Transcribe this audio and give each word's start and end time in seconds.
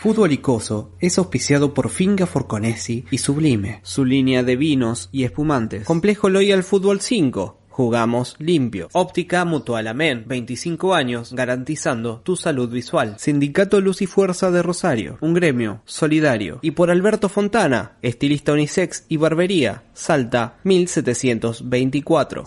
Fútbol 0.00 0.32
Icoso 0.32 0.92
es 1.00 1.16
auspiciado 1.18 1.72
por 1.72 1.88
Finga 1.88 2.26
Forconesi 2.26 3.04
y 3.10 3.18
Sublime, 3.18 3.80
su 3.82 4.04
línea 4.04 4.42
de 4.42 4.56
vinos 4.56 5.08
y 5.12 5.24
espumantes. 5.24 5.86
Complejo 5.86 6.28
Loyal 6.28 6.62
Fútbol 6.62 7.00
5. 7.00 7.60
Jugamos 7.70 8.36
limpio. 8.38 8.88
Óptica 8.92 9.44
Mutual 9.44 9.88
Amén. 9.88 10.24
25 10.28 10.94
años 10.94 11.32
garantizando 11.32 12.20
tu 12.20 12.36
salud 12.36 12.68
visual. 12.68 13.16
Sindicato 13.18 13.80
Luz 13.80 14.00
y 14.02 14.06
Fuerza 14.06 14.50
de 14.50 14.62
Rosario. 14.62 15.18
Un 15.20 15.34
gremio 15.34 15.80
solidario. 15.84 16.60
Y 16.62 16.72
por 16.72 16.90
Alberto 16.90 17.28
Fontana, 17.28 17.96
estilista 18.00 18.52
unisex 18.52 19.06
y 19.08 19.16
barbería. 19.16 19.84
Salta 19.92 20.58
1724. 20.62 22.44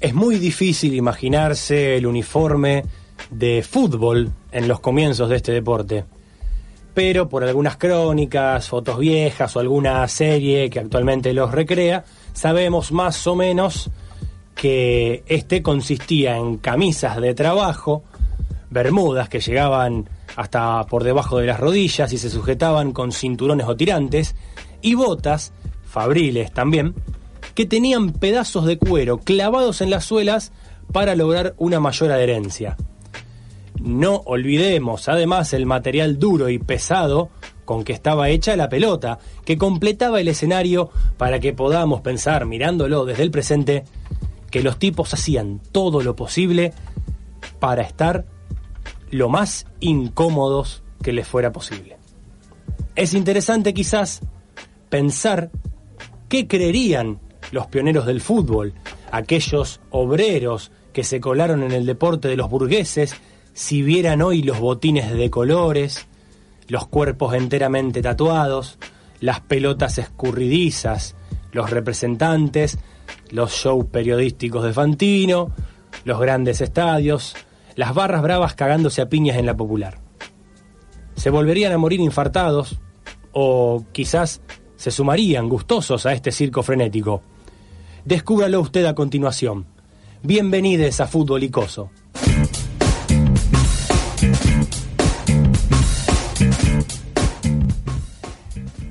Es 0.00 0.14
muy 0.14 0.38
difícil 0.38 0.94
imaginarse 0.94 1.96
el 1.96 2.06
uniforme 2.06 2.84
de 3.30 3.62
fútbol 3.62 4.32
en 4.56 4.68
los 4.68 4.80
comienzos 4.80 5.28
de 5.28 5.36
este 5.36 5.52
deporte. 5.52 6.04
Pero 6.94 7.28
por 7.28 7.44
algunas 7.44 7.76
crónicas, 7.76 8.68
fotos 8.68 8.98
viejas 8.98 9.54
o 9.54 9.60
alguna 9.60 10.08
serie 10.08 10.70
que 10.70 10.80
actualmente 10.80 11.34
los 11.34 11.52
recrea, 11.52 12.04
sabemos 12.32 12.90
más 12.90 13.26
o 13.26 13.36
menos 13.36 13.90
que 14.54 15.22
este 15.26 15.62
consistía 15.62 16.38
en 16.38 16.56
camisas 16.56 17.20
de 17.20 17.34
trabajo, 17.34 18.02
bermudas 18.70 19.28
que 19.28 19.40
llegaban 19.40 20.08
hasta 20.36 20.84
por 20.86 21.04
debajo 21.04 21.38
de 21.38 21.46
las 21.46 21.60
rodillas 21.60 22.12
y 22.14 22.18
se 22.18 22.30
sujetaban 22.30 22.92
con 22.92 23.12
cinturones 23.12 23.66
o 23.66 23.76
tirantes, 23.76 24.34
y 24.80 24.94
botas, 24.94 25.52
fabriles 25.84 26.50
también, 26.52 26.94
que 27.54 27.66
tenían 27.66 28.12
pedazos 28.12 28.64
de 28.64 28.78
cuero 28.78 29.18
clavados 29.18 29.82
en 29.82 29.90
las 29.90 30.04
suelas 30.04 30.52
para 30.92 31.14
lograr 31.14 31.54
una 31.58 31.78
mayor 31.78 32.10
adherencia. 32.10 32.78
No 33.80 34.22
olvidemos 34.26 35.08
además 35.08 35.52
el 35.52 35.66
material 35.66 36.18
duro 36.18 36.48
y 36.48 36.58
pesado 36.58 37.30
con 37.64 37.84
que 37.84 37.92
estaba 37.92 38.30
hecha 38.30 38.56
la 38.56 38.68
pelota, 38.68 39.18
que 39.44 39.58
completaba 39.58 40.20
el 40.20 40.28
escenario 40.28 40.90
para 41.16 41.40
que 41.40 41.52
podamos 41.52 42.00
pensar, 42.00 42.46
mirándolo 42.46 43.04
desde 43.04 43.24
el 43.24 43.30
presente, 43.30 43.84
que 44.50 44.62
los 44.62 44.78
tipos 44.78 45.12
hacían 45.12 45.60
todo 45.72 46.02
lo 46.02 46.16
posible 46.16 46.72
para 47.58 47.82
estar 47.82 48.24
lo 49.10 49.28
más 49.28 49.66
incómodos 49.80 50.82
que 51.02 51.12
les 51.12 51.26
fuera 51.26 51.52
posible. 51.52 51.96
Es 52.94 53.12
interesante 53.14 53.74
quizás 53.74 54.20
pensar 54.88 55.50
qué 56.28 56.46
creerían 56.46 57.20
los 57.52 57.66
pioneros 57.66 58.06
del 58.06 58.20
fútbol, 58.20 58.74
aquellos 59.10 59.80
obreros 59.90 60.70
que 60.92 61.04
se 61.04 61.20
colaron 61.20 61.62
en 61.62 61.72
el 61.72 61.84
deporte 61.84 62.28
de 62.28 62.36
los 62.36 62.48
burgueses, 62.48 63.14
si 63.56 63.80
vieran 63.80 64.20
hoy 64.20 64.42
los 64.42 64.60
botines 64.60 65.10
de 65.10 65.30
colores, 65.30 66.06
los 66.68 66.88
cuerpos 66.88 67.32
enteramente 67.32 68.02
tatuados, 68.02 68.78
las 69.18 69.40
pelotas 69.40 69.96
escurridizas, 69.96 71.16
los 71.52 71.70
representantes, 71.70 72.78
los 73.30 73.52
shows 73.52 73.86
periodísticos 73.86 74.62
de 74.62 74.74
Fantino, 74.74 75.52
los 76.04 76.20
grandes 76.20 76.60
estadios, 76.60 77.34
las 77.76 77.94
barras 77.94 78.20
bravas 78.20 78.54
cagándose 78.54 79.00
a 79.00 79.08
piñas 79.08 79.38
en 79.38 79.46
la 79.46 79.56
popular. 79.56 80.00
Se 81.14 81.30
volverían 81.30 81.72
a 81.72 81.78
morir 81.78 82.00
infartados 82.00 82.78
o 83.32 83.86
quizás 83.90 84.42
se 84.76 84.90
sumarían 84.90 85.48
gustosos 85.48 86.04
a 86.04 86.12
este 86.12 86.30
circo 86.30 86.62
frenético. 86.62 87.22
Descúbralo 88.04 88.60
usted 88.60 88.84
a 88.84 88.94
continuación. 88.94 89.64
Bienvenidos 90.22 91.00
a 91.00 91.06
Fútbol 91.06 91.42
Icoso. 91.44 91.90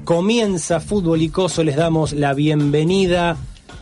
Comienza 0.06 0.80
Fútbol 0.80 1.22
Icoso, 1.24 1.64
les 1.64 1.76
damos 1.76 2.14
la 2.14 2.36
bienvenida. 2.36 3.38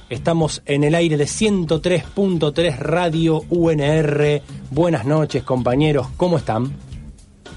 Estamos 0.10 0.62
en 0.66 0.86
el 0.86 0.96
aire 0.96 1.18
de 1.18 1.26
103.3 1.26 2.78
Radio 2.78 3.42
UNR. 3.50 4.42
Buenas 4.72 5.06
noches, 5.06 5.44
compañeros, 5.44 6.08
¿cómo 6.16 6.38
están? 6.38 6.72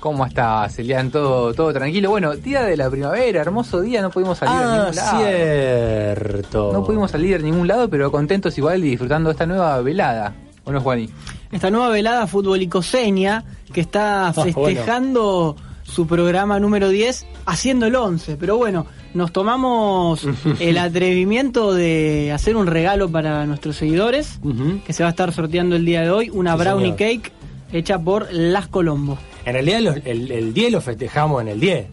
¿Cómo 0.01 0.27
está, 0.27 0.69
Celian? 0.69 1.13
¿Todo, 1.13 1.55
todo 1.55 1.73
tranquilo? 1.73 2.11
Bueno, 2.11 2.35
día 2.35 2.63
de 2.65 2.77
la 2.77 2.91
primavera, 2.91 3.41
hermoso 3.41 3.81
día, 3.81 4.03
no 4.03 4.11
pudimos 4.11 4.39
salir 4.39 4.55
a 4.57 4.59
Ah, 4.59 4.79
ningún 4.81 4.97
lado. 4.97 5.19
cierto. 5.19 6.73
No 6.73 6.85
pudimos 6.85 7.11
salir 7.13 7.37
a 7.37 7.39
ningún 7.39 7.69
lado, 7.69 7.89
pero 7.89 8.11
contentos 8.11 8.59
igual 8.59 8.85
y 8.85 8.91
disfrutando 8.91 9.29
de 9.29 9.33
esta 9.35 9.47
nueva 9.47 9.81
velada. 9.81 10.35
¿O 10.65 10.73
no, 10.73 10.81
Juani? 10.81 11.09
esta 11.53 11.71
nueva 11.71 11.91
velada 11.91 12.27
futbolicoseña 12.27 13.45
que 13.73 13.81
está 13.81 14.33
festejando 14.35 15.55
su 15.87 16.07
programa 16.07 16.59
número 16.61 16.89
10 16.89 17.27
haciendo 17.47 17.87
el 17.87 17.95
11. 17.95 18.37
Pero 18.37 18.57
bueno, 18.57 18.87
nos 19.15 19.33
tomamos 19.33 20.27
el 20.61 20.79
atrevimiento 20.79 21.73
de 21.75 22.33
hacer 22.33 22.57
un 22.57 22.67
regalo 22.67 23.09
para 23.11 23.47
nuestros 23.47 23.77
seguidores 23.77 24.39
que 24.85 24.93
se 24.93 25.03
va 25.03 25.09
a 25.09 25.11
estar 25.11 25.33
sorteando 25.33 25.77
el 25.77 25.85
día 25.85 26.03
de 26.03 26.11
hoy, 26.11 26.31
una 26.31 26.53
Sí, 26.55 26.59
brownie 26.59 26.85
señor. 26.97 26.97
cake 26.99 27.33
hecha 27.73 27.99
por 27.99 28.29
Las 28.33 28.69
Colombo. 28.69 29.19
En 29.45 29.53
realidad 29.55 29.81
los- 29.81 29.97
el, 30.05 30.31
el 30.31 30.53
10 30.55 30.73
lo 30.73 30.81
festejamos 30.81 31.41
en 31.43 31.49
el 31.49 31.61
10. 31.61 31.87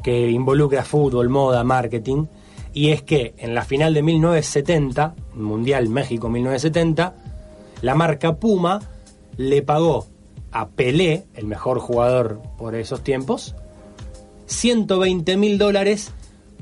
que 0.03 0.31
involucra 0.31 0.83
fútbol, 0.83 1.29
moda, 1.29 1.63
marketing, 1.63 2.25
y 2.73 2.89
es 2.89 3.03
que 3.03 3.35
en 3.37 3.55
la 3.55 3.67
final 3.67 3.93
de 3.93 4.03
1970, 4.03 5.15
Mundial 5.35 5.91
México 5.91 6.31
1970, 6.31 7.28
la 7.83 7.95
marca 7.95 8.37
Puma 8.37 8.81
le 9.37 9.63
pagó 9.63 10.07
a 10.53 10.69
Pelé, 10.69 11.25
el 11.35 11.47
mejor 11.47 11.79
jugador 11.79 12.41
por 12.57 12.75
esos 12.75 13.03
tiempos, 13.03 13.55
120 14.47 15.37
mil 15.37 15.59
dólares. 15.59 16.13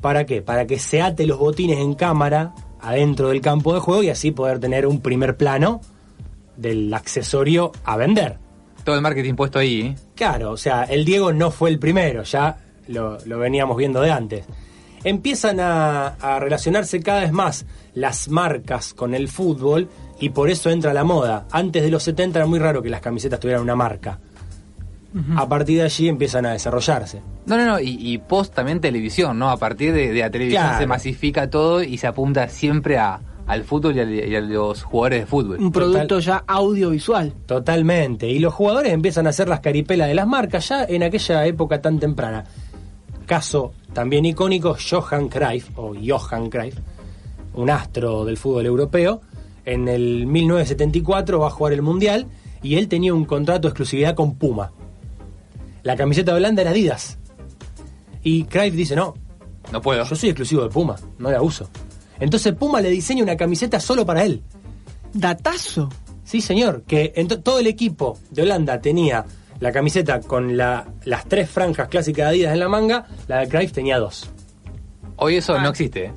¿Para 0.00 0.26
qué? 0.26 0.42
Para 0.42 0.66
que 0.66 0.78
se 0.78 1.00
ate 1.00 1.26
los 1.26 1.38
botines 1.38 1.78
en 1.78 1.94
cámara 1.94 2.54
adentro 2.80 3.28
del 3.28 3.40
campo 3.40 3.74
de 3.74 3.80
juego 3.80 4.02
y 4.02 4.10
así 4.10 4.30
poder 4.30 4.60
tener 4.60 4.86
un 4.86 5.00
primer 5.00 5.36
plano 5.36 5.80
del 6.56 6.92
accesorio 6.92 7.72
a 7.84 7.96
vender. 7.96 8.38
Todo 8.84 8.94
el 8.96 9.02
marketing 9.02 9.34
puesto 9.34 9.58
ahí, 9.58 9.80
¿eh? 9.80 9.96
Claro, 10.14 10.52
o 10.52 10.56
sea, 10.56 10.84
el 10.84 11.04
Diego 11.04 11.32
no 11.32 11.50
fue 11.50 11.70
el 11.70 11.78
primero, 11.78 12.22
ya 12.22 12.58
lo, 12.88 13.18
lo 13.24 13.38
veníamos 13.38 13.76
viendo 13.76 14.00
de 14.00 14.12
antes. 14.12 14.44
Empiezan 15.02 15.60
a, 15.60 16.08
a 16.08 16.38
relacionarse 16.38 17.00
cada 17.00 17.20
vez 17.20 17.32
más 17.32 17.66
las 17.94 18.28
marcas 18.28 18.94
con 18.94 19.14
el 19.14 19.28
fútbol 19.28 19.88
y 20.20 20.30
por 20.30 20.50
eso 20.50 20.70
entra 20.70 20.92
la 20.94 21.04
moda. 21.04 21.46
Antes 21.50 21.82
de 21.82 21.90
los 21.90 22.02
70 22.02 22.38
era 22.38 22.46
muy 22.46 22.58
raro 22.58 22.82
que 22.82 22.90
las 22.90 23.00
camisetas 23.00 23.40
tuvieran 23.40 23.62
una 23.62 23.76
marca. 23.76 24.18
A 25.34 25.48
partir 25.48 25.78
de 25.78 25.84
allí 25.84 26.08
empiezan 26.08 26.44
a 26.44 26.52
desarrollarse. 26.52 27.22
No, 27.46 27.56
no, 27.56 27.64
no, 27.64 27.80
y, 27.80 28.18
post 28.18 28.54
también 28.54 28.80
televisión, 28.80 29.38
¿no? 29.38 29.48
A 29.48 29.56
partir 29.56 29.94
de, 29.94 30.12
la 30.12 30.30
televisión 30.30 30.66
se 30.78 30.86
masifica 30.86 31.48
todo 31.48 31.82
y 31.82 31.96
se 31.96 32.06
apunta 32.06 32.48
siempre 32.48 32.98
a, 32.98 33.20
al 33.46 33.64
fútbol 33.64 33.96
y 33.96 34.34
a, 34.34 34.40
los 34.40 34.82
jugadores 34.82 35.20
de 35.20 35.26
fútbol. 35.26 35.58
Un 35.58 35.72
producto 35.72 36.18
ya 36.18 36.44
audiovisual. 36.46 37.32
Totalmente. 37.46 38.28
Y 38.28 38.40
los 38.40 38.52
jugadores 38.52 38.92
empiezan 38.92 39.26
a 39.26 39.30
hacer 39.30 39.48
las 39.48 39.60
caripelas 39.60 40.08
de 40.08 40.14
las 40.14 40.26
marcas 40.26 40.68
ya 40.68 40.84
en 40.84 41.02
aquella 41.02 41.46
época 41.46 41.80
tan 41.80 41.98
temprana. 41.98 42.44
Caso 43.24 43.72
también 43.92 44.24
icónico, 44.24 44.76
Johan 44.78 45.28
Cruyff, 45.28 45.70
o 45.76 45.94
Johan 45.94 46.50
Cruyff, 46.50 46.76
un 47.54 47.70
astro 47.70 48.24
del 48.24 48.36
fútbol 48.36 48.66
europeo. 48.66 49.20
En 49.66 49.88
el 49.88 50.26
1974 50.26 51.40
va 51.40 51.48
a 51.48 51.50
jugar 51.50 51.72
el 51.72 51.82
Mundial 51.82 52.28
y 52.62 52.76
él 52.76 52.88
tenía 52.88 53.12
un 53.12 53.24
contrato 53.24 53.62
de 53.62 53.72
exclusividad 53.72 54.14
con 54.14 54.36
Puma. 54.36 54.72
La 55.82 55.96
camiseta 55.96 56.30
de 56.32 56.38
Holanda 56.38 56.62
era 56.62 56.70
Adidas. 56.70 57.18
Y 58.22 58.44
Cruyff 58.44 58.74
dice, 58.74 58.96
no, 58.96 59.14
no 59.72 59.82
puedo. 59.82 60.04
Yo 60.04 60.16
soy 60.16 60.30
exclusivo 60.30 60.62
de 60.62 60.70
Puma, 60.70 60.96
no 61.18 61.30
la 61.30 61.42
uso. 61.42 61.68
Entonces 62.18 62.54
Puma 62.54 62.80
le 62.80 62.90
diseña 62.90 63.22
una 63.22 63.36
camiseta 63.36 63.80
solo 63.80 64.06
para 64.06 64.24
él. 64.24 64.42
Datazo. 65.12 65.88
Sí, 66.24 66.40
señor, 66.40 66.82
que 66.82 67.12
todo 67.42 67.58
el 67.58 67.66
equipo 67.66 68.18
de 68.30 68.42
Holanda 68.42 68.80
tenía 68.80 69.24
la 69.60 69.72
camiseta 69.72 70.20
con 70.20 70.56
las 70.56 70.86
tres 71.28 71.50
franjas 71.50 71.88
clásicas 71.88 72.26
de 72.26 72.30
Adidas 72.30 72.52
en 72.52 72.60
la 72.60 72.68
manga, 72.68 73.06
la 73.26 73.40
de 73.40 73.48
Cruyff 73.48 73.72
tenía 73.72 73.98
dos. 73.98 74.30
Hoy 75.16 75.36
eso 75.36 75.58
no 75.58 75.70
existe. 75.70 76.06
¿eh? 76.06 76.12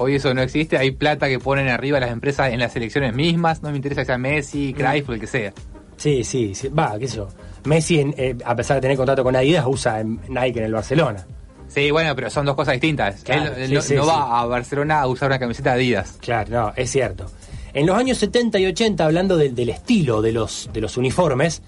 Hoy 0.00 0.14
eso 0.14 0.32
no 0.32 0.42
existe. 0.42 0.78
Hay 0.78 0.92
plata 0.92 1.28
que 1.28 1.40
ponen 1.40 1.66
arriba 1.66 1.98
las 1.98 2.12
empresas 2.12 2.52
en 2.52 2.60
las 2.60 2.72
selecciones 2.72 3.14
mismas. 3.14 3.64
No 3.64 3.70
me 3.70 3.76
interesa 3.76 4.02
que 4.02 4.06
sea 4.06 4.18
Messi, 4.18 4.72
Cruyff 4.72 5.08
o 5.08 5.12
el 5.12 5.18
que 5.18 5.26
sea. 5.26 5.52
Sí, 5.96 6.22
sí, 6.22 6.54
sí. 6.54 6.68
va, 6.68 6.96
qué 7.00 7.08
sé 7.08 7.16
yo. 7.16 7.28
Messi, 7.64 7.98
eh, 8.16 8.36
a 8.44 8.54
pesar 8.54 8.76
de 8.76 8.82
tener 8.82 8.96
contrato 8.96 9.24
con 9.24 9.34
Adidas, 9.34 9.66
usa 9.66 10.04
Nike 10.04 10.60
en 10.60 10.66
el 10.66 10.72
Barcelona. 10.72 11.26
Sí, 11.66 11.90
bueno, 11.90 12.14
pero 12.14 12.30
son 12.30 12.46
dos 12.46 12.54
cosas 12.54 12.74
distintas. 12.74 13.24
él, 13.26 13.74
no, 13.74 14.06
va 14.06 14.40
a 14.40 14.46
Barcelona 14.46 15.00
a 15.00 15.08
usar 15.08 15.30
una 15.30 15.40
camiseta 15.40 15.70
de 15.70 15.76
Adidas. 15.76 16.16
Claro, 16.20 16.50
no, 16.50 16.72
es 16.76 16.90
cierto. 16.90 17.26
En 17.74 17.84
los 17.84 17.98
años 17.98 18.18
70 18.18 18.60
y 18.60 18.66
80, 18.66 19.04
hablando 19.04 19.36
del 19.36 19.68
estilo 19.68 20.22
de 20.22 20.30
los, 20.30 20.70
de 20.72 20.80
los 20.80 20.96
uniformes, 20.96 21.60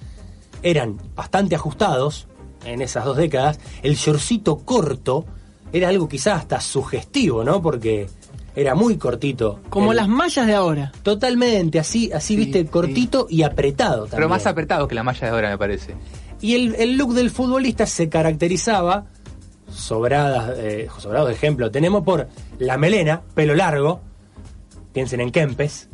eran 0.62 0.98
bastante 1.16 1.56
ajustados 1.56 2.28
en 2.64 2.80
esas 2.80 3.04
dos 3.04 3.16
décadas. 3.16 3.58
El 3.82 3.96
shortcito 3.96 4.58
corto 4.58 5.26
era 5.72 5.88
algo 5.88 6.08
quizás 6.08 6.38
hasta 6.38 6.60
sugestivo, 6.60 7.42
¿no? 7.42 7.60
Porque 7.60 8.08
era 8.54 8.74
muy 8.74 8.96
cortito. 8.96 9.60
Como 9.68 9.92
las 9.92 10.08
mallas 10.08 10.46
de 10.46 10.54
ahora. 10.54 10.92
Totalmente, 11.02 11.78
así, 11.78 12.12
así 12.12 12.36
viste, 12.36 12.66
cortito 12.66 13.26
y 13.28 13.42
apretado 13.42 14.02
también. 14.02 14.16
Pero 14.16 14.28
más 14.28 14.46
apretado 14.46 14.88
que 14.88 14.94
la 14.94 15.02
malla 15.02 15.20
de 15.20 15.28
ahora, 15.28 15.50
me 15.50 15.58
parece. 15.58 15.94
Y 16.40 16.54
el, 16.54 16.74
el 16.76 16.96
look 16.96 17.14
del 17.14 17.30
futbolista 17.30 17.86
se 17.86 18.08
caracterizaba 18.08 19.06
sobradas, 19.72 20.58
eh, 20.58 20.88
sobrados 20.98 21.28
de 21.28 21.34
ejemplo 21.34 21.70
tenemos 21.70 22.02
por 22.02 22.28
la 22.58 22.76
melena, 22.76 23.22
pelo 23.34 23.54
largo, 23.54 24.00
piensen 24.92 25.20
en 25.20 25.30
Kempes. 25.30 25.88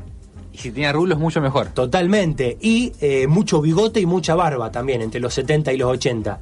Y 0.52 0.58
si 0.58 0.70
tenía 0.70 0.90
rulos, 0.90 1.18
mucho 1.18 1.42
mejor. 1.42 1.68
Totalmente. 1.68 2.56
Y 2.62 2.92
eh, 3.00 3.26
mucho 3.26 3.60
bigote 3.60 4.00
y 4.00 4.06
mucha 4.06 4.34
barba 4.34 4.70
también, 4.70 5.02
entre 5.02 5.20
los 5.20 5.34
70 5.34 5.72
y 5.74 5.76
los 5.76 5.90
80. 5.92 6.40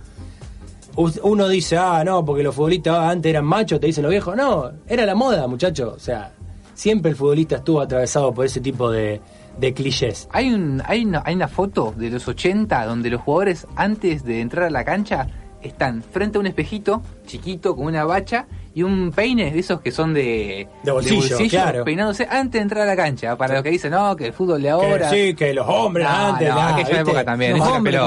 Uno 0.96 1.48
dice, 1.48 1.76
ah, 1.76 2.02
no, 2.04 2.24
porque 2.24 2.42
los 2.42 2.54
futbolistas 2.54 2.96
antes 3.10 3.30
eran 3.30 3.44
machos, 3.44 3.80
te 3.80 3.86
dicen 3.86 4.02
los 4.02 4.10
viejos. 4.10 4.36
No, 4.36 4.70
era 4.86 5.04
la 5.04 5.14
moda, 5.14 5.46
muchachos. 5.48 5.92
O 5.94 5.98
sea, 5.98 6.32
siempre 6.74 7.10
el 7.10 7.16
futbolista 7.16 7.56
estuvo 7.56 7.80
atravesado 7.80 8.32
por 8.32 8.46
ese 8.46 8.60
tipo 8.60 8.90
de, 8.90 9.20
de 9.58 9.74
clichés. 9.74 10.28
Hay, 10.30 10.52
un, 10.52 10.82
hay, 10.86 11.04
una, 11.04 11.22
hay 11.24 11.34
una 11.34 11.48
foto 11.48 11.92
de 11.96 12.10
los 12.10 12.28
80 12.28 12.86
donde 12.86 13.10
los 13.10 13.22
jugadores, 13.22 13.66
antes 13.76 14.24
de 14.24 14.40
entrar 14.40 14.66
a 14.66 14.70
la 14.70 14.84
cancha, 14.84 15.26
están 15.62 16.02
frente 16.02 16.38
a 16.38 16.40
un 16.40 16.46
espejito 16.46 17.02
chiquito 17.26 17.74
con 17.74 17.86
una 17.86 18.04
bacha 18.04 18.46
y 18.76 18.82
un 18.82 19.12
peine 19.12 19.52
de 19.52 19.60
esos 19.60 19.80
que 19.80 19.92
son 19.92 20.12
de, 20.12 20.66
de 20.82 20.90
bolsillo, 20.90 21.38
peinándose 21.84 22.26
antes 22.28 22.58
de 22.58 22.62
entrar 22.62 22.82
a 22.82 22.86
la 22.86 22.96
cancha. 22.96 23.36
Para 23.36 23.54
los 23.54 23.62
que 23.62 23.70
dicen, 23.70 23.92
no, 23.92 24.16
que 24.16 24.26
el 24.26 24.32
fútbol 24.32 24.60
de 24.60 24.70
ahora. 24.70 25.10
sí, 25.10 25.32
que 25.34 25.54
los 25.54 25.66
hombres 25.68 26.06
antes. 26.08 26.52
No, 26.52 26.60
aquella 26.60 27.00
época 27.00 27.24
también. 27.24 27.56
Los 27.56 27.68
hombres, 27.68 28.00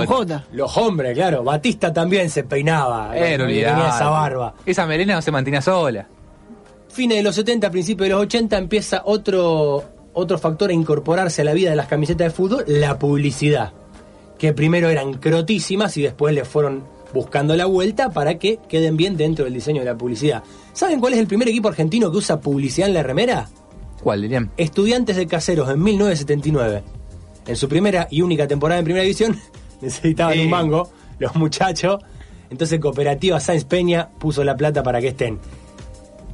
los 0.51 0.77
hombres, 0.77 1.13
claro. 1.15 1.43
Batista 1.43 1.93
también 1.93 2.29
se 2.29 2.43
peinaba. 2.43 3.11
tenía 3.13 3.89
esa 3.89 4.09
barba. 4.09 4.53
Esa 4.65 4.85
melena 4.85 5.15
no 5.15 5.21
se 5.21 5.31
mantenía 5.31 5.61
sola. 5.61 6.05
Fines 6.89 7.17
de 7.17 7.23
los 7.23 7.35
70, 7.35 7.69
principios 7.71 8.09
de 8.09 8.15
los 8.15 8.23
80 8.23 8.57
empieza 8.57 9.03
otro, 9.05 9.83
otro 10.13 10.37
factor 10.37 10.69
a 10.69 10.73
incorporarse 10.73 11.43
a 11.43 11.45
la 11.45 11.53
vida 11.53 11.69
de 11.69 11.75
las 11.77 11.87
camisetas 11.87 12.27
de 12.27 12.31
fútbol, 12.31 12.65
la 12.67 12.99
publicidad. 12.99 13.71
Que 14.37 14.51
primero 14.51 14.89
eran 14.89 15.13
crotísimas 15.13 15.95
y 15.95 16.01
después 16.01 16.33
le 16.33 16.43
fueron 16.43 16.96
buscando 17.13 17.55
la 17.55 17.65
vuelta 17.65 18.09
para 18.09 18.37
que 18.37 18.59
queden 18.67 18.97
bien 18.97 19.17
dentro 19.17 19.45
del 19.45 19.53
diseño 19.53 19.81
de 19.81 19.85
la 19.85 19.97
publicidad. 19.97 20.43
¿Saben 20.73 20.99
cuál 20.99 21.13
es 21.13 21.19
el 21.19 21.27
primer 21.27 21.47
equipo 21.47 21.69
argentino 21.69 22.11
que 22.11 22.17
usa 22.17 22.39
publicidad 22.39 22.87
en 22.87 22.93
la 22.93 23.03
remera? 23.03 23.47
¿Cuál, 24.01 24.21
dirían? 24.21 24.51
Estudiantes 24.57 25.15
de 25.15 25.27
Caseros 25.27 25.69
en 25.69 25.81
1979. 25.81 26.83
En 27.47 27.55
su 27.55 27.67
primera 27.67 28.07
y 28.11 28.21
única 28.21 28.47
temporada 28.47 28.79
en 28.79 28.85
Primera 28.85 29.03
División 29.03 29.39
necesitaban 29.81 30.39
un 30.39 30.49
mango 30.49 30.89
los 31.19 31.35
muchachos. 31.35 31.99
Entonces 32.49 32.79
Cooperativa 32.79 33.39
Sáenz 33.39 33.65
Peña 33.65 34.09
puso 34.19 34.43
la 34.43 34.55
plata 34.55 34.83
para 34.83 35.01
que 35.01 35.09
estén. 35.09 35.39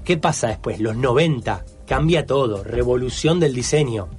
¿Qué 0.03 0.17
pasa 0.17 0.47
después? 0.47 0.79
Los 0.79 0.97
90. 0.97 1.65
Cambia 1.87 2.25
todo. 2.25 2.63
Revolución 2.63 3.39
del 3.39 3.53
diseño. 3.53 4.09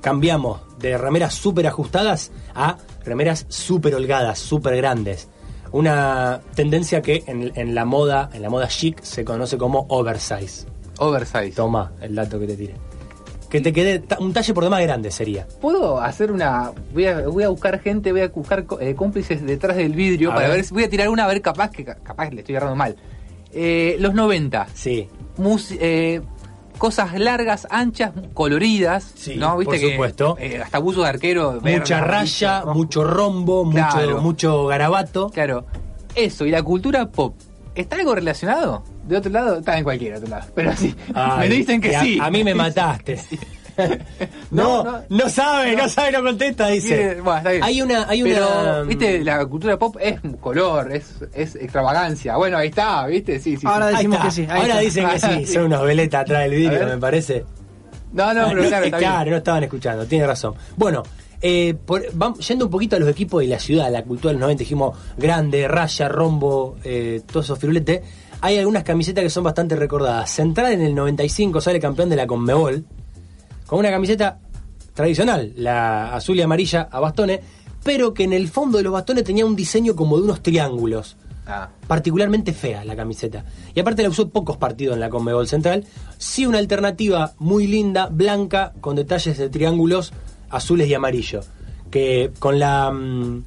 Cambiamos 0.00 0.60
de 0.78 0.98
remeras 0.98 1.34
súper 1.34 1.66
ajustadas 1.66 2.30
a 2.54 2.76
remeras 3.04 3.46
súper 3.48 3.94
holgadas, 3.94 4.38
súper 4.38 4.76
grandes 4.76 5.28
una 5.76 6.40
tendencia 6.54 7.02
que 7.02 7.22
en, 7.26 7.74
la 7.74 7.84
moda, 7.84 8.30
en 8.32 8.40
la 8.42 8.48
moda 8.48 8.66
chic, 8.66 9.02
se 9.02 9.24
conoce 9.24 9.58
como 9.58 9.84
oversize. 9.88 10.66
Oversize. 10.98 11.50
Toma 11.50 11.92
el 12.00 12.14
dato 12.14 12.40
que 12.40 12.46
te 12.46 12.56
tire. 12.56 12.74
Que 13.50 13.60
te 13.60 13.72
quede 13.72 14.02
un 14.18 14.32
talle 14.32 14.54
por 14.54 14.64
demás 14.64 14.80
grande 14.80 15.10
sería. 15.10 15.46
¿Puedo 15.60 16.00
hacer 16.00 16.32
una. 16.32 16.72
Voy 16.94 17.06
a, 17.06 17.28
voy 17.28 17.44
a 17.44 17.48
buscar 17.50 17.78
gente, 17.80 18.10
voy 18.10 18.22
a 18.22 18.28
buscar 18.28 18.64
eh, 18.80 18.94
cómplices 18.94 19.44
detrás 19.44 19.76
del 19.76 19.92
vidrio 19.92 20.30
para 20.30 20.48
ver. 20.48 20.64
Voy 20.70 20.84
a 20.84 20.88
tirar 20.88 21.10
una 21.10 21.24
a 21.24 21.28
ver 21.28 21.42
capaz 21.42 21.70
que 21.70 21.84
capaz 21.84 22.30
le 22.30 22.40
estoy 22.40 22.54
agarrando 22.56 22.76
mal. 22.76 22.96
Eh, 23.52 23.96
los 24.00 24.14
90. 24.14 24.68
Sí. 24.74 25.08
eh, 25.78 26.22
cosas 26.76 27.18
largas, 27.18 27.66
anchas, 27.70 28.12
coloridas. 28.34 29.12
Sí, 29.14 29.36
¿no? 29.36 29.56
¿Viste 29.58 29.80
por 29.80 29.90
supuesto. 29.90 30.36
Eh, 30.38 30.60
hasta 30.62 30.78
buzo 30.78 31.02
de 31.02 31.08
arquero. 31.08 31.60
Mucha 31.62 32.00
raya, 32.00 32.64
mucho 32.64 33.04
rombo, 33.04 33.64
mucho, 33.64 34.20
mucho 34.20 34.66
garabato. 34.66 35.30
Claro. 35.30 35.66
Eso, 36.14 36.46
y 36.46 36.50
la 36.50 36.62
cultura 36.62 37.10
pop. 37.10 37.34
¿Está 37.74 37.96
algo 37.96 38.14
relacionado? 38.14 38.82
De 39.04 39.18
otro 39.18 39.30
lado, 39.30 39.58
está 39.58 39.76
en 39.76 39.84
cualquier 39.84 40.14
otro 40.14 40.28
lado. 40.28 40.46
Pero 40.54 40.74
sí, 40.74 40.94
me 41.38 41.48
dicen 41.48 41.80
que 41.80 41.98
sí. 42.00 42.18
A, 42.20 42.30
mí 42.30 42.42
me 42.42 42.54
mataste. 42.54 43.20
no, 44.50 45.02
no, 45.08 45.28
sabe, 45.28 45.76
no 45.76 45.88
sabe, 45.88 46.12
no 46.12 46.22
contesta, 46.22 46.68
dice. 46.68 47.18
Hay 47.62 47.82
una, 47.82 48.08
hay 48.08 48.22
una. 48.22 48.82
viste, 48.82 49.22
la 49.22 49.44
cultura 49.46 49.78
pop 49.78 49.96
es 50.00 50.20
color, 50.40 50.92
es, 50.92 51.16
es 51.34 51.56
extravagancia. 51.56 52.36
Bueno, 52.36 52.58
ahí 52.58 52.68
está, 52.68 53.06
viste, 53.06 53.38
sí, 53.38 53.56
sí. 53.56 53.66
Ahora 53.66 53.86
decimos 53.86 54.18
que 54.20 54.30
sí. 54.30 54.46
Ahora 54.48 54.78
dicen 54.78 55.08
que 55.08 55.18
sí, 55.18 55.46
son 55.52 55.64
unos 55.64 55.82
veletas 55.82 56.22
atrás 56.22 56.42
del 56.42 56.52
vidrio, 56.52 56.86
me 56.86 56.98
parece. 56.98 57.44
No, 58.12 58.32
no, 58.32 58.48
pero 58.48 58.62
claro, 58.68 58.98
claro, 58.98 59.30
no 59.30 59.36
estaban 59.36 59.64
escuchando, 59.64 60.06
tiene 60.06 60.26
razón. 60.26 60.54
Bueno, 60.76 61.02
eh, 61.42 61.76
vamos, 62.14 62.46
yendo 62.46 62.64
un 62.64 62.70
poquito 62.70 62.96
a 62.96 62.98
los 62.98 63.08
equipos 63.08 63.42
de 63.42 63.48
la 63.48 63.58
ciudad, 63.58 63.90
la 63.90 64.02
cultura 64.02 64.30
de 64.30 64.34
los 64.34 64.40
90, 64.42 64.60
dijimos 64.60 64.98
grande, 65.18 65.68
raya, 65.68 66.08
rombo, 66.08 66.76
eh, 66.82 67.20
todos 67.26 67.46
esos 67.46 67.58
firuletes. 67.58 68.00
Hay 68.40 68.58
algunas 68.58 68.84
camisetas 68.84 69.22
que 69.22 69.30
son 69.30 69.44
bastante 69.44 69.76
recordadas. 69.76 70.30
Central 70.30 70.72
en 70.72 70.82
el 70.82 70.94
95 70.94 71.60
sale 71.60 71.80
campeón 71.80 72.08
de 72.08 72.16
la 72.16 72.26
Conmebol 72.26 72.84
con 73.66 73.78
una 73.78 73.90
camiseta 73.90 74.38
tradicional, 74.94 75.52
la 75.56 76.14
azul 76.14 76.38
y 76.38 76.42
amarilla 76.42 76.88
a 76.90 77.00
bastones, 77.00 77.40
pero 77.84 78.14
que 78.14 78.24
en 78.24 78.32
el 78.32 78.48
fondo 78.48 78.78
de 78.78 78.84
los 78.84 78.92
bastones 78.92 79.24
tenía 79.24 79.46
un 79.46 79.54
diseño 79.54 79.94
como 79.94 80.16
de 80.16 80.24
unos 80.24 80.42
triángulos. 80.42 81.16
Ah. 81.46 81.68
Particularmente 81.86 82.52
fea 82.52 82.84
la 82.84 82.96
camiseta. 82.96 83.44
Y 83.72 83.78
aparte 83.78 84.02
la 84.02 84.08
usó 84.08 84.28
pocos 84.30 84.56
partidos 84.56 84.94
en 84.94 85.00
la 85.00 85.08
Conmebol 85.08 85.46
Central. 85.46 85.84
Sí 86.18 86.44
una 86.44 86.58
alternativa 86.58 87.34
muy 87.38 87.68
linda, 87.68 88.08
blanca, 88.10 88.72
con 88.80 88.96
detalles 88.96 89.38
de 89.38 89.48
triángulos 89.48 90.12
azules 90.50 90.88
y 90.88 90.94
amarillos. 90.94 91.48
Que 91.90 92.32
con 92.40 92.58
la, 92.58 92.90
mm, 92.90 93.44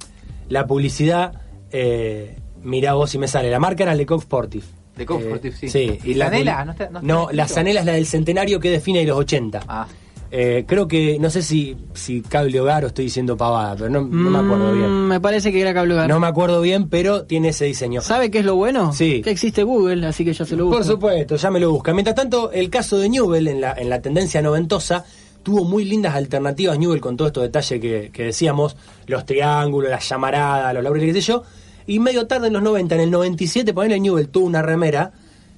la 0.47 0.65
publicidad, 0.65 1.33
eh, 1.71 2.37
mirá 2.63 2.93
vos 2.93 3.09
si 3.09 3.17
me 3.17 3.27
sale. 3.27 3.51
La 3.51 3.59
marca 3.59 3.83
era 3.83 3.95
Lecoq 3.95 4.21
Sportif. 4.21 4.65
Lecoq 4.95 5.21
Sportif, 5.21 5.57
sí. 5.57 5.69
Sí. 5.69 5.99
¿Y, 6.05 6.13
la 6.13 6.25
Zanela? 6.25 6.65
¿No, 6.91 7.01
no, 7.01 7.29
la 7.33 7.47
Zanela 7.47 7.81
es 7.81 7.85
la 7.85 7.93
del 7.93 8.05
centenario 8.05 8.61
que 8.61 8.69
define 8.69 9.03
los 9.03 9.17
80. 9.17 9.63
Ah. 9.67 9.87
Eh, 10.31 10.65
creo 10.67 10.87
que, 10.87 11.17
no 11.19 11.29
sé 11.29 11.41
si, 11.41 11.75
si 11.93 12.21
Cable 12.21 12.59
Hogar 12.59 12.83
o 12.83 12.87
estoy 12.87 13.05
diciendo 13.05 13.35
pavada, 13.35 13.75
pero 13.75 13.89
no, 13.89 14.03
me 14.03 14.37
acuerdo 14.37 14.73
bien. 14.73 14.91
Mm, 14.91 15.07
me 15.07 15.19
parece 15.19 15.51
que 15.51 15.59
era 15.59 15.73
Cable 15.73 15.95
Hogar. 15.95 16.07
No 16.07 16.19
me 16.19 16.27
acuerdo 16.27 16.61
bien, 16.61 16.87
pero 16.87 17.23
tiene 17.23 17.49
ese 17.49 17.65
diseño. 17.65 18.01
¿Sabe 18.01 18.29
qué 18.29 18.39
es 18.39 18.45
lo 18.45 18.55
bueno? 18.55 18.93
Sí. 18.93 19.21
Que 19.21 19.31
existe 19.31 19.63
Google, 19.63 20.05
así 20.05 20.23
que 20.23 20.33
ya 20.33 20.45
se 20.45 20.55
lo 20.55 20.65
busca. 20.65 20.77
Por 20.77 20.85
supuesto, 20.85 21.35
ya 21.35 21.49
me 21.49 21.59
lo 21.59 21.71
busca. 21.71 21.93
Mientras 21.93 22.15
tanto, 22.15 22.51
el 22.51 22.69
caso 22.69 22.97
de 22.99 23.09
Newell 23.09 23.47
en 23.47 23.61
la, 23.61 23.73
en 23.73 23.89
la 23.89 24.01
tendencia 24.01 24.41
noventosa 24.41 25.03
tuvo 25.41 25.63
muy 25.63 25.85
lindas 25.85 26.15
alternativas 26.15 26.77
Newell 26.77 26.99
con 26.99 27.17
todo 27.17 27.29
estos 27.29 27.43
detalles 27.43 27.79
que, 27.79 28.11
que 28.11 28.25
decíamos, 28.25 28.75
los 29.07 29.25
triángulos, 29.25 29.89
las 29.89 30.07
llamaradas, 30.07 30.73
los 30.75 30.83
laureles, 30.83 31.15
qué 31.15 31.21
sé 31.21 31.27
yo. 31.27 31.43
Y 31.87 31.99
medio 31.99 32.27
tarde 32.27 32.47
en 32.47 32.53
los 32.53 32.61
90, 32.61 32.95
en 32.95 33.01
el 33.01 33.09
97, 33.09 33.73
ponele 33.73 33.99
Newell 33.99 34.29
tuvo 34.29 34.45
una 34.45 34.61
remera 34.61 35.11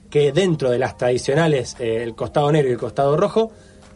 que 0.09 0.31
dentro 0.31 0.69
de 0.69 0.79
las 0.79 0.97
tradicionales, 0.97 1.75
eh, 1.79 2.03
el 2.03 2.15
costado 2.15 2.51
negro 2.51 2.69
y 2.69 2.73
el 2.73 2.77
costado 2.77 3.17
rojo, 3.17 3.51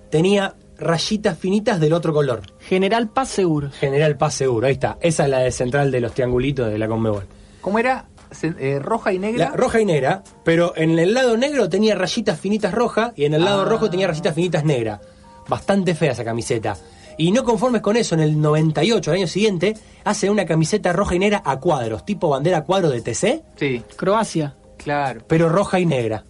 tenía 0.10 0.56
rayitas 0.78 1.38
finitas 1.38 1.80
del 1.80 1.94
otro 1.94 2.14
color. 2.14 2.42
General 2.60 3.08
Paz 3.10 3.30
Seguro. 3.30 3.70
General 3.72 4.18
Paz 4.18 4.36
Seguro, 4.36 4.68
ahí 4.68 4.74
está. 4.74 4.98
Esa 5.02 5.24
es 5.24 5.30
la 5.30 5.40
de 5.40 5.52
central 5.52 5.92
de 5.92 6.02
los 6.02 6.14
triangulitos 6.14 6.70
de 6.70 6.78
la 6.78 6.88
Conmebol. 6.88 7.26
¿Cómo 7.62 7.80
era? 7.80 8.06
Eh, 8.42 8.80
roja 8.82 9.14
y 9.14 9.20
negra. 9.20 9.52
La 9.52 9.56
roja 9.56 9.80
y 9.80 9.86
negra, 9.86 10.24
pero 10.44 10.74
en 10.76 10.98
el 11.00 11.14
lado 11.14 11.38
negro 11.38 11.70
tenía 11.70 11.96
rayitas 11.96 12.40
finitas 12.40 12.74
rojas 12.74 13.14
y 13.16 13.26
en 13.26 13.34
el 13.34 13.46
lado 13.46 13.62
Ah. 13.62 13.66
rojo 13.66 13.90
tenía 13.90 14.08
rayitas 14.08 14.34
finitas 14.36 14.66
negras. 14.66 15.00
Bastante 15.48 15.96
fea 15.96 16.12
esa 16.12 16.24
camiseta. 16.26 16.76
Y 17.18 17.32
no 17.32 17.46
conformes 17.46 17.82
con 17.82 17.96
eso, 17.96 18.14
en 18.16 18.22
el 18.22 18.42
98, 18.42 19.12
al 19.12 19.18
año 19.18 19.28
siguiente, 19.28 19.76
hace 20.04 20.30
una 20.30 20.46
camiseta 20.46 20.92
roja 20.92 21.16
y 21.16 21.20
negra 21.20 21.42
a 21.46 21.60
cuadros, 21.62 22.04
tipo 22.06 22.28
bandera 22.28 22.64
cuadro 22.66 22.90
de 22.90 23.00
TC, 23.02 23.42
Sí, 23.58 23.82
Croacia. 23.96 24.56
claro. 24.78 25.22
pero 25.28 25.48
roja 25.48 25.80
y 25.80 25.86
negra. 25.86 26.26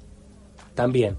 También. 0.75 1.17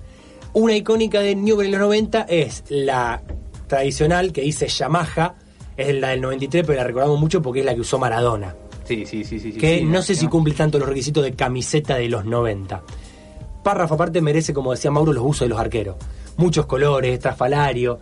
Una 0.58 0.74
icónica 0.74 1.20
de 1.20 1.34
Newell 1.36 1.66
en 1.66 1.72
los 1.72 1.80
90 1.82 2.22
es 2.30 2.64
la 2.70 3.20
tradicional 3.66 4.32
que 4.32 4.40
dice 4.40 4.68
Yamaha, 4.68 5.34
es 5.76 5.94
la 5.96 6.08
del 6.08 6.22
93, 6.22 6.64
pero 6.66 6.78
la 6.78 6.84
recordamos 6.84 7.20
mucho 7.20 7.42
porque 7.42 7.60
es 7.60 7.66
la 7.66 7.74
que 7.74 7.82
usó 7.82 7.98
Maradona. 7.98 8.56
Sí, 8.84 9.04
sí, 9.04 9.22
sí, 9.22 9.38
sí. 9.38 9.52
que 9.52 9.80
sí, 9.80 9.84
no 9.84 10.00
sé 10.00 10.14
si 10.14 10.26
cumple 10.28 10.54
tanto 10.54 10.78
los 10.78 10.88
requisitos 10.88 11.22
de 11.24 11.34
camiseta 11.34 11.96
de 11.96 12.08
los 12.08 12.24
90. 12.24 12.82
Párrafo 13.62 13.96
aparte 13.96 14.22
merece, 14.22 14.54
como 14.54 14.70
decía 14.70 14.90
Mauro, 14.90 15.12
los 15.12 15.24
usos 15.26 15.40
de 15.40 15.50
los 15.50 15.58
arqueros. 15.58 15.96
Muchos 16.38 16.64
colores, 16.64 17.12
estrafalario, 17.12 17.98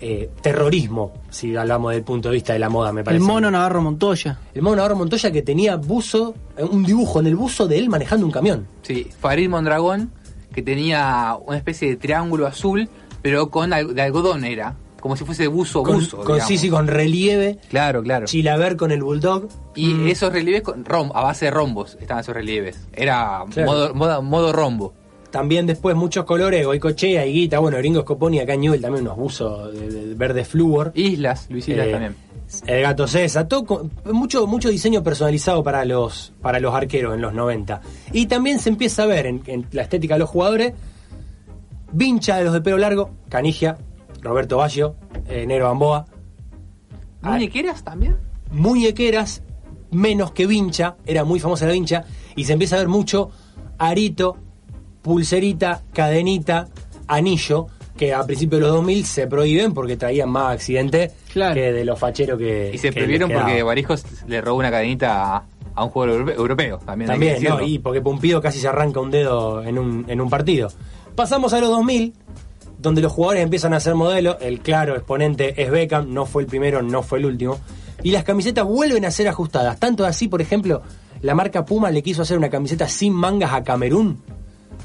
eh, 0.00 0.30
terrorismo, 0.40 1.12
si 1.28 1.56
hablamos 1.56 1.92
del 1.92 2.04
punto 2.04 2.28
de 2.28 2.34
vista 2.34 2.52
de 2.52 2.60
la 2.60 2.68
moda, 2.68 2.92
me 2.92 3.00
El 3.00 3.04
parece. 3.04 3.24
mono 3.24 3.50
Navarro 3.50 3.82
Montoya. 3.82 4.38
El 4.54 4.62
mono 4.62 4.76
Navarro 4.76 4.94
Montoya 4.94 5.32
que 5.32 5.42
tenía 5.42 5.74
buzo, 5.74 6.36
eh, 6.56 6.62
un 6.62 6.84
dibujo 6.84 7.18
en 7.18 7.26
el 7.26 7.34
buzo 7.34 7.66
de 7.66 7.78
él 7.78 7.88
manejando 7.88 8.24
un 8.26 8.30
camión. 8.30 8.68
Sí, 8.82 9.08
Farid 9.18 9.48
Mondragón, 9.48 10.12
que 10.56 10.62
tenía 10.62 11.36
una 11.46 11.56
especie 11.58 11.88
de 11.90 11.96
triángulo 11.96 12.46
azul, 12.46 12.88
pero 13.22 13.50
con 13.50 13.72
al- 13.72 13.94
de 13.94 14.02
algodón 14.02 14.44
era. 14.44 14.74
Como 15.00 15.14
si 15.16 15.24
fuese 15.24 15.46
buzo, 15.46 15.82
Con, 15.84 15.96
buzo. 15.96 16.16
con, 16.16 16.26
digamos. 16.36 16.48
sí, 16.48 16.56
sí, 16.58 16.68
con 16.70 16.88
relieve. 16.88 17.58
Claro, 17.68 18.02
claro. 18.02 18.26
Chilaver 18.26 18.76
con 18.76 18.90
el 18.90 19.02
bulldog. 19.02 19.48
Y 19.76 19.88
Mm. 19.88 20.08
esos 20.08 20.32
relieves 20.32 20.62
con 20.62 20.84
rom, 20.84 21.12
a 21.14 21.22
base 21.22 21.44
de 21.44 21.50
rombos 21.52 21.96
estaban 22.00 22.22
esos 22.22 22.34
relieves. 22.34 22.80
Era 22.94 23.44
Claro. 23.52 23.70
modo, 23.70 23.94
modo, 23.94 24.22
modo 24.22 24.52
rombo. 24.52 24.94
También 25.30 25.66
después 25.66 25.94
muchos 25.94 26.24
colores, 26.24 26.64
Goicochea, 26.64 27.26
Higuita, 27.26 27.58
bueno, 27.58 27.76
Gringo 27.76 28.00
Scoponi, 28.00 28.40
acá 28.40 28.54
en 28.54 28.62
Newell 28.62 28.80
también 28.80 29.04
unos 29.04 29.18
buzos 29.18 29.72
de, 29.74 29.90
de 29.90 30.14
verde 30.14 30.44
flúor. 30.46 30.92
Islas, 30.94 31.46
Luis 31.50 31.68
Islas 31.68 31.86
Eh, 31.88 31.90
también. 31.90 32.16
El 32.66 32.82
gato 32.82 33.06
César, 33.08 33.48
todo 33.48 33.64
con- 33.64 33.90
mucho, 34.12 34.46
mucho 34.46 34.68
diseño 34.68 35.02
personalizado 35.02 35.62
para 35.62 35.84
los, 35.84 36.32
para 36.40 36.60
los 36.60 36.74
arqueros 36.74 37.14
en 37.14 37.20
los 37.20 37.34
90. 37.34 37.80
Y 38.12 38.26
también 38.26 38.58
se 38.60 38.68
empieza 38.68 39.02
a 39.02 39.06
ver 39.06 39.26
en, 39.26 39.42
en 39.46 39.66
la 39.72 39.82
estética 39.82 40.14
de 40.14 40.20
los 40.20 40.30
jugadores, 40.30 40.72
Vincha 41.92 42.36
de 42.38 42.44
los 42.44 42.52
de 42.52 42.60
pelo 42.60 42.78
largo, 42.78 43.10
Canigia, 43.28 43.78
Roberto 44.20 44.58
Baggio, 44.58 44.96
eh, 45.28 45.44
Nero 45.46 45.66
Gamboa, 45.68 46.04
ah. 47.22 47.30
¿Muñequeras 47.32 47.82
también? 47.84 48.16
muñequeras, 48.50 49.42
menos 49.90 50.30
que 50.32 50.46
Vincha, 50.46 50.96
era 51.06 51.24
muy 51.24 51.40
famosa 51.40 51.66
la 51.66 51.72
Vincha, 51.72 52.04
y 52.36 52.44
se 52.44 52.52
empieza 52.52 52.76
a 52.76 52.80
ver 52.80 52.88
mucho 52.88 53.30
arito, 53.78 54.36
pulserita, 55.02 55.82
cadenita, 55.92 56.68
anillo, 57.08 57.66
que 57.96 58.12
a 58.12 58.22
principios 58.24 58.60
de 58.60 58.66
los 58.66 58.74
2000 58.76 59.04
se 59.06 59.26
prohíben 59.26 59.72
porque 59.74 59.96
traían 59.96 60.28
más 60.30 60.52
accidentes 60.54 61.12
Claro. 61.32 61.54
que 61.54 61.72
de 61.72 61.84
los 61.84 61.98
facheros 61.98 62.38
que 62.38 62.70
Y 62.74 62.78
se 62.78 62.88
que 62.90 62.94
prohibieron 63.00 63.30
porque. 63.30 63.62
Barijos 63.62 64.04
le 64.26 64.40
robó 64.40 64.58
una 64.58 64.70
cadenita 64.70 65.36
a, 65.36 65.44
a 65.74 65.84
un 65.84 65.90
jugador 65.90 66.16
europe- 66.20 66.34
europeo. 66.36 66.78
También, 66.84 67.10
También, 67.10 67.42
¿no? 67.42 67.62
Y 67.62 67.78
porque 67.78 68.00
Pumpido 68.00 68.40
casi 68.40 68.58
se 68.60 68.68
arranca 68.68 69.00
un 69.00 69.10
dedo 69.10 69.62
en 69.62 69.78
un, 69.78 70.04
en 70.08 70.20
un 70.20 70.28
partido. 70.30 70.68
Pasamos 71.14 71.52
a 71.54 71.60
los 71.60 71.70
2000, 71.70 72.12
donde 72.78 73.00
los 73.00 73.12
jugadores 73.12 73.42
empiezan 73.42 73.72
a 73.72 73.78
hacer 73.78 73.94
modelos. 73.94 74.36
El 74.40 74.60
claro 74.60 74.94
exponente 74.94 75.60
es 75.62 75.70
Beckham, 75.70 76.12
no 76.12 76.26
fue 76.26 76.42
el 76.42 76.48
primero, 76.48 76.82
no 76.82 77.02
fue 77.02 77.18
el 77.18 77.26
último. 77.26 77.58
Y 78.02 78.10
las 78.10 78.24
camisetas 78.24 78.64
vuelven 78.66 79.04
a 79.06 79.10
ser 79.10 79.26
ajustadas. 79.28 79.78
Tanto 79.80 80.04
así, 80.04 80.28
por 80.28 80.42
ejemplo, 80.42 80.82
la 81.22 81.34
marca 81.34 81.64
Puma 81.64 81.90
le 81.90 82.02
quiso 82.02 82.20
hacer 82.22 82.36
una 82.36 82.50
camiseta 82.50 82.86
sin 82.88 83.14
mangas 83.14 83.54
a 83.54 83.64
Camerún 83.64 84.20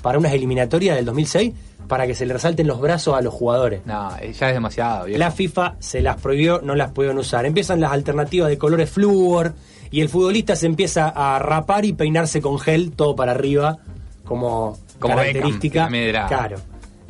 para 0.02 0.18
unas 0.18 0.32
eliminatorias 0.34 0.96
del 0.96 1.06
2006 1.06 1.54
para 1.92 2.08
que 2.08 2.16
se 2.16 2.26
le 2.26 2.32
resalten 2.32 2.68
los 2.68 2.80
brazos 2.80 3.18
a 3.18 3.22
los 3.22 3.34
jugadores. 3.34 3.86
No, 3.86 4.12
ya 4.18 4.48
es 4.48 4.54
demasiado. 4.54 5.08
viejo. 5.08 5.20
La 5.20 5.30
FIFA 5.30 5.76
se 5.80 6.02
las 6.02 6.22
prohibió, 6.22 6.62
no 6.64 6.74
las 6.74 6.94
pueden 6.94 7.18
usar. 7.18 7.46
Empiezan 7.46 7.82
las 7.82 7.92
alternativas 7.92 8.48
de 8.48 8.58
colores 8.58 8.90
flúor 8.90 9.56
y 9.92 10.00
el 10.00 10.08
futbolista 10.08 10.56
se 10.56 10.68
empieza 10.68 11.10
a 11.10 11.38
rapar 11.40 11.84
y 11.84 11.92
peinarse 11.92 12.42
con 12.42 12.60
gel 12.60 12.94
todo 12.94 13.14
para 13.14 13.34
arriba 13.34 13.80
como, 14.24 14.78
Como 15.00 15.16
característica. 15.18 15.90
Beckham, 15.90 16.28
Claro. 16.30 16.58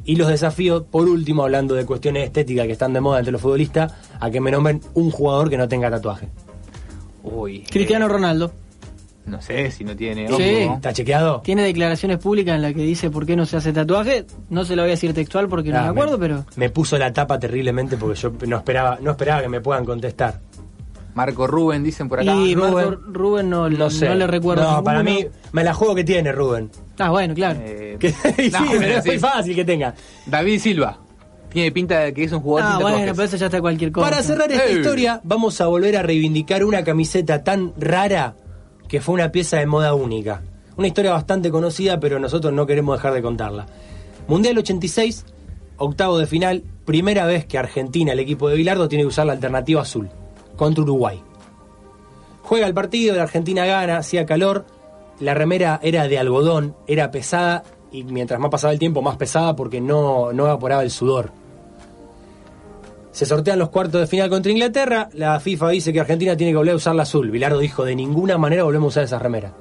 Y 0.03 0.15
los 0.15 0.29
desafíos, 0.29 0.81
por 0.89 1.07
último, 1.07 1.43
hablando 1.43 1.75
de 1.75 1.85
cuestiones 1.85 2.23
estéticas 2.23 2.65
que 2.65 2.71
están 2.71 2.91
de 2.93 3.01
moda 3.01 3.19
entre 3.19 3.33
los 3.33 3.41
futbolistas, 3.41 3.93
a 4.19 4.31
que 4.31 4.41
me 4.41 4.50
nombren 4.50 4.81
un 4.95 5.11
jugador 5.11 5.51
que 5.51 5.59
no 5.59 5.67
tenga 5.67 5.91
tatuaje. 5.91 6.27
Uy. 7.21 7.67
Cristiano 7.69 8.07
eh, 8.07 8.09
Ronaldo. 8.09 8.51
No 9.25 9.42
sé 9.42 9.70
si 9.72 9.84
no 9.84 9.96
tiene. 9.96 10.28
Sí. 10.30 10.44
¿Está 10.74 10.92
chequeado? 10.94 11.42
Tiene 11.42 11.63
declaraciones 11.63 12.18
públicas 12.18 12.56
en 12.56 12.62
las 12.63 12.74
que 12.74 12.82
dice 12.82 13.10
por 13.12 13.25
qué 13.25 13.36
no 13.36 13.46
se 13.46 13.58
hace 13.58 13.72
tatuaje. 13.72 14.25
No 14.50 14.66
se 14.66 14.75
lo 14.75 14.82
voy 14.82 14.90
a 14.90 14.94
decir 14.94 15.13
textual 15.13 15.48
porque 15.48 15.70
no 15.70 15.78
Ah, 15.78 15.84
me 15.84 15.90
acuerdo, 15.90 16.18
pero. 16.20 16.46
Me 16.56 16.70
puso 16.70 16.98
la 16.98 17.13
tapa 17.13 17.38
terriblemente 17.40 17.98
porque 17.98 18.20
yo 18.20 18.32
no 18.48 18.58
esperaba, 18.58 18.98
no 19.01 19.12
esperaba 19.12 19.42
que 19.44 19.50
me 19.50 19.62
puedan 19.62 19.86
contestar. 19.86 20.40
Marco 21.13 21.46
Rubén, 21.46 21.84
dicen 21.84 22.08
por 22.08 22.22
acá. 22.22 22.34
y 22.34 22.56
Rubén. 22.56 22.74
Marco 22.74 23.01
Rubén 23.12 23.50
no, 23.50 23.70
No 23.70 23.90
sé. 23.90 24.08
no 24.08 24.16
le 24.16 24.28
recuerdo. 24.28 24.63
No, 24.63 24.84
para 24.84 25.04
mí, 25.04 25.28
me 25.51 25.63
la 25.63 25.74
juego 25.74 25.94
que 25.94 26.04
tiene 26.06 26.32
Rubén. 26.32 26.72
Ah, 26.98 27.10
bueno, 27.10 27.34
claro. 27.36 27.60
Eh, 27.63 27.98
Que- 28.00 28.10
sí, 28.13 28.50
no, 28.51 28.60
pero 28.80 28.98
es 29.00 29.06
muy 29.06 29.20
fácil 29.20 29.54
que 29.56 29.66
tenga. 29.66 29.94
David 30.25 30.60
Silva. 30.60 30.98
Tiene 31.50 31.70
pinta 31.74 32.00
de 32.00 32.13
que 32.13 32.24
es 32.24 32.32
un 32.32 32.40
jugador 32.40 32.72
ah, 32.72 32.75
bueno, 32.75 32.88
tatuajes. 32.98 33.12
pero 33.18 33.24
eso 33.28 33.36
ya 33.38 33.46
está 33.48 33.60
cualquier 33.60 33.92
cosa. 33.92 34.10
Para 34.10 34.24
cerrar 34.24 34.50
esta 34.51 34.66
Ey. 34.68 34.78
historia, 34.78 35.20
vamos 35.25 35.60
a 35.60 35.68
volver 35.68 35.98
a 35.98 36.01
reivindicar 36.01 36.63
una 36.63 36.82
camiseta 36.86 37.44
tan 37.44 37.74
rara 37.78 38.36
que 38.91 39.00
fue 39.00 39.15
una 39.15 39.31
pieza 39.31 39.55
de 39.57 39.65
moda 39.65 39.93
única. 39.93 40.41
Una 40.75 40.88
historia 40.88 41.13
bastante 41.13 41.50
conocida, 41.50 42.01
pero 42.01 42.19
nosotros 42.19 42.51
no 42.51 42.67
queremos 42.67 42.98
dejar 42.98 43.13
de 43.13 43.21
contarla. 43.21 43.65
Mundial 44.27 44.57
86, 44.57 45.25
octavo 45.77 46.17
de 46.17 46.27
final, 46.27 46.63
primera 46.83 47.25
vez 47.25 47.45
que 47.45 47.57
Argentina, 47.57 48.12
el 48.12 48.19
equipo 48.19 48.50
de 48.50 48.57
Bilardo, 48.57 48.89
tiene 48.89 49.05
que 49.05 49.07
usar 49.07 49.27
la 49.27 49.31
alternativa 49.31 49.81
azul 49.81 50.10
contra 50.57 50.83
Uruguay. 50.83 51.24
Juega 52.41 52.67
el 52.67 52.74
partido, 52.74 53.15
la 53.15 53.24
Argentina 53.24 53.65
gana, 53.65 53.95
hacía 53.95 54.25
calor, 54.25 54.65
la 55.21 55.36
remera 55.36 55.79
era 55.81 56.10
de 56.10 56.19
algodón, 56.19 56.75
era 56.86 57.12
pesada 57.12 57.63
y 57.93 58.03
mientras 58.03 58.41
más 58.41 58.51
pasaba 58.51 58.74
el 58.74 58.79
tiempo 58.79 59.01
más 59.01 59.15
pesada 59.15 59.55
porque 59.55 59.79
no, 59.79 60.33
no 60.33 60.48
evaporaba 60.48 60.83
el 60.83 60.91
sudor. 60.91 61.31
Se 63.12 63.25
sortean 63.25 63.60
los 63.60 63.70
cuartos 63.70 64.01
de 64.01 64.08
final 64.08 64.30
contra 64.30 64.51
Inglaterra. 64.51 65.10
La 65.13 65.39
FIFA 65.39 65.70
dice 65.70 65.91
que 65.91 66.00
Argentina 66.00 66.38
tiene 66.38 66.53
que 66.53 66.58
volver 66.58 66.74
a 66.74 66.77
usar 66.77 66.96
la 66.96 67.03
azul. 67.03 67.30
Bilardo 67.30 67.60
dijo, 67.60 67.84
de 67.84 67.96
ninguna 67.96 68.38
manera 68.38 68.63
volvemos 68.63 68.86
a 68.86 68.89
usar 68.89 69.03
esa 69.03 69.20
remera. 69.20 69.53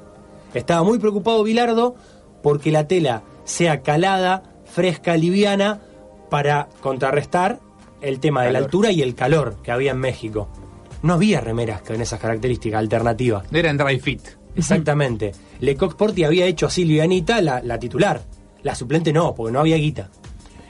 Estaba 0.54 0.82
muy 0.82 0.98
preocupado 0.98 1.42
Bilardo 1.42 1.94
porque 2.42 2.70
la 2.70 2.86
tela 2.86 3.22
sea 3.44 3.82
calada, 3.82 4.42
fresca, 4.64 5.16
liviana, 5.16 5.80
para 6.30 6.68
contrarrestar 6.80 7.60
el 8.00 8.20
tema 8.20 8.44
de 8.44 8.52
la 8.52 8.58
altura 8.58 8.92
y 8.92 9.02
el 9.02 9.14
calor 9.14 9.56
que 9.62 9.72
había 9.72 9.90
en 9.90 9.98
México. 9.98 10.48
No 11.02 11.14
había 11.14 11.40
remeras 11.40 11.82
con 11.82 12.00
esas 12.00 12.20
características 12.20 12.78
alternativas. 12.78 13.50
No 13.50 13.58
era 13.58 13.70
en 13.70 13.76
dry 13.76 13.98
fit. 13.98 14.22
Exactamente. 14.54 15.32
Lecoq 15.60 15.96
Porti 15.96 16.24
había 16.24 16.46
hecho 16.46 16.66
a 16.66 16.70
Silvia 16.70 17.04
Anita 17.04 17.40
la, 17.40 17.62
la 17.62 17.78
titular. 17.78 18.22
La 18.62 18.74
suplente 18.74 19.12
no, 19.12 19.34
porque 19.34 19.52
no 19.52 19.60
había 19.60 19.76
guita. 19.76 20.10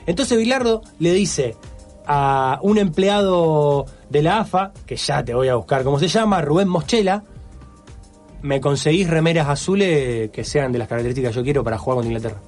Entonces 0.05 0.37
Bilardo 0.37 0.81
le 0.99 1.13
dice 1.13 1.55
a 2.07 2.59
un 2.63 2.77
empleado 2.77 3.85
de 4.09 4.21
la 4.21 4.39
AFA, 4.39 4.71
que 4.85 4.95
ya 4.95 5.23
te 5.23 5.33
voy 5.33 5.47
a 5.47 5.55
buscar 5.55 5.83
cómo 5.83 5.99
se 5.99 6.07
llama, 6.07 6.41
Rubén 6.41 6.67
Moschela, 6.67 7.23
me 8.41 8.59
conseguís 8.59 9.07
remeras 9.09 9.47
azules 9.47 10.31
que 10.31 10.43
sean 10.43 10.71
de 10.71 10.79
las 10.79 10.87
características 10.87 11.31
que 11.31 11.35
yo 11.37 11.43
quiero 11.43 11.63
para 11.63 11.77
jugar 11.77 11.97
contra 11.97 12.11
Inglaterra. 12.11 12.41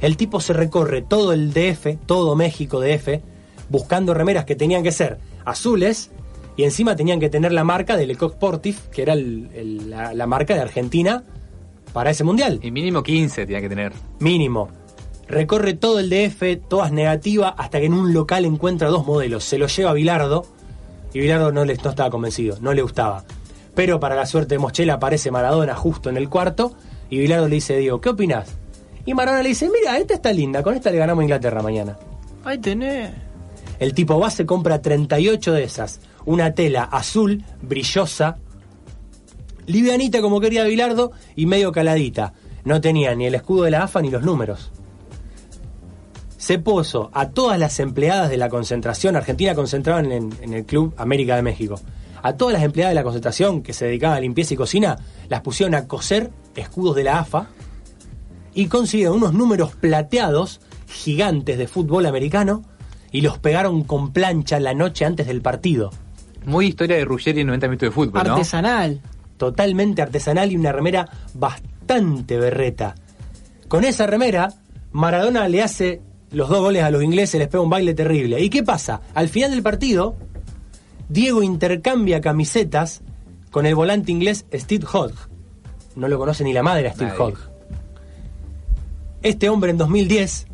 El 0.00 0.16
tipo 0.18 0.40
se 0.40 0.52
recorre 0.52 1.00
todo 1.02 1.32
el 1.32 1.52
DF, 1.54 1.96
todo 2.04 2.36
México 2.36 2.80
DF, 2.80 3.20
buscando 3.70 4.12
remeras 4.12 4.44
que 4.44 4.54
tenían 4.54 4.82
que 4.82 4.92
ser 4.92 5.18
azules 5.46 6.10
y 6.56 6.64
encima 6.64 6.94
tenían 6.96 7.18
que 7.20 7.30
tener 7.30 7.52
la 7.52 7.64
marca 7.64 7.96
de 7.96 8.06
Lecoq 8.06 8.34
Sportif, 8.34 8.88
que 8.88 9.02
era 9.02 9.14
el- 9.14 9.48
el- 9.54 9.90
la, 9.90 10.12
la 10.12 10.26
marca 10.26 10.54
de 10.54 10.60
Argentina 10.60 11.24
para 11.94 12.10
ese 12.10 12.24
mundial. 12.24 12.60
Y 12.62 12.70
mínimo 12.70 13.02
15 13.02 13.46
tenía 13.46 13.60
que 13.62 13.68
tener. 13.70 13.92
Mínimo. 14.20 14.68
Recorre 15.28 15.74
todo 15.74 15.98
el 15.98 16.08
DF, 16.08 16.68
todas 16.68 16.92
negativas, 16.92 17.54
hasta 17.56 17.80
que 17.80 17.86
en 17.86 17.94
un 17.94 18.12
local 18.12 18.44
encuentra 18.44 18.88
dos 18.88 19.06
modelos. 19.06 19.44
Se 19.44 19.58
los 19.58 19.74
lleva 19.76 19.90
a 19.90 19.94
Bilardo 19.94 20.46
y 21.12 21.18
Bilardo 21.18 21.50
no, 21.50 21.64
le, 21.64 21.74
no 21.76 21.90
estaba 21.90 22.10
convencido, 22.10 22.58
no 22.60 22.72
le 22.72 22.82
gustaba. 22.82 23.24
Pero 23.74 23.98
para 23.98 24.14
la 24.14 24.26
suerte 24.26 24.54
de 24.54 24.58
Moschela 24.58 24.94
aparece 24.94 25.30
Maradona 25.30 25.74
justo 25.74 26.10
en 26.10 26.16
el 26.16 26.28
cuarto 26.28 26.74
y 27.10 27.18
Bilardo 27.18 27.48
le 27.48 27.56
dice, 27.56 27.76
Diego, 27.76 28.00
¿qué 28.00 28.10
opinás? 28.10 28.54
Y 29.04 29.14
Maradona 29.14 29.42
le 29.42 29.50
dice, 29.50 29.68
mira, 29.68 29.98
esta 29.98 30.14
está 30.14 30.32
linda, 30.32 30.62
con 30.62 30.74
esta 30.74 30.90
le 30.90 30.98
ganamos 30.98 31.22
a 31.22 31.24
Inglaterra 31.24 31.62
mañana. 31.62 31.98
Ahí 32.44 32.58
tenés. 32.58 33.10
El 33.78 33.94
tipo 33.94 34.18
va, 34.18 34.30
se 34.30 34.46
compra 34.46 34.80
38 34.80 35.52
de 35.52 35.64
esas. 35.64 36.00
Una 36.24 36.54
tela 36.54 36.84
azul, 36.84 37.44
brillosa, 37.62 38.38
livianita 39.66 40.20
como 40.22 40.40
quería 40.40 40.64
Bilardo 40.64 41.12
y 41.34 41.46
medio 41.46 41.72
caladita. 41.72 42.32
No 42.64 42.80
tenía 42.80 43.14
ni 43.14 43.26
el 43.26 43.34
escudo 43.34 43.64
de 43.64 43.72
la 43.72 43.82
AFA 43.84 44.00
ni 44.00 44.10
los 44.10 44.22
números. 44.22 44.70
Se 46.46 46.60
puso 46.60 47.10
a 47.12 47.30
todas 47.30 47.58
las 47.58 47.80
empleadas 47.80 48.30
de 48.30 48.36
la 48.36 48.48
concentración, 48.48 49.16
Argentina 49.16 49.56
concentraba 49.56 49.98
en, 49.98 50.12
en 50.12 50.54
el 50.54 50.64
Club 50.64 50.94
América 50.96 51.34
de 51.34 51.42
México. 51.42 51.80
A 52.22 52.36
todas 52.36 52.52
las 52.52 52.62
empleadas 52.62 52.92
de 52.92 52.94
la 52.94 53.02
concentración 53.02 53.64
que 53.64 53.72
se 53.72 53.86
dedicaban 53.86 54.18
a 54.18 54.20
limpieza 54.20 54.54
y 54.54 54.56
cocina, 54.56 54.96
las 55.28 55.40
pusieron 55.40 55.74
a 55.74 55.88
coser 55.88 56.30
escudos 56.54 56.94
de 56.94 57.02
la 57.02 57.18
AFA 57.18 57.48
y 58.54 58.66
consiguieron 58.68 59.16
unos 59.16 59.34
números 59.34 59.74
plateados 59.74 60.60
gigantes 60.86 61.58
de 61.58 61.66
fútbol 61.66 62.06
americano 62.06 62.62
y 63.10 63.22
los 63.22 63.38
pegaron 63.38 63.82
con 63.82 64.12
plancha 64.12 64.60
la 64.60 64.72
noche 64.72 65.04
antes 65.04 65.26
del 65.26 65.42
partido. 65.42 65.90
Muy 66.44 66.66
historia 66.66 66.96
de 66.96 67.04
Ruggeri 67.04 67.40
en 67.40 67.48
90 67.48 67.66
minutos 67.66 67.88
de 67.88 67.92
fútbol, 67.92 68.22
¿no? 68.22 68.34
Artesanal. 68.34 69.00
Totalmente 69.36 70.00
artesanal 70.00 70.52
y 70.52 70.56
una 70.56 70.70
remera 70.70 71.10
bastante 71.34 72.38
berreta. 72.38 72.94
Con 73.66 73.82
esa 73.82 74.06
remera, 74.06 74.50
Maradona 74.92 75.48
le 75.48 75.64
hace 75.64 76.05
los 76.30 76.48
dos 76.48 76.60
goles 76.60 76.82
a 76.82 76.90
los 76.90 77.02
ingleses, 77.02 77.38
les 77.38 77.48
pega 77.48 77.62
un 77.62 77.70
baile 77.70 77.94
terrible. 77.94 78.40
¿Y 78.40 78.50
qué 78.50 78.62
pasa? 78.62 79.00
Al 79.14 79.28
final 79.28 79.50
del 79.50 79.62
partido, 79.62 80.16
Diego 81.08 81.42
intercambia 81.42 82.20
camisetas 82.20 83.02
con 83.50 83.66
el 83.66 83.74
volante 83.74 84.12
inglés 84.12 84.46
Steve 84.52 84.84
Hodge. 84.92 85.16
No 85.94 86.08
lo 86.08 86.18
conoce 86.18 86.44
ni 86.44 86.52
la 86.52 86.62
madre 86.62 86.88
a 86.88 86.92
Steve 86.92 87.10
Nadie. 87.10 87.22
Hodge. 87.22 87.38
Este 89.22 89.48
hombre 89.48 89.70
en 89.70 89.78
2010 89.78 90.46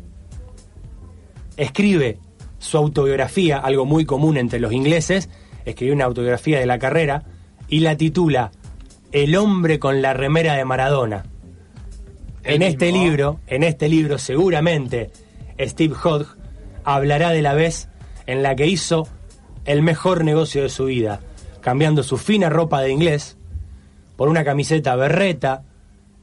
escribe 1.57 2.19
su 2.59 2.77
autobiografía, 2.77 3.57
algo 3.57 3.85
muy 3.85 4.05
común 4.05 4.37
entre 4.37 4.59
los 4.59 4.71
ingleses, 4.71 5.29
escribió 5.65 5.93
una 5.93 6.05
autobiografía 6.05 6.59
de 6.59 6.65
la 6.65 6.79
carrera 6.79 7.25
y 7.67 7.81
la 7.81 7.97
titula 7.97 8.51
El 9.11 9.35
hombre 9.35 9.79
con 9.79 10.01
la 10.01 10.13
remera 10.13 10.55
de 10.55 10.65
Maradona. 10.65 11.25
En 12.43 12.61
este 12.61 12.91
libro, 12.91 13.39
en 13.47 13.63
este 13.63 13.89
libro 13.89 14.17
seguramente 14.17 15.11
Steve 15.59 15.95
Hodge 16.03 16.27
hablará 16.83 17.31
de 17.31 17.41
la 17.41 17.53
vez 17.53 17.89
en 18.25 18.43
la 18.43 18.55
que 18.55 18.67
hizo 18.67 19.07
el 19.65 19.81
mejor 19.81 20.23
negocio 20.23 20.63
de 20.63 20.69
su 20.69 20.85
vida, 20.85 21.21
cambiando 21.61 22.03
su 22.03 22.17
fina 22.17 22.49
ropa 22.49 22.81
de 22.81 22.91
inglés 22.91 23.37
por 24.15 24.29
una 24.29 24.43
camiseta 24.43 24.95
berreta 24.95 25.63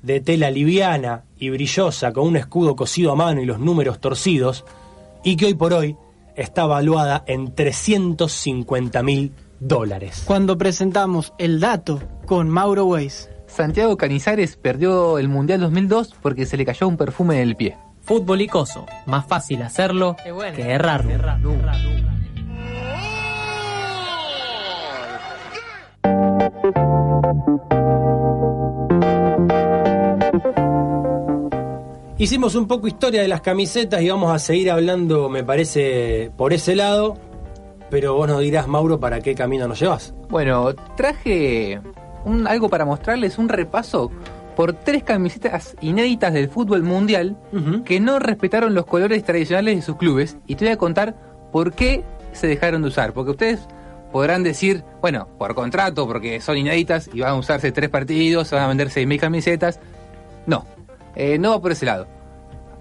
de 0.02 0.20
tela 0.20 0.50
liviana 0.50 1.24
y 1.38 1.50
brillosa 1.50 2.12
con 2.12 2.26
un 2.26 2.36
escudo 2.36 2.76
cosido 2.76 3.12
a 3.12 3.16
mano 3.16 3.40
y 3.42 3.46
los 3.46 3.58
números 3.58 4.00
torcidos, 4.00 4.64
y 5.22 5.36
que 5.36 5.46
hoy 5.46 5.54
por 5.54 5.72
hoy 5.72 5.96
está 6.36 6.66
valuada 6.66 7.22
en 7.26 7.54
350 7.54 9.02
mil 9.02 9.32
dólares. 9.58 10.22
Cuando 10.26 10.56
presentamos 10.56 11.34
el 11.38 11.60
dato 11.60 12.00
con 12.26 12.48
Mauro 12.48 12.86
Weiss. 12.86 13.28
Santiago 13.46 13.96
Canizares 13.96 14.56
perdió 14.56 15.18
el 15.18 15.28
Mundial 15.28 15.60
2002 15.60 16.14
porque 16.22 16.46
se 16.46 16.56
le 16.56 16.64
cayó 16.64 16.86
un 16.86 16.96
perfume 16.96 17.36
en 17.36 17.48
el 17.48 17.56
pie. 17.56 17.76
Fútbol 18.10 18.40
icoso. 18.40 18.86
Más 19.06 19.24
fácil 19.24 19.62
hacerlo 19.62 20.16
que 20.56 20.62
errarlo. 20.72 21.12
Hicimos 32.18 32.54
un 32.54 32.66
poco 32.66 32.86
historia 32.86 33.22
de 33.22 33.28
las 33.28 33.40
camisetas 33.40 34.02
y 34.02 34.10
vamos 34.10 34.30
a 34.34 34.38
seguir 34.38 34.70
hablando, 34.70 35.30
me 35.30 35.42
parece, 35.42 36.30
por 36.36 36.52
ese 36.52 36.76
lado, 36.76 37.16
pero 37.88 38.14
vos 38.14 38.28
nos 38.28 38.40
dirás, 38.40 38.68
Mauro, 38.68 39.00
para 39.00 39.20
qué 39.20 39.34
camino 39.34 39.66
nos 39.66 39.80
llevas. 39.80 40.12
Bueno, 40.28 40.74
traje 40.96 41.80
un- 42.26 42.46
algo 42.46 42.68
para 42.68 42.84
mostrarles, 42.84 43.38
un 43.38 43.48
repaso 43.48 44.10
por 44.60 44.74
tres 44.74 45.02
camisetas 45.02 45.74
inéditas 45.80 46.34
del 46.34 46.50
fútbol 46.50 46.82
mundial 46.82 47.34
que 47.86 47.98
no 47.98 48.18
respetaron 48.18 48.74
los 48.74 48.84
colores 48.84 49.24
tradicionales 49.24 49.76
de 49.76 49.80
sus 49.80 49.96
clubes 49.96 50.36
y 50.46 50.56
te 50.56 50.66
voy 50.66 50.72
a 50.72 50.76
contar 50.76 51.16
por 51.50 51.72
qué 51.72 52.04
se 52.32 52.46
dejaron 52.46 52.82
de 52.82 52.88
usar. 52.88 53.14
Porque 53.14 53.30
ustedes 53.30 53.60
podrán 54.12 54.42
decir, 54.42 54.84
bueno, 55.00 55.28
por 55.38 55.54
contrato, 55.54 56.06
porque 56.06 56.42
son 56.42 56.58
inéditas 56.58 57.08
y 57.10 57.20
van 57.20 57.30
a 57.30 57.34
usarse 57.36 57.72
tres 57.72 57.88
partidos, 57.88 58.48
se 58.48 58.54
van 58.54 58.64
a 58.64 58.68
vender 58.68 58.88
6.000 58.88 59.18
camisetas. 59.18 59.80
No, 60.44 60.66
eh, 61.16 61.38
no 61.38 61.52
va 61.52 61.62
por 61.62 61.72
ese 61.72 61.86
lado. 61.86 62.06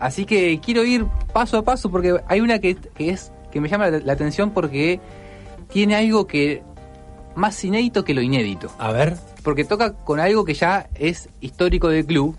Así 0.01 0.25
que 0.25 0.59
quiero 0.59 0.83
ir 0.83 1.05
paso 1.31 1.59
a 1.59 1.63
paso 1.63 1.89
porque 1.89 2.19
hay 2.27 2.41
una 2.41 2.59
que, 2.59 2.75
que 2.75 3.11
es 3.11 3.31
que 3.53 3.61
me 3.61 3.69
llama 3.69 3.89
la, 3.89 3.99
la 3.99 4.11
atención 4.11 4.51
porque 4.51 4.99
tiene 5.69 5.95
algo 5.95 6.27
que 6.27 6.61
más 7.35 7.63
inédito 7.63 8.03
que 8.03 8.13
lo 8.13 8.21
inédito 8.21 8.69
A 8.79 8.91
ver. 8.91 9.15
Porque 9.43 9.63
toca 9.65 9.93
con 9.93 10.19
algo 10.19 10.45
que 10.45 10.53
ya 10.53 10.89
es 10.95 11.29
histórico 11.41 11.89
del 11.89 12.05
club. 12.05 12.35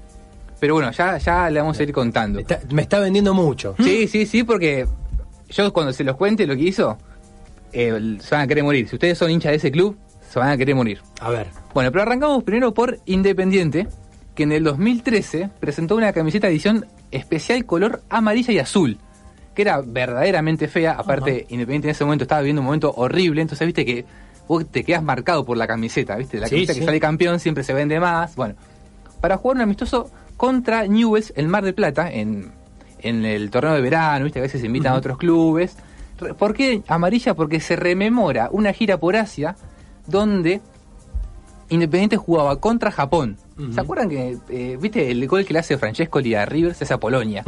Pero 0.59 0.75
bueno, 0.75 0.91
ya, 0.93 1.17
ya 1.17 1.49
le 1.49 1.61
vamos 1.61 1.79
a 1.81 1.83
ir 1.83 1.93
contando. 1.93 2.37
Me 2.37 2.43
está, 2.43 2.61
me 2.71 2.83
está 2.83 2.99
vendiendo 2.99 3.33
mucho. 3.33 3.75
Sí, 3.79 4.07
sí, 4.09 4.27
sí, 4.27 4.45
porque 4.45 4.87
yo 5.49 5.73
cuando 5.73 5.93
se 5.93 6.05
los 6.05 6.17
cuente 6.17 6.47
lo 6.47 6.55
que 6.55 6.63
hizo, 6.63 6.99
eh, 7.73 8.19
se 8.21 8.35
van 8.35 8.45
a 8.45 8.47
querer 8.47 8.65
morir. 8.65 8.89
Si 8.89 8.97
ustedes 8.97 9.17
son 9.17 9.31
hinchas 9.31 9.53
de 9.53 9.57
ese 9.57 9.71
club, 9.71 9.97
se 10.29 10.39
van 10.39 10.51
a 10.51 10.57
querer 10.57 10.75
morir. 10.75 11.01
A 11.21 11.31
ver. 11.31 11.49
Bueno, 11.75 11.91
pero 11.91 12.03
arrancamos 12.03 12.45
primero 12.45 12.75
por 12.75 12.99
Independiente, 13.07 13.89
que 14.35 14.43
en 14.45 14.53
el 14.53 14.65
2013 14.65 15.51
presentó 15.59 15.97
una 15.97 16.13
camiseta 16.13 16.49
edición 16.49 16.87
especial 17.11 17.65
color 17.65 18.03
amarilla 18.09 18.53
y 18.53 18.59
azul, 18.59 18.99
que 19.55 19.63
era 19.63 19.81
verdaderamente 19.81 20.69
fea. 20.69 20.93
Aparte, 20.93 21.47
Independiente 21.49 21.89
en 21.89 21.93
ese 21.93 22.05
momento 22.05 22.25
estaba 22.25 22.43
viviendo 22.43 22.61
un 22.61 22.67
momento 22.67 22.93
horrible, 22.97 23.43
entonces 23.43 23.67
viste 23.67 23.85
que 23.85 24.05
vos 24.51 24.67
te 24.69 24.83
quedas 24.83 25.03
marcado 25.05 25.45
por 25.45 25.57
la 25.57 25.69
camiseta, 25.69 26.17
viste, 26.17 26.39
la 26.41 26.47
Sí, 26.49 26.57
camiseta 26.57 26.75
sí. 26.75 26.81
que 26.81 26.87
sale 26.87 26.99
campeón 26.99 27.39
siempre 27.39 27.63
se 27.63 27.73
vende 27.73 28.01
más. 28.01 28.35
Bueno, 28.35 28.57
para 29.21 29.37
jugar 29.37 29.59
un 29.59 29.63
amistoso 29.63 30.11
contra 30.37 30.87
Newells, 30.89 31.33
el 31.37 31.47
Mar 31.47 31.65
de 31.65 31.73
Plata, 31.73 32.11
en, 32.11 32.51
en 33.01 33.25
el 33.25 33.49
torneo 33.51 33.75
de 33.75 33.81
verano, 33.81 34.25
viste, 34.25 34.41
a 34.41 34.43
veces 34.43 34.61
se 34.61 34.67
invitan 34.67 34.93
a 34.93 34.97
otros 34.97 35.19
clubes. 35.19 35.77
¿Por 36.37 36.53
qué 36.55 36.83
amarilla? 36.89 37.35
Porque 37.35 37.61
se 37.61 37.77
rememora 37.77 38.49
una 38.51 38.73
gira 38.73 38.99
por 38.99 39.15
Asia 39.15 39.55
donde 40.09 40.61
Independiente 41.69 42.17
jugaba 42.17 42.57
contra 42.59 42.91
Japón. 42.91 43.37
¿Se 43.73 43.81
acuerdan 43.81 44.09
que, 44.09 44.37
eh, 44.49 44.77
viste, 44.81 45.13
el 45.13 45.25
gol 45.29 45.45
que 45.45 45.53
le 45.53 45.61
hace 45.61 45.79
Francesco 45.79 46.19
a 46.19 46.45
River 46.45 46.75
se 46.75 46.83
hace 46.83 46.95
a 46.95 46.99
Polonia? 46.99 47.45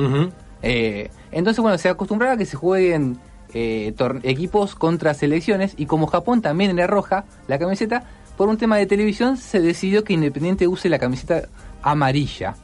Eh, 0.63 1.11
entonces, 1.33 1.61
bueno, 1.61 1.77
se 1.79 1.89
acostumbraba 1.89 2.35
a 2.35 2.37
que 2.37 2.47
se 2.47 2.57
jueguen 2.57 3.19
eh, 3.55 3.95
equipos 4.23 4.75
contra 4.75 5.15
selecciones 5.15 5.75
y 5.77 5.87
como 5.87 6.07
Japón 6.07 6.43
también 6.43 6.71
era 6.79 6.87
roja 6.87 7.25
la 7.49 7.59
camiseta, 7.59 8.05
por 8.37 8.49
un 8.49 8.57
tema 8.57 8.77
de 8.79 8.87
televisión 8.87 9.37
se 9.37 9.61
decidió 9.61 10.05
que 10.05 10.13
Independiente 10.15 10.67
use 10.67 10.89
la 10.89 10.99
camiseta 10.99 11.49
amarilla. 11.83 12.55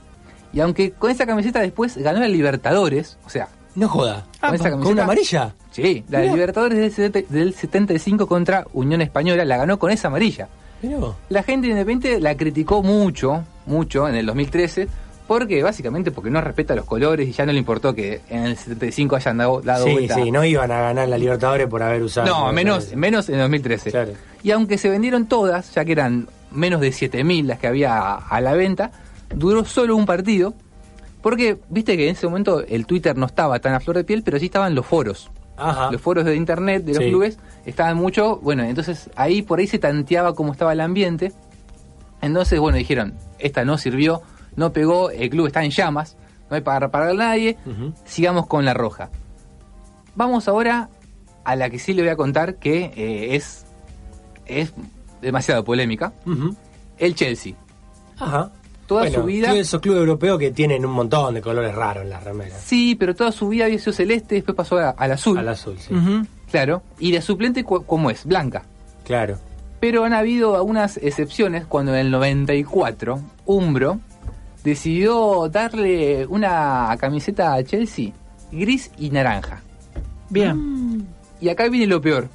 Y 0.53 0.61
aunque 0.61 0.92
con 0.92 1.11
esa 1.11 1.27
camiseta 1.27 1.61
después 1.61 1.96
ganó 1.98 2.20
la 2.20 2.29
Libertadores, 2.29 3.18
o 3.27 3.31
sea, 3.31 3.48
No 3.74 3.88
joda. 3.88 4.27
Con 4.40 4.55
esa 4.55 4.64
¿Con 4.70 4.81
camiseta- 4.81 4.92
una 4.92 5.03
amarilla? 5.05 5.55
sí, 5.70 6.05
la. 6.09 6.20
Libertadores 6.22 6.79
del, 6.79 6.90
70 6.92 7.33
del 7.33 7.55
75 7.55 8.27
contra 8.27 8.66
Unión 8.72 9.01
Española 9.03 9.44
la 9.44 9.57
ganó 9.59 9.79
con 9.79 9.90
esa 9.90 10.09
amarilla. 10.09 10.48
Mirá. 10.83 10.98
La 11.29 11.42
gente 11.42 11.66
de 11.66 11.72
Independiente 11.72 12.20
la 12.20 12.37
criticó 12.37 12.83
mucho, 12.83 13.44
mucho 13.66 14.09
en 14.09 14.14
el 14.14 14.27
2013, 14.27 14.88
porque 15.28 15.62
básicamente 15.62 16.10
porque 16.10 16.30
no 16.30 16.40
respeta 16.40 16.74
los 16.74 16.84
colores 16.86 17.28
y 17.28 17.32
ya 17.32 17.46
no 17.46 17.52
le 17.52 17.58
importó 17.58 17.94
que 17.94 18.22
en 18.30 18.44
el 18.46 18.56
75 18.56 19.14
hayan 19.14 19.36
dado, 19.36 19.60
dado 19.60 19.84
Sí, 19.84 19.92
vuelta. 19.92 20.14
sí, 20.16 20.30
no 20.32 20.44
iban 20.44 20.72
a 20.72 20.80
ganar 20.80 21.08
la 21.08 21.18
Libertadores 21.18 21.68
por 21.68 21.82
haber 21.84 22.02
usado. 22.02 22.26
No, 22.26 22.52
menos, 22.52 22.96
menos 22.96 23.28
en 23.28 23.36
el 23.36 23.42
2013. 23.42 23.90
Claro. 23.92 24.12
Y 24.42 24.50
aunque 24.50 24.76
se 24.78 24.88
vendieron 24.88 25.26
todas, 25.26 25.72
ya 25.74 25.84
que 25.84 25.92
eran 25.92 26.28
menos 26.50 26.80
de 26.80 26.88
7.000 26.88 27.44
las 27.44 27.58
que 27.60 27.66
había 27.68 27.96
a, 27.98 28.16
a 28.16 28.40
la 28.40 28.54
venta, 28.54 28.90
duró 29.32 29.64
solo 29.64 29.94
un 29.94 30.06
partido, 30.06 30.54
porque 31.20 31.58
viste 31.68 31.96
que 31.96 32.08
en 32.08 32.14
ese 32.14 32.26
momento 32.26 32.64
el 32.66 32.86
Twitter 32.86 33.16
no 33.16 33.26
estaba 33.26 33.58
tan 33.58 33.74
a 33.74 33.80
flor 33.80 33.96
de 33.98 34.04
piel, 34.04 34.22
pero 34.24 34.38
sí 34.38 34.46
estaban 34.46 34.74
los 34.74 34.86
foros. 34.86 35.30
Ajá. 35.58 35.90
Los 35.92 36.00
foros 36.00 36.24
de 36.24 36.36
internet 36.36 36.84
de 36.84 36.94
los 36.94 37.02
Sí. 37.04 37.10
clubes 37.10 37.38
estaban 37.66 37.96
mucho, 37.98 38.36
bueno, 38.38 38.62
entonces 38.64 39.10
ahí 39.14 39.42
por 39.42 39.58
ahí 39.58 39.66
se 39.66 39.78
tanteaba 39.78 40.34
cómo 40.34 40.52
estaba 40.52 40.72
el 40.72 40.80
ambiente. 40.80 41.32
Entonces, 42.22 42.58
bueno, 42.58 42.78
dijeron, 42.78 43.14
esta 43.38 43.64
no 43.64 43.76
sirvió, 43.76 44.22
no 44.58 44.72
pegó, 44.72 45.10
el 45.10 45.30
club 45.30 45.46
está 45.46 45.64
en 45.64 45.70
llamas, 45.70 46.16
no 46.50 46.56
hay 46.56 46.62
para 46.62 46.80
reparar 46.80 47.10
a 47.10 47.14
nadie, 47.14 47.56
sigamos 48.04 48.46
con 48.46 48.64
la 48.64 48.74
roja. 48.74 49.08
Vamos 50.14 50.48
ahora 50.48 50.88
a 51.44 51.56
la 51.56 51.70
que 51.70 51.78
sí 51.78 51.94
le 51.94 52.02
voy 52.02 52.10
a 52.10 52.16
contar 52.16 52.56
que 52.56 52.92
eh, 52.96 53.36
es, 53.36 53.64
es 54.46 54.72
demasiado 55.22 55.64
polémica. 55.64 56.12
El 56.98 57.14
Chelsea. 57.14 57.54
Ajá. 58.18 58.50
Toda 58.86 59.02
Bueno, 59.02 59.20
su 59.20 59.24
vida... 59.24 59.54
Esos 59.54 59.80
clubes 59.80 60.00
europeos 60.00 60.38
que 60.38 60.50
tienen 60.50 60.84
un 60.84 60.92
montón 60.92 61.34
de 61.34 61.42
colores 61.42 61.74
raros 61.74 62.04
en 62.04 62.10
las 62.10 62.24
remeras. 62.24 62.60
Sí, 62.62 62.94
pero 62.98 63.14
toda 63.14 63.30
su 63.32 63.48
vida 63.48 63.66
había 63.66 63.78
sido 63.78 63.92
celeste, 63.92 64.36
después 64.36 64.56
pasó 64.56 64.78
a- 64.78 64.90
al 64.90 65.12
azul. 65.12 65.38
Al 65.38 65.48
azul, 65.48 65.76
sí. 65.78 65.94
Claro. 66.50 66.82
Y 66.98 67.12
de 67.12 67.20
suplente, 67.20 67.62
¿cómo 67.64 68.10
es? 68.10 68.24
Blanca. 68.24 68.62
Claro. 69.04 69.38
Pero 69.78 70.04
han 70.04 70.14
habido 70.14 70.56
algunas 70.56 70.96
excepciones 70.96 71.66
cuando 71.66 71.92
en 71.92 71.98
el 72.00 72.10
94 72.10 73.20
Umbro 73.44 74.00
decidió 74.64 75.48
darle 75.48 76.26
una 76.26 76.96
camiseta 76.98 77.54
a 77.54 77.62
Chelsea 77.62 78.12
gris 78.50 78.90
y 78.98 79.10
naranja. 79.10 79.62
Bien. 80.30 81.06
Y 81.40 81.48
acá 81.48 81.68
viene 81.68 81.86
lo 81.86 82.00
peor. 82.00 82.28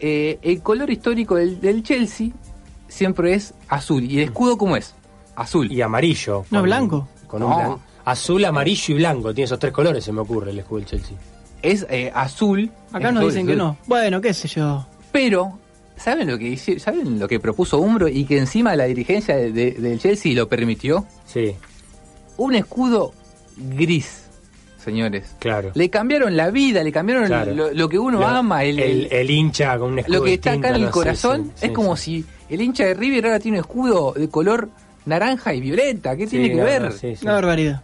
Eh, 0.00 0.38
el 0.42 0.60
color 0.60 0.90
histórico 0.90 1.36
del, 1.36 1.82
Chelsea 1.82 2.28
siempre 2.88 3.34
es 3.34 3.54
azul. 3.68 4.04
¿Y 4.04 4.18
el 4.18 4.24
escudo 4.24 4.58
cómo 4.58 4.76
es? 4.76 4.94
Azul. 5.36 5.70
Y 5.70 5.82
amarillo. 5.82 6.44
No, 6.50 6.62
blanco. 6.62 7.08
Con 7.26 7.42
un 7.42 7.78
Azul, 8.04 8.44
amarillo 8.44 8.94
y 8.94 8.98
blanco. 8.98 9.32
Tiene 9.32 9.46
esos 9.46 9.58
tres 9.58 9.72
colores, 9.72 10.04
se 10.04 10.12
me 10.12 10.20
ocurre, 10.20 10.50
el 10.50 10.58
escudo 10.58 10.80
del 10.80 10.88
Chelsea. 10.88 11.16
Es 11.62 11.86
eh, 11.88 12.12
azul. 12.14 12.70
Acá 12.92 13.10
nos 13.10 13.24
dicen 13.24 13.46
que 13.46 13.56
no. 13.56 13.78
Bueno, 13.86 14.20
qué 14.20 14.34
sé 14.34 14.46
yo. 14.46 14.86
Pero, 15.10 15.58
¿saben 15.96 16.28
lo 16.28 16.38
que 16.38 16.56
¿Saben 16.56 17.18
lo 17.18 17.28
que 17.28 17.40
propuso 17.40 17.78
Umbro 17.78 18.08
y 18.08 18.24
que 18.24 18.38
encima 18.38 18.76
la 18.76 18.84
dirigencia 18.84 19.36
del 19.36 19.98
Chelsea 19.98 20.34
lo 20.34 20.48
permitió? 20.48 21.06
Sí. 21.26 21.54
Un 22.36 22.54
escudo 22.54 23.12
gris 23.56 24.24
señores. 24.84 25.34
Claro. 25.38 25.72
Le 25.74 25.88
cambiaron 25.88 26.36
la 26.36 26.50
vida, 26.50 26.84
le 26.84 26.92
cambiaron 26.92 27.56
lo, 27.56 27.88
que 27.88 27.98
uno 27.98 28.24
ama. 28.26 28.64
El, 28.64 29.08
el, 29.10 29.30
hincha 29.30 29.78
con 29.78 29.92
un 29.92 29.98
escudo. 30.00 30.18
Lo 30.18 30.24
que 30.24 30.34
está 30.34 30.52
acá 30.52 30.68
en 30.68 30.76
el 30.76 30.90
corazón 30.90 31.52
es 31.60 31.70
como 31.70 31.96
si 31.96 32.24
el 32.48 32.60
hincha 32.60 32.84
de 32.84 32.94
River 32.94 33.26
ahora 33.26 33.40
tiene 33.40 33.58
un 33.58 33.64
escudo 33.64 34.12
de 34.12 34.28
color 34.28 34.68
naranja 35.06 35.54
y 35.54 35.60
violeta. 35.60 36.16
¿Qué 36.16 36.26
tiene 36.26 36.50
que 36.50 36.62
ver? 36.62 36.92
Una 37.22 37.32
barbaridad. 37.32 37.82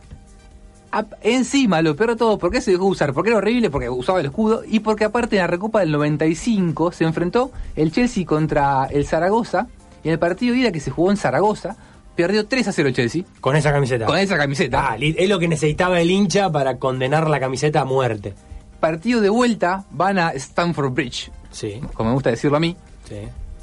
Encima, 1.23 1.83
lo 1.83 1.97
peor 1.97 2.11
de 2.11 2.17
todo, 2.17 2.39
¿por 2.39 2.51
qué 2.51 2.61
se 2.61 2.73
dejó 2.73 2.87
usar? 2.87 3.13
Porque 3.13 3.31
era 3.31 3.39
horrible, 3.39 3.71
porque 3.71 3.89
usaba 3.89 4.21
el 4.21 4.27
escudo 4.27 4.63
y 4.67 4.81
porque 4.81 5.05
aparte 5.05 5.37
en 5.37 5.43
la 5.43 5.47
Recopa 5.47 5.81
del 5.81 5.93
95 5.93 6.93
se 6.93 7.05
enfrentó 7.05 7.53
el 7.77 7.93
Chelsea 7.93 8.25
contra 8.25 8.87
el 8.87 9.07
Zaragoza 9.07 9.69
y 10.03 10.09
en 10.09 10.13
el 10.13 10.19
partido 10.19 10.55
de 10.55 10.61
ida 10.61 10.73
que 10.73 10.81
se 10.81 10.91
jugó 10.91 11.11
en 11.11 11.17
Zaragoza 11.17 11.77
perdió 12.17 12.47
3 12.47 12.69
a 12.69 12.73
0 12.73 12.91
Chelsea. 12.91 13.25
Con 13.41 13.57
esa 13.57 13.73
camiseta. 13.73 14.07
Con 14.07 14.19
esa 14.19 14.37
camiseta. 14.37 14.93
Ah, 14.93 14.97
es 14.99 15.29
lo 15.29 15.39
que 15.39 15.49
necesitaba 15.49 16.01
el 16.01 16.11
hincha 16.11 16.51
para 16.51 16.77
condenar 16.79 17.29
la 17.29 17.41
camiseta 17.41 17.81
a 17.81 17.85
muerte. 17.85 18.35
Partido 18.79 19.21
de 19.21 19.29
vuelta, 19.29 19.85
van 19.91 20.19
a 20.19 20.31
Stamford 20.33 20.93
Bridge. 20.93 21.31
Sí. 21.51 21.81
Como 21.95 22.11
me 22.11 22.15
gusta 22.15 22.31
decirlo 22.31 22.57
a 22.57 22.61
mí. 22.61 22.77
Sí. 23.09 23.17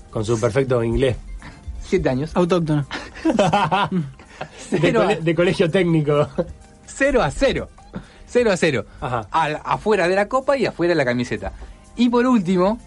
Con 0.10 0.26
su 0.26 0.40
perfecto 0.40 0.84
inglés. 0.84 1.18
Siete 1.84 2.10
años. 2.10 2.32
Autóctono. 2.34 2.86
de, 4.72 5.36
colegio 5.36 5.70
técnico. 5.70 6.28
0 6.98 7.22
a 7.22 7.32
0. 7.32 7.70
0 8.28 8.52
a 8.52 8.58
0. 8.58 8.86
Ajá. 9.00 9.28
afuera 9.64 10.08
de 10.08 10.16
la 10.16 10.28
copa 10.28 10.58
y 10.58 10.66
afuera 10.66 10.92
de 10.92 10.96
la 10.96 11.06
camiseta. 11.06 11.54
Y 11.96 12.10
por 12.10 12.26
último, 12.26 12.80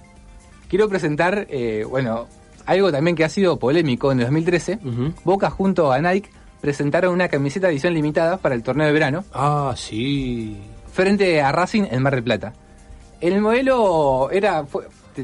quiero 0.69 0.89
presentar, 0.89 1.47
eh, 1.49 1.85
bueno, 1.89 2.27
algo 2.67 2.93
también 2.93 3.17
que 3.17 3.25
ha 3.25 3.29
sido 3.29 3.59
polémico 3.59 4.13
en 4.13 4.21
el 4.21 4.27
2013, 4.27 4.79
Boca 5.25 5.51
junto 5.51 5.93
a 5.93 6.01
Nike 6.01 6.31
presentaron 6.61 7.15
una 7.15 7.29
camiseta 7.29 7.69
edición 7.69 7.95
limitada 7.95 8.37
para 8.37 8.55
el 8.55 8.63
torneo 8.63 8.87
de 8.87 8.93
verano. 8.93 9.25
Ah, 9.33 9.75
sí. 9.77 10.59
Frente 10.93 11.41
a 11.41 11.53
Racing 11.53 11.85
en 11.91 12.03
Mar 12.03 12.15
del 12.15 12.25
Plata. 12.25 12.53
El 13.21 13.41
modelo 13.41 14.31
era, 14.31 14.65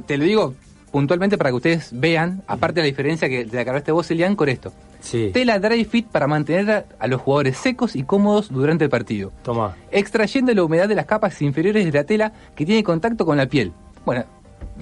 te, 0.07 0.17
lo 0.17 0.25
digo 0.25 0.55
puntualmente 0.97 1.37
para 1.37 1.51
que 1.51 1.57
ustedes 1.57 1.91
vean, 1.93 2.43
aparte 2.47 2.81
de 2.81 2.85
la 2.85 2.87
diferencia 2.87 3.29
que 3.29 3.45
te 3.45 3.61
acabaste 3.61 3.93
vos, 3.93 4.11
Elian, 4.11 4.35
con 4.35 4.49
esto. 4.49 4.73
Sí. 5.01 5.29
Tela 5.31 5.59
Dry 5.59 5.85
Fit 5.85 6.07
para 6.07 6.27
mantener 6.27 6.87
a, 6.99 7.07
los 7.07 7.21
jugadores 7.21 7.59
secos 7.59 7.97
y 7.97 8.03
cómodos 8.03 8.49
durante 8.49 8.85
el 8.85 8.89
partido. 8.89 9.31
Toma. 9.43 9.77
Extrayendo 9.91 10.55
la 10.55 10.65
humedad 10.65 10.89
de 10.89 10.95
las 10.95 11.05
capas 11.05 11.43
inferiores 11.43 11.85
de 11.85 11.93
la 11.93 12.05
tela 12.05 12.33
que 12.55 12.65
tiene 12.65 12.83
contacto 12.83 13.27
con 13.27 13.37
la 13.37 13.45
piel. 13.45 13.75
Bueno, 14.07 14.25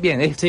bien, 0.00 0.20
es 0.20 0.40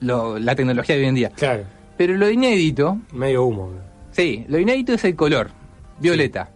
la 0.00 0.54
tecnología 0.54 0.94
de 0.94 1.00
hoy 1.00 1.08
en 1.08 1.14
día. 1.14 1.30
Claro. 1.30 1.64
Pero 1.96 2.18
lo 2.18 2.28
inédito. 2.28 2.98
Medio 3.14 3.44
humo. 3.44 3.70
Sí, 4.10 4.44
lo 4.46 4.58
inédito 4.58 4.92
es 4.92 5.04
el 5.04 5.16
color, 5.16 5.52
violeta. 6.00 6.50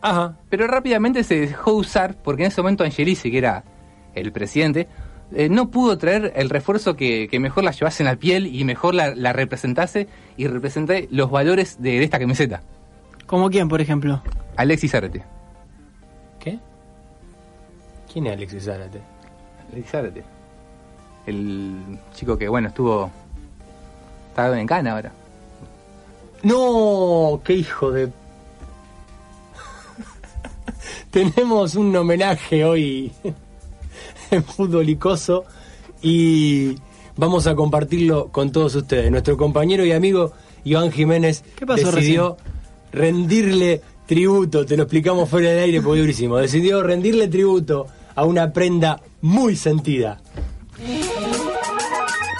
Ajá. 0.00 0.36
Pero 0.48 0.68
rápidamente 0.68 1.24
se 1.24 1.40
dejó 1.40 1.72
usar 1.72 2.14
porque 2.22 2.44
en 2.44 2.52
ese 2.52 2.62
momento 2.62 2.84
Angelici, 2.84 3.32
que 3.32 3.38
era 3.38 3.64
el 4.14 4.30
presidente, 4.30 4.86
eh, 5.34 5.48
no 5.48 5.70
pudo 5.70 5.98
traer 5.98 6.32
el 6.36 6.50
refuerzo 6.50 6.96
que, 6.96 7.28
mejor 7.40 7.64
la 7.64 7.72
llevase 7.72 8.02
en 8.02 8.08
la 8.08 8.16
piel 8.16 8.46
y 8.46 8.64
mejor 8.64 8.94
la, 8.94 9.32
representase 9.32 10.08
y 10.36 10.46
represente 10.46 11.08
los 11.10 11.30
valores 11.30 11.80
de, 11.80 12.02
esta 12.02 12.18
camiseta. 12.18 12.62
¿Como 13.26 13.50
quién, 13.50 13.68
por 13.68 13.80
ejemplo? 13.80 14.22
Alexis 14.56 14.92
Zárate. 14.92 15.24
¿Qué? 16.38 16.58
¿Quién 18.12 18.26
es 18.26 18.32
Alexis 18.34 18.64
Zárate? 18.64 19.00
Alexis 19.72 19.90
Zárate 19.90 20.36
el 21.26 21.98
chico 22.14 22.38
que, 22.38 22.48
bueno, 22.48 22.68
estuvo. 22.68 23.10
Está 24.28 24.58
en 24.58 24.66
Cana 24.66 24.92
ahora. 24.92 25.12
No, 26.42 27.40
qué 27.44 27.52
hijo 27.54 27.90
de. 27.90 28.08
Tenemos 31.10 31.74
un 31.74 31.94
homenaje 31.96 32.64
hoy 32.64 33.12
en 34.30 34.44
Fútbol 34.44 34.88
Icoso 34.88 35.44
y 36.02 36.76
vamos 37.16 37.46
a 37.46 37.54
compartirlo 37.54 38.28
con 38.28 38.52
todos 38.52 38.74
ustedes. 38.74 39.10
Nuestro 39.10 39.36
compañero 39.36 39.84
y 39.84 39.92
amigo 39.92 40.32
Iván 40.64 40.90
Jiménez 40.90 41.44
decidió 41.66 42.36
rendirle 42.92 43.82
tributo, 44.06 44.64
te 44.64 44.76
lo 44.76 44.84
explicamos 44.84 45.28
fuera 45.28 45.50
del 45.50 45.64
aire 45.64 45.82
porque 45.82 46.00
durísimo, 46.00 46.36
decidió 46.38 46.82
rendirle 46.82 47.28
tributo 47.28 47.86
a 48.14 48.24
una 48.24 48.52
prenda 48.52 49.00
muy 49.20 49.56
sentida. 49.56 50.20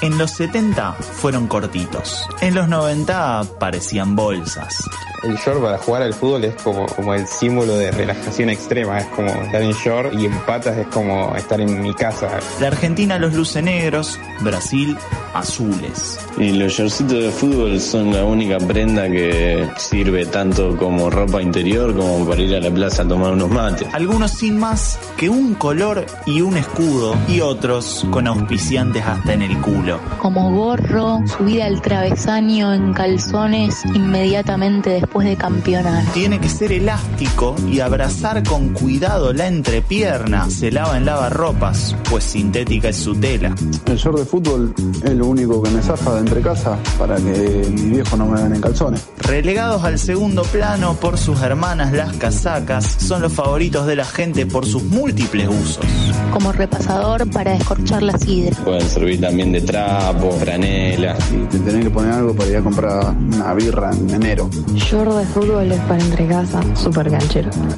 En 0.03 0.19
los 0.19 0.31
70 0.33 0.93
fueron 0.93 1.47
cortitos. 1.47 2.29
En 2.41 2.55
los 2.55 2.69
90 2.69 3.45
parecían 3.59 4.15
bolsas. 4.15 4.85
El 5.27 5.37
short 5.39 5.61
para 5.61 5.77
jugar 5.77 6.03
al 6.03 6.15
fútbol 6.15 6.45
es 6.45 6.55
como, 6.63 6.87
como 6.87 7.13
el 7.13 7.27
símbolo 7.27 7.77
de 7.77 7.91
relajación 7.91 8.49
extrema. 8.49 9.01
Es 9.01 9.07
como 9.07 9.29
estar 9.29 9.61
en 9.61 9.73
short 9.73 10.15
y 10.15 10.27
en 10.27 10.39
patas 10.47 10.79
es 10.79 10.87
como 10.87 11.35
estar 11.35 11.61
en 11.61 11.83
mi 11.83 11.93
casa. 11.95 12.39
La 12.61 12.69
Argentina 12.69 13.19
los 13.19 13.35
luce 13.35 13.61
negros, 13.61 14.21
Brasil 14.41 14.97
azules. 15.35 16.19
Y 16.39 16.53
los 16.53 16.73
shortcitos 16.73 17.23
de 17.23 17.31
fútbol 17.31 17.81
son 17.81 18.13
la 18.13 18.25
única 18.25 18.59
prenda 18.59 19.09
que 19.09 19.69
sirve 19.77 20.27
tanto 20.27 20.77
como 20.77 21.11
ropa 21.11 21.43
interior 21.43 21.95
como 21.95 22.27
para 22.27 22.41
ir 22.41 22.55
a 22.55 22.61
la 22.61 22.71
plaza 22.71 23.03
a 23.03 23.09
tomar 23.09 23.33
unos 23.33 23.51
mates. 23.51 23.89
Algunos 23.93 24.31
sin 24.31 24.59
más 24.59 24.99
que 25.17 25.29
un 25.29 25.55
color 25.55 26.07
y 26.25 26.41
un 26.41 26.57
escudo 26.57 27.17
y 27.29 27.41
otros 27.41 28.07
con 28.11 28.27
auspiciantes 28.27 29.05
hasta 29.05 29.35
en 29.35 29.43
el 29.43 29.61
culo. 29.61 29.99
Como 30.19 30.53
gorro, 30.53 31.21
subir 31.27 31.63
al 31.63 31.83
travesaño 31.83 32.73
en 32.73 32.93
calzones 32.93 33.85
inmediatamente 33.95 34.91
después 34.91 35.16
de 35.25 35.37
campeonar. 35.37 36.05
Tiene 36.13 36.41
que 36.41 36.49
ser 36.49 36.73
elástico 36.73 37.55
y 37.71 37.81
abrazar 37.81 38.43
con 38.43 38.71
cuidado 38.71 39.33
la 39.33 39.47
entrepierna. 39.47 40.49
Se 40.51 40.71
lava 40.71 40.97
en 40.97 41.07
lavarropas, 41.07 41.97
pues 42.11 42.25
sintética 42.25 42.89
es 42.89 42.97
su 42.97 43.15
tela. 43.15 43.55
El 43.87 43.97
short 43.97 44.19
de 44.19 44.25
fútbol 44.25 44.75
es 45.03 45.13
lo 45.13 45.27
único 45.27 45.63
que 45.63 45.71
me 45.71 45.83
zafa 45.83 46.15
de 46.15 46.21
entre 46.21 46.41
casa 46.41 46.79
para 46.99 47.17
que 47.17 47.67
mi 47.73 47.91
viejo 47.91 48.17
no 48.17 48.27
me 48.27 48.37
vean 48.37 48.55
en 48.55 48.61
calzones. 48.61 49.07
Relegados 49.19 49.85
al 49.85 49.99
segundo 49.99 50.43
plano 50.43 50.95
por 50.95 51.19
sus 51.19 51.41
hermanas 51.43 51.93
las 51.93 52.17
casacas, 52.17 52.85
son 52.85 53.23
los 53.23 53.33
favoritos 53.33 53.87
de 53.87 53.97
la 53.97 54.05
gente 54.05 54.47
por 54.47 54.67
sus 54.67 54.83
múltiples 54.85 55.49
usos. 55.49 55.85
Como 56.33 56.53
repasador 56.53 57.29
para 57.31 57.53
descorchar 57.53 58.03
la 58.03 58.19
sidra. 58.19 58.57
Pueden 58.65 58.89
servir 58.89 59.21
también 59.21 59.53
de 59.53 59.61
trapo, 59.61 60.31
franela. 60.33 61.17
Y 61.33 61.47
te 61.47 61.59
tenés 61.59 61.85
que 61.85 61.91
poner 61.91 62.13
algo 62.13 62.35
para 62.35 62.51
ir 62.51 62.57
a 62.57 62.63
comprar 62.63 63.17
una 63.17 63.55
birra 63.55 63.91
en 63.93 64.11
enero. 64.11 64.51
Short 64.97 65.15
de 65.15 65.27
fútbol 65.27 65.73
es 65.73 65.81
para 65.81 66.03
entre 66.03 66.27
casa, 66.27 66.63
super. 66.75 67.19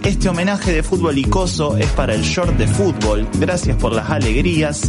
Este 0.04 0.28
homenaje 0.28 0.72
de 0.72 0.84
fútbol 0.84 1.18
icoso 1.18 1.76
es 1.76 1.88
para 1.88 2.14
el 2.14 2.22
short 2.22 2.56
de 2.56 2.68
fútbol. 2.68 3.26
Gracias 3.40 3.76
por 3.76 3.92
las 3.92 4.08
alegrías. 4.08 4.88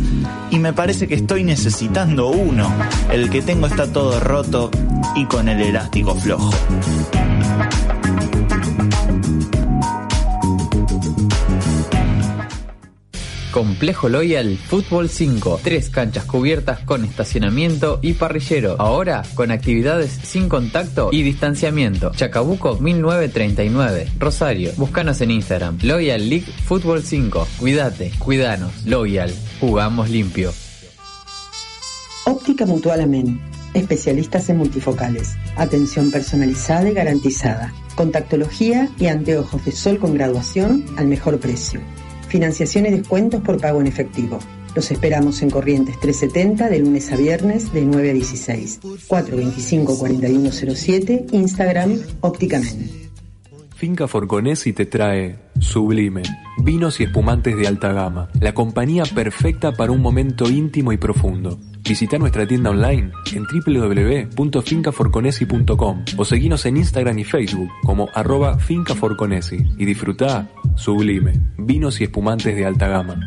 Y 0.51 0.59
me 0.59 0.71
parece 0.71 1.07
que 1.07 1.15
estoy 1.15 1.43
necesitando 1.43 2.27
uno. 2.27 2.71
El 3.11 3.31
que 3.31 3.41
tengo 3.41 3.65
está 3.65 3.91
todo 3.91 4.19
roto 4.19 4.69
y 5.15 5.25
con 5.25 5.49
el 5.49 5.59
elástico 5.59 6.13
flojo. 6.13 6.51
Complejo 13.51 14.09
Loyal 14.09 14.57
Fútbol 14.57 15.09
5. 15.09 15.61
Tres 15.63 15.89
canchas 15.89 16.25
cubiertas 16.25 16.79
con 16.81 17.03
estacionamiento 17.03 17.99
y 18.01 18.13
parrillero. 18.13 18.75
Ahora 18.77 19.23
con 19.33 19.49
actividades 19.51 20.11
sin 20.11 20.49
contacto 20.49 21.09
y 21.11 21.23
distanciamiento. 21.23 22.11
Chacabuco 22.11 22.77
1939. 22.77 24.07
Rosario. 24.19 24.71
Búscanos 24.77 25.21
en 25.21 25.31
Instagram. 25.31 25.79
Loyal 25.81 26.29
League 26.29 26.45
Fútbol 26.65 27.01
5. 27.01 27.47
Cuídate, 27.57 28.11
cuidanos. 28.19 28.85
Loyal. 28.85 29.33
Jugamos 29.59 30.09
limpio. 30.09 30.53
Óptica 32.25 32.67
Mutual 32.67 33.01
Amén. 33.01 33.41
Especialistas 33.73 34.49
en 34.49 34.57
multifocales. 34.57 35.37
Atención 35.55 36.11
personalizada 36.11 36.89
y 36.89 36.93
garantizada. 36.93 37.73
Contactología 37.95 38.89
y 38.99 39.07
anteojos 39.07 39.65
de 39.65 39.71
sol 39.71 39.97
con 39.97 40.13
graduación 40.13 40.85
al 40.97 41.07
mejor 41.07 41.39
precio. 41.39 41.81
Financiación 42.29 42.85
y 42.85 42.91
descuentos 42.91 43.41
por 43.41 43.59
pago 43.59 43.81
en 43.81 43.87
efectivo. 43.87 44.39
Los 44.75 44.91
esperamos 44.91 45.41
en 45.41 45.49
Corrientes 45.49 45.99
370 45.99 46.69
de 46.69 46.79
lunes 46.79 47.11
a 47.11 47.17
viernes 47.17 47.73
de 47.73 47.81
9 47.81 48.11
a 48.11 48.13
16. 48.13 48.79
425-4107, 49.07 51.33
Instagram 51.33 51.99
Ópticamente. 52.21 53.08
Finca 53.79 54.07
Forconesi 54.09 54.73
te 54.73 54.85
trae 54.85 55.39
Sublime. 55.57 56.21
Vinos 56.57 56.99
y 56.99 57.05
espumantes 57.05 57.55
de 57.55 57.65
alta 57.65 57.93
gama. 57.93 58.27
La 58.41 58.53
compañía 58.53 59.05
perfecta 59.05 59.71
para 59.71 59.93
un 59.93 60.01
momento 60.01 60.49
íntimo 60.49 60.91
y 60.91 60.97
profundo. 60.97 61.57
Visita 61.87 62.17
nuestra 62.17 62.45
tienda 62.45 62.71
online 62.71 63.13
en 63.33 63.45
www.fincaforconesi.com 63.45 66.05
o 66.17 66.25
seguinos 66.25 66.65
en 66.65 66.75
Instagram 66.75 67.19
y 67.19 67.23
Facebook 67.23 67.69
como 67.85 68.09
arroba 68.13 68.59
fincaforconesi 68.59 69.65
y 69.77 69.85
disfruta 69.85 70.49
Sublime. 70.75 71.39
Vinos 71.57 72.01
y 72.01 72.03
espumantes 72.03 72.57
de 72.57 72.65
alta 72.65 72.89
gama. 72.89 73.17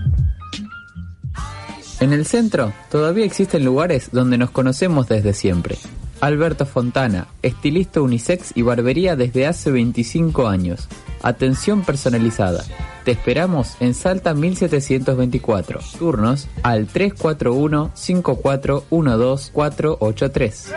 En 2.01 2.12
el 2.12 2.27
centro 2.27 2.75
todavía 2.91 3.25
existen 3.25 3.65
lugares 3.65 4.11
donde 4.12 4.37
nos 4.37 4.51
conocemos 4.51 5.09
desde 5.09 5.33
siempre. 5.33 5.79
Alberto 6.22 6.64
Fontana, 6.66 7.26
estilista 7.42 8.00
unisex 8.00 8.52
y 8.54 8.62
barbería 8.62 9.16
desde 9.16 9.48
hace 9.48 9.72
25 9.72 10.46
años. 10.46 10.87
Atención 11.20 11.82
personalizada. 11.82 12.62
Te 13.04 13.11
esperamos 13.11 13.74
en 13.80 13.92
Salta 13.92 14.32
1724. 14.32 15.80
Turnos 15.98 16.46
al 16.62 16.87
341 16.87 17.90
5412 17.94 20.72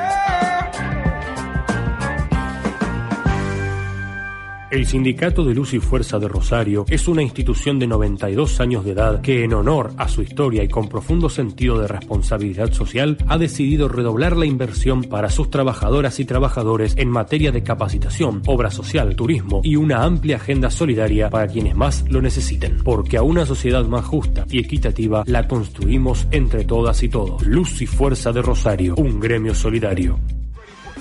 El 4.75 4.85
Sindicato 4.85 5.45
de 5.45 5.55
Luz 5.55 5.73
y 5.73 5.79
Fuerza 5.79 6.19
de 6.19 6.27
Rosario 6.27 6.83
es 6.89 7.07
una 7.07 7.21
institución 7.21 7.79
de 7.79 7.87
92 7.87 8.59
años 8.59 8.83
de 8.83 8.91
edad 8.91 9.21
que 9.21 9.45
en 9.45 9.53
honor 9.53 9.93
a 9.95 10.09
su 10.09 10.21
historia 10.21 10.65
y 10.65 10.67
con 10.67 10.89
profundo 10.89 11.29
sentido 11.29 11.79
de 11.79 11.87
responsabilidad 11.87 12.73
social 12.73 13.17
ha 13.29 13.37
decidido 13.37 13.87
redoblar 13.87 14.35
la 14.35 14.45
inversión 14.45 15.05
para 15.05 15.29
sus 15.29 15.49
trabajadoras 15.49 16.19
y 16.19 16.25
trabajadores 16.25 16.93
en 16.97 17.09
materia 17.09 17.53
de 17.53 17.63
capacitación, 17.63 18.41
obra 18.47 18.69
social, 18.69 19.15
turismo 19.15 19.61
y 19.63 19.77
una 19.77 20.03
amplia 20.03 20.35
agenda 20.35 20.69
solidaria 20.69 21.29
para 21.29 21.47
quienes 21.47 21.73
más 21.73 22.03
lo 22.09 22.21
necesiten. 22.21 22.79
Porque 22.83 23.15
a 23.15 23.23
una 23.23 23.45
sociedad 23.45 23.85
más 23.85 24.03
justa 24.03 24.45
y 24.49 24.59
equitativa 24.59 25.23
la 25.25 25.47
construimos 25.47 26.27
entre 26.31 26.65
todas 26.65 27.01
y 27.01 27.07
todos. 27.07 27.47
Luz 27.47 27.81
y 27.81 27.85
Fuerza 27.85 28.33
de 28.33 28.41
Rosario, 28.41 28.95
un 28.97 29.21
gremio 29.21 29.55
solidario. 29.55 30.19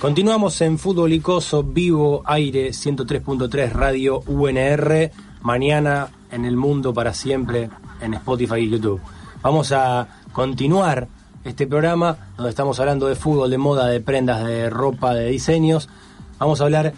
Continuamos 0.04 0.60
en 0.60 0.78
Fútbol 0.78 1.14
Icoso, 1.14 1.62
vivo, 1.62 2.22
aire, 2.26 2.72
103.3 2.72 3.72
Radio 3.72 4.20
UNR. 4.26 5.10
Mañana 5.40 6.10
en 6.30 6.44
el 6.44 6.58
mundo 6.58 6.92
para 6.92 7.14
siempre 7.14 7.70
en 8.02 8.12
Spotify 8.12 8.56
y 8.56 8.68
YouTube. 8.68 9.00
Vamos 9.40 9.72
a 9.72 10.06
continuar 10.34 11.08
este 11.42 11.66
programa 11.66 12.18
donde 12.36 12.50
estamos 12.50 12.78
hablando 12.80 13.08
de 13.08 13.14
fútbol, 13.14 13.48
de 13.48 13.56
moda, 13.56 13.86
de 13.86 14.02
prendas, 14.02 14.44
de 14.44 14.68
ropa, 14.68 15.14
de 15.14 15.30
diseños. 15.30 15.88
Vamos 16.38 16.60
a 16.60 16.64
hablar 16.64 16.92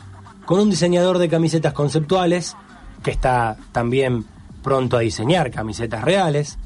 con 0.44 0.58
un 0.58 0.70
diseñador 0.70 1.18
de 1.18 1.28
camisetas 1.28 1.74
conceptuales 1.74 2.56
que 3.04 3.12
está 3.12 3.56
también 3.70 4.24
pronto 4.64 4.96
a 4.96 5.00
diseñar 5.02 5.52
camisetas 5.52 6.02
reales. 6.02 6.58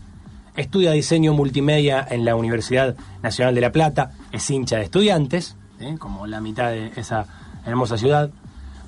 Estudia 0.56 0.92
diseño 0.92 1.34
multimedia 1.34 2.06
en 2.10 2.24
la 2.24 2.34
Universidad 2.34 2.96
Nacional 3.22 3.54
de 3.54 3.60
La 3.60 3.72
Plata, 3.72 4.12
es 4.32 4.50
hincha 4.50 4.78
de 4.78 4.84
estudiantes 4.84 5.58
¿eh? 5.80 5.96
como 5.98 6.26
la 6.26 6.40
mitad 6.40 6.70
de 6.70 6.92
esa 6.96 7.26
hermosa 7.66 7.96
ciudad. 7.96 8.30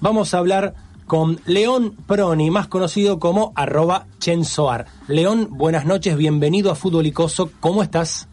Vamos 0.00 0.34
a 0.34 0.38
hablar 0.38 0.74
con 1.06 1.40
León 1.46 1.94
Proni, 2.06 2.50
más 2.50 2.68
conocido 2.68 3.18
como 3.18 3.52
arroba 3.54 4.06
Chensoar. 4.18 4.86
León, 5.08 5.48
buenas 5.50 5.84
noches, 5.84 6.16
bienvenido 6.16 6.70
a 6.70 6.74
Fútbol 6.74 7.06
Icoso, 7.06 7.50
¿cómo 7.60 7.82
estás? 7.82 8.28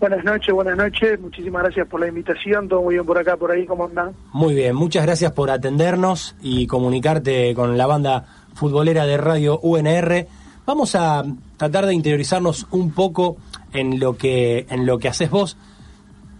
Buenas 0.00 0.24
noches, 0.24 0.52
buenas 0.52 0.76
noches, 0.76 1.18
muchísimas 1.18 1.62
gracias 1.62 1.88
por 1.88 2.00
la 2.00 2.08
invitación, 2.08 2.68
todo 2.68 2.82
muy 2.82 2.94
bien 2.94 3.06
por 3.06 3.16
acá, 3.16 3.36
por 3.36 3.50
ahí, 3.50 3.64
¿cómo 3.64 3.86
andan? 3.86 4.12
Muy 4.32 4.54
bien, 4.54 4.74
muchas 4.76 5.04
gracias 5.04 5.32
por 5.32 5.50
atendernos 5.50 6.36
y 6.42 6.66
comunicarte 6.66 7.54
con 7.54 7.78
la 7.78 7.86
banda 7.86 8.26
futbolera 8.54 9.06
de 9.06 9.16
Radio 9.16 9.58
UNR. 9.60 10.26
Vamos 10.66 10.94
a 10.94 11.24
tratar 11.56 11.86
de 11.86 11.94
interiorizarnos 11.94 12.66
un 12.70 12.92
poco 12.92 13.36
en 13.72 13.98
lo 13.98 14.16
que, 14.16 14.66
en 14.68 14.84
lo 14.84 14.98
que 14.98 15.08
haces 15.08 15.30
vos. 15.30 15.56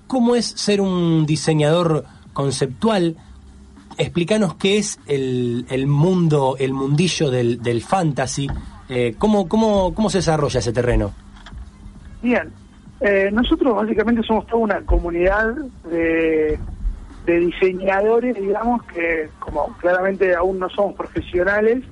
¿Cómo 0.07 0.37
es 0.37 0.47
ser 0.47 0.81
un 0.81 1.27
diseñador 1.27 2.05
conceptual? 2.33 3.17
Explícanos 3.97 4.55
qué 4.57 4.79
es 4.79 4.99
el, 5.07 5.67
el 5.71 5.87
mundo, 5.87 6.57
el 6.59 6.73
mundillo 6.73 7.31
del, 7.31 7.63
del 7.63 7.83
fantasy. 7.83 8.49
Eh, 8.89 9.15
¿cómo, 9.19 9.49
cómo, 9.49 9.95
¿Cómo 9.95 10.11
se 10.11 10.19
desarrolla 10.19 10.61
ese 10.61 10.73
terreno? 10.73 11.13
Bien, 12.23 12.53
eh, 13.01 13.31
nosotros 13.33 13.75
básicamente 13.75 14.23
somos 14.23 14.47
toda 14.47 14.63
una 14.63 14.81
comunidad 14.83 15.55
de, 15.89 16.59
de 17.27 17.39
diseñadores, 17.39 18.35
digamos, 18.35 18.83
que 18.85 19.29
como 19.39 19.69
claramente 19.79 20.35
aún 20.35 20.59
no 20.59 20.69
somos 20.69 20.95
profesionales, 20.95 21.85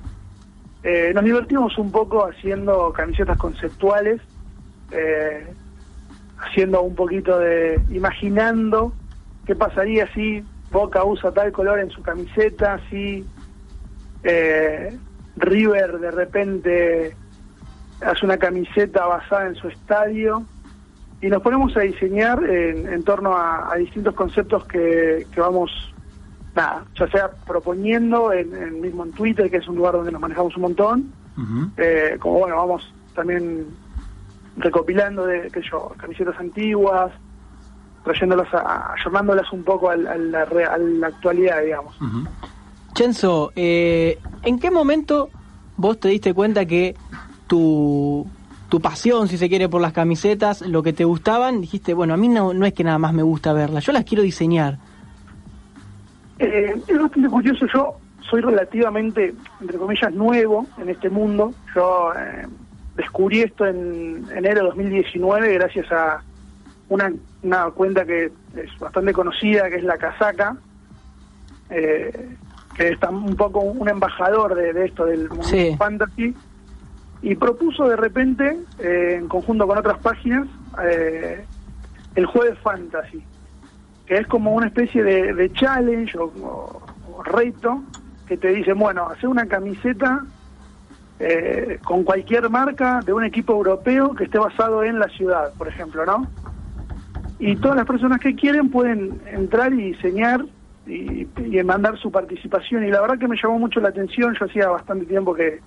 eh, 0.83 1.11
nos 1.15 1.23
divertimos 1.23 1.77
un 1.77 1.91
poco 1.91 2.25
haciendo 2.25 2.91
camisetas 2.91 3.37
conceptuales. 3.37 4.21
Eh, 4.91 5.47
haciendo 6.45 6.81
un 6.81 6.95
poquito 6.95 7.39
de, 7.39 7.79
imaginando 7.89 8.93
qué 9.45 9.55
pasaría 9.55 10.11
si 10.13 10.43
Boca 10.71 11.03
usa 11.03 11.31
tal 11.31 11.51
color 11.51 11.79
en 11.79 11.91
su 11.91 12.01
camiseta, 12.01 12.79
si 12.89 13.25
eh, 14.23 14.97
River 15.35 15.99
de 15.99 16.11
repente 16.11 17.15
hace 18.01 18.25
una 18.25 18.37
camiseta 18.37 19.05
basada 19.05 19.47
en 19.47 19.55
su 19.55 19.67
estadio. 19.67 20.43
Y 21.21 21.27
nos 21.27 21.41
ponemos 21.41 21.77
a 21.77 21.81
diseñar 21.81 22.43
en, 22.43 23.01
torno 23.03 23.37
a, 23.37 23.73
distintos 23.77 24.13
conceptos 24.13 24.65
que, 24.65 25.25
vamos, 25.37 25.71
nada, 26.53 26.83
ya 26.99 27.07
sea 27.07 27.31
proponiendo 27.47 28.33
en, 28.33 28.81
mismo 28.81 29.05
en 29.05 29.11
Twitter, 29.11 29.49
que 29.49 29.57
es 29.57 29.67
un 29.69 29.77
lugar 29.77 29.93
donde 29.93 30.11
nos 30.11 30.19
manejamos 30.19 30.53
un 30.57 30.63
montón, 30.63 31.13
eh, 31.77 32.17
como 32.19 32.39
bueno, 32.39 32.57
vamos 32.57 32.93
también 33.15 33.67
recopilando 34.57 35.25
de, 35.25 35.49
qué 35.51 35.61
yo, 35.69 35.91
camisetas 35.97 36.39
antiguas, 36.39 37.11
trayéndolas, 38.03 38.53
a, 38.53 38.95
llamándolas 39.03 39.51
un 39.51 39.63
poco 39.63 39.89
a, 39.89 39.95
la, 39.95 40.47
actualidad, 41.07 41.61
digamos. 41.63 41.95
Chenzo, 42.93 43.51
eh, 43.55 44.19
¿en 44.43 44.59
qué 44.59 44.69
momento 44.69 45.29
vos 45.77 45.99
te 45.99 46.09
diste 46.09 46.33
cuenta 46.33 46.65
que 46.65 46.95
tu, 47.47 48.27
tu 48.69 48.79
pasión, 48.79 49.27
si 49.27 49.37
se 49.37 49.49
quiere, 49.49 49.69
por 49.69 49.81
las 49.81 49.93
camisetas, 49.93 50.61
lo 50.61 50.83
que 50.83 50.93
te 50.93 51.05
gustaban, 51.05 51.61
dijiste, 51.61 51.93
bueno, 51.93 52.13
a 52.13 52.17
mí 52.17 52.27
no, 52.27 52.53
no 52.53 52.65
es 52.65 52.73
que 52.73 52.83
nada 52.83 52.99
más 52.99 53.13
me 53.13 53.23
gusta 53.23 53.53
verlas, 53.53 53.85
yo 53.85 53.91
las 53.91 54.03
quiero 54.03 54.23
diseñar? 54.23 54.77
Eh, 56.39 56.75
es 56.87 56.99
bastante 56.99 57.29
curioso, 57.29 57.65
yo 57.73 57.97
soy 58.29 58.41
relativamente, 58.41 59.33
entre 59.61 59.77
comillas, 59.77 60.11
nuevo 60.13 60.65
en 60.79 60.89
este 60.89 61.09
mundo. 61.09 61.53
Yo 61.75 62.11
eh, 62.13 62.47
descubrí 62.95 63.41
esto 63.41 63.65
en 63.65 64.25
enero 64.35 64.61
de 64.61 64.67
2019 64.67 65.53
gracias 65.53 65.91
a 65.91 66.21
una, 66.89 67.11
una 67.41 67.71
cuenta 67.71 68.05
que 68.05 68.31
es 68.55 68.79
bastante 68.79 69.13
conocida, 69.13 69.69
que 69.69 69.77
es 69.77 69.83
La 69.83 69.97
Casaca, 69.97 70.55
eh, 71.69 72.29
que 72.75 72.89
está 72.89 73.09
un 73.09 73.35
poco 73.35 73.61
un 73.61 73.87
embajador 73.89 74.55
de, 74.55 74.85
esto 74.85 75.05
del 75.05 75.29
mundo 75.29 75.47
fantasy, 75.77 76.35
y 77.21 77.35
propuso 77.35 77.87
de 77.87 77.95
repente, 77.95 78.59
eh, 78.79 79.17
en 79.19 79.27
conjunto 79.27 79.65
con 79.65 79.77
otras 79.77 79.99
páginas, 79.99 80.47
eh, 80.83 81.45
el 82.15 82.25
jueves 82.25 82.59
fantasy, 82.59 83.23
que 84.05 84.17
es 84.17 84.27
como 84.27 84.53
una 84.53 84.67
especie 84.67 85.03
de, 85.03 85.51
challenge 85.53 86.17
o, 86.17 86.83
o 87.11 87.23
reto 87.23 87.81
que 88.27 88.37
te 88.37 88.49
dice, 88.49 88.73
bueno, 88.73 89.07
hacer 89.07 89.29
una 89.29 89.47
camiseta 89.47 90.23
eh, 91.19 91.79
con 91.83 92.03
cualquier 92.03 92.49
marca 92.49 92.99
de 93.05 93.13
un 93.13 93.23
equipo 93.23 93.53
europeo 93.53 94.13
que 94.15 94.25
esté 94.25 94.39
basado 94.39 94.83
en 94.83 94.99
la 94.99 95.07
ciudad, 95.09 95.53
por 95.57 95.67
ejemplo, 95.67 96.05
¿no? 96.05 96.27
Y 97.39 97.55
todas 97.57 97.77
las 97.77 97.85
personas 97.85 98.19
que 98.19 98.35
quieren 98.35 98.69
pueden 98.69 99.21
entrar 99.27 99.73
y 99.73 99.91
diseñar 99.91 100.45
y, 100.87 101.27
mandar 101.63 101.97
su 101.97 102.11
participación. 102.11 102.85
Y 102.85 102.91
la 102.91 103.01
verdad 103.01 103.17
que 103.17 103.27
me 103.27 103.37
llamó 103.41 103.59
mucho 103.59 103.79
la 103.79 103.89
atención, 103.89 104.35
yo 104.39 104.45
hacía 104.45 104.69
bastante 104.69 105.05
tiempo 105.05 105.33
que 105.33 105.59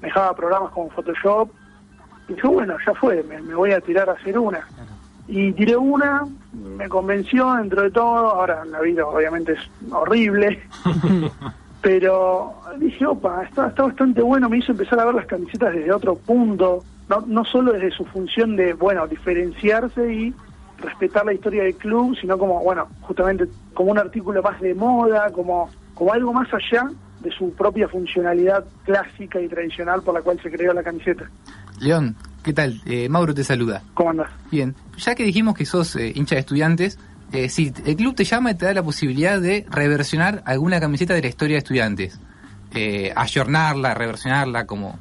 dejaba 0.00 0.34
programas 0.34 0.72
como 0.72 0.90
Photoshop. 0.90 1.50
Y 2.28 2.34
dije, 2.34 2.46
bueno, 2.46 2.76
ya 2.86 2.94
fue, 2.94 3.22
me, 3.24 3.40
me 3.42 3.54
voy 3.54 3.72
a 3.72 3.80
tirar 3.80 4.08
a 4.08 4.12
hacer 4.12 4.38
una. 4.38 4.66
Y 5.28 5.52
tiré 5.52 5.76
una, 5.76 6.24
me 6.52 6.88
convenció 6.88 7.54
dentro 7.54 7.82
de 7.82 7.90
todo, 7.90 8.30
ahora 8.30 8.64
la 8.64 8.80
vida 8.80 9.06
obviamente 9.06 9.52
es 9.52 9.92
horrible, 9.92 10.60
pero 11.80 12.54
dije, 12.78 13.06
opa, 13.06 13.42
está, 13.44 13.68
está 13.68 13.84
bastante 13.84 14.22
bueno, 14.22 14.48
me 14.48 14.58
hizo 14.58 14.72
empezar 14.72 15.00
a 15.00 15.06
ver 15.06 15.14
las 15.14 15.26
camisetas 15.26 15.74
desde 15.74 15.92
otro 15.92 16.16
punto, 16.16 16.84
no, 17.08 17.20
no 17.26 17.44
solo 17.44 17.72
desde 17.72 17.90
su 17.90 18.04
función 18.04 18.56
de, 18.56 18.74
bueno, 18.74 19.06
diferenciarse 19.06 20.12
y 20.12 20.34
respetar 20.78 21.24
la 21.24 21.32
historia 21.32 21.62
del 21.62 21.74
club, 21.74 22.16
sino 22.20 22.38
como, 22.38 22.60
bueno, 22.62 22.88
justamente 23.02 23.46
como 23.74 23.92
un 23.92 23.98
artículo 23.98 24.42
más 24.42 24.60
de 24.60 24.74
moda, 24.74 25.30
como, 25.30 25.70
como 25.94 26.12
algo 26.12 26.32
más 26.32 26.48
allá 26.52 26.88
de 27.20 27.30
su 27.30 27.52
propia 27.52 27.88
funcionalidad 27.88 28.64
clásica 28.84 29.40
y 29.40 29.48
tradicional 29.48 30.02
por 30.02 30.14
la 30.14 30.22
cual 30.22 30.40
se 30.42 30.50
creó 30.50 30.72
la 30.72 30.82
camiseta. 30.82 31.28
León, 31.80 32.16
¿qué 32.42 32.52
tal? 32.52 32.80
Eh, 32.86 33.08
Mauro 33.08 33.34
te 33.34 33.44
saluda. 33.44 33.82
¿Cómo 33.94 34.10
andas? 34.10 34.30
Bien, 34.50 34.74
ya 34.96 35.14
que 35.14 35.24
dijimos 35.24 35.54
que 35.54 35.66
sos 35.66 35.96
eh, 35.96 36.12
hincha 36.14 36.34
de 36.34 36.40
estudiantes, 36.40 36.98
eh, 37.32 37.48
si 37.48 37.72
el 37.86 37.96
club 37.96 38.14
te 38.14 38.24
llama 38.24 38.50
y 38.50 38.54
te 38.54 38.66
da 38.66 38.74
la 38.74 38.82
posibilidad 38.82 39.40
de 39.40 39.66
reversionar 39.70 40.42
alguna 40.44 40.80
camiseta 40.80 41.14
de 41.14 41.22
la 41.22 41.28
historia 41.28 41.54
de 41.54 41.58
estudiantes, 41.58 42.20
eh, 42.74 43.12
ayornarla, 43.14 43.94
reversionarla? 43.94 44.66
Como, 44.66 44.98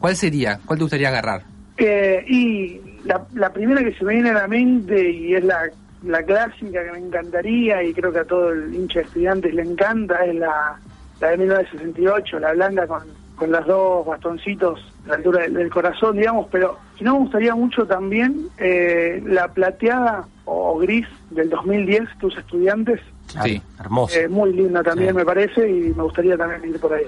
¿Cuál 0.00 0.16
sería? 0.16 0.58
¿Cuál 0.64 0.78
te 0.78 0.84
gustaría 0.84 1.08
agarrar? 1.08 1.42
Eh, 1.76 2.24
y 2.26 2.80
la, 3.04 3.26
la 3.34 3.52
primera 3.52 3.84
que 3.84 3.94
se 3.94 4.04
me 4.04 4.14
viene 4.14 4.30
a 4.30 4.34
la 4.34 4.48
mente 4.48 5.10
y 5.10 5.34
es 5.34 5.44
la, 5.44 5.70
la 6.02 6.22
clásica 6.22 6.84
que 6.84 6.92
me 6.92 6.98
encantaría 6.98 7.82
y 7.82 7.92
creo 7.92 8.12
que 8.12 8.20
a 8.20 8.24
todo 8.24 8.50
el 8.50 8.74
hincha 8.74 9.00
de 9.00 9.04
estudiantes 9.04 9.54
le 9.54 9.62
encanta 9.62 10.24
es 10.24 10.34
la, 10.34 10.78
la 11.20 11.28
de 11.28 11.36
1968, 11.36 12.38
la 12.38 12.52
blanca 12.52 12.86
con, 12.86 13.02
con 13.36 13.52
los 13.52 13.66
dos 13.66 14.06
bastoncitos 14.06 14.80
a 15.04 15.08
la 15.08 15.14
altura 15.16 15.42
del, 15.42 15.54
del 15.54 15.70
corazón, 15.70 16.16
digamos, 16.16 16.46
pero 16.50 16.78
si 16.96 17.04
no 17.04 17.14
me 17.14 17.20
gustaría 17.20 17.54
mucho 17.54 17.86
también 17.86 18.48
eh, 18.58 19.22
la 19.26 19.48
plateada 19.48 20.26
o 20.52 20.76
gris 20.78 21.06
del 21.30 21.48
2010 21.48 22.02
tus 22.20 22.36
estudiantes. 22.36 23.00
Sí, 23.44 23.62
hermoso. 23.78 24.18
Eh, 24.18 24.28
muy 24.28 24.52
linda 24.52 24.82
también 24.82 25.10
Sí. 25.10 25.14
me 25.16 25.24
parece 25.24 25.68
y 25.70 25.94
me 25.94 26.02
gustaría 26.02 26.36
también 26.36 26.68
ir 26.68 26.80
por 26.80 26.92
ahí. 26.92 27.04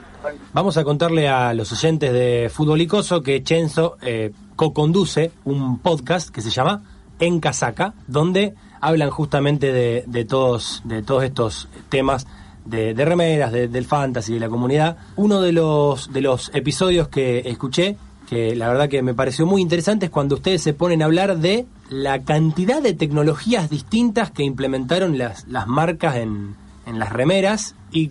Vamos 0.53 0.77
a 0.77 0.85
contarle 0.85 1.29
a 1.29 1.53
los 1.53 1.73
oyentes 1.73 2.13
de 2.13 2.49
Fútbol 2.53 2.81
Icoso 2.81 3.23
que 3.23 3.43
Chenzo 3.43 3.97
eh, 4.03 4.31
co-conduce 4.55 5.33
un 5.45 5.81
podcast 5.81 6.31
que 6.31 6.41
se 6.41 6.51
llama 6.51 6.85
En 7.19 7.41
Casaca, 7.41 7.95
donde 8.07 8.55
hablan 8.81 9.11
justamente 9.11 9.73
de, 9.73 10.05
de 10.07 10.25
todos, 10.25 10.83
de 10.85 11.03
todos 11.03 11.25
estos 11.25 11.69
temas 11.89 12.29
de, 12.65 12.95
de 12.95 13.05
remeras, 13.05 13.51
de- 13.51 13.67
del 13.67 13.85
fantasy, 13.85 14.35
de 14.35 14.41
la 14.41 14.49
comunidad. 14.49 14.97
Uno 15.17 15.41
de 15.41 15.51
los, 15.51 16.13
de 16.13 16.21
los 16.21 16.53
episodios 16.55 17.09
que 17.09 17.41
escuché, 17.47 17.97
que 18.29 18.55
la 18.55 18.69
verdad 18.69 18.89
que 18.89 19.03
me 19.03 19.15
pareció 19.15 19.45
muy 19.47 19.61
interesante, 19.61 20.07
es 20.07 20.13
cuando 20.13 20.37
ustedes 20.37 20.63
se 20.63 20.73
ponen 20.73 21.03
a 21.03 21.07
hablar 21.07 21.37
de 21.39 21.67
la 21.93 22.25
cantidad 22.25 22.83
de 22.83 22.95
tecnologías 22.95 23.69
distintas 23.69 24.31
que 24.31 24.43
implementaron 24.43 25.19
las, 25.19 25.47
las 25.47 25.67
marcas 25.67 26.17
en, 26.17 26.57
en 26.87 26.99
las 26.99 27.13
remeras 27.13 27.77
y 27.91 28.11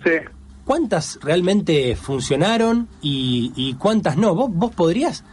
cuántas 0.66 1.20
realmente 1.22 1.96
funcionaron 1.96 2.88
y, 3.02 3.52
y 3.56 3.74
cuántas 3.74 4.18
no. 4.18 4.36
¿Vos, 4.36 4.52
vos 4.54 4.72
podrías, 4.76 5.26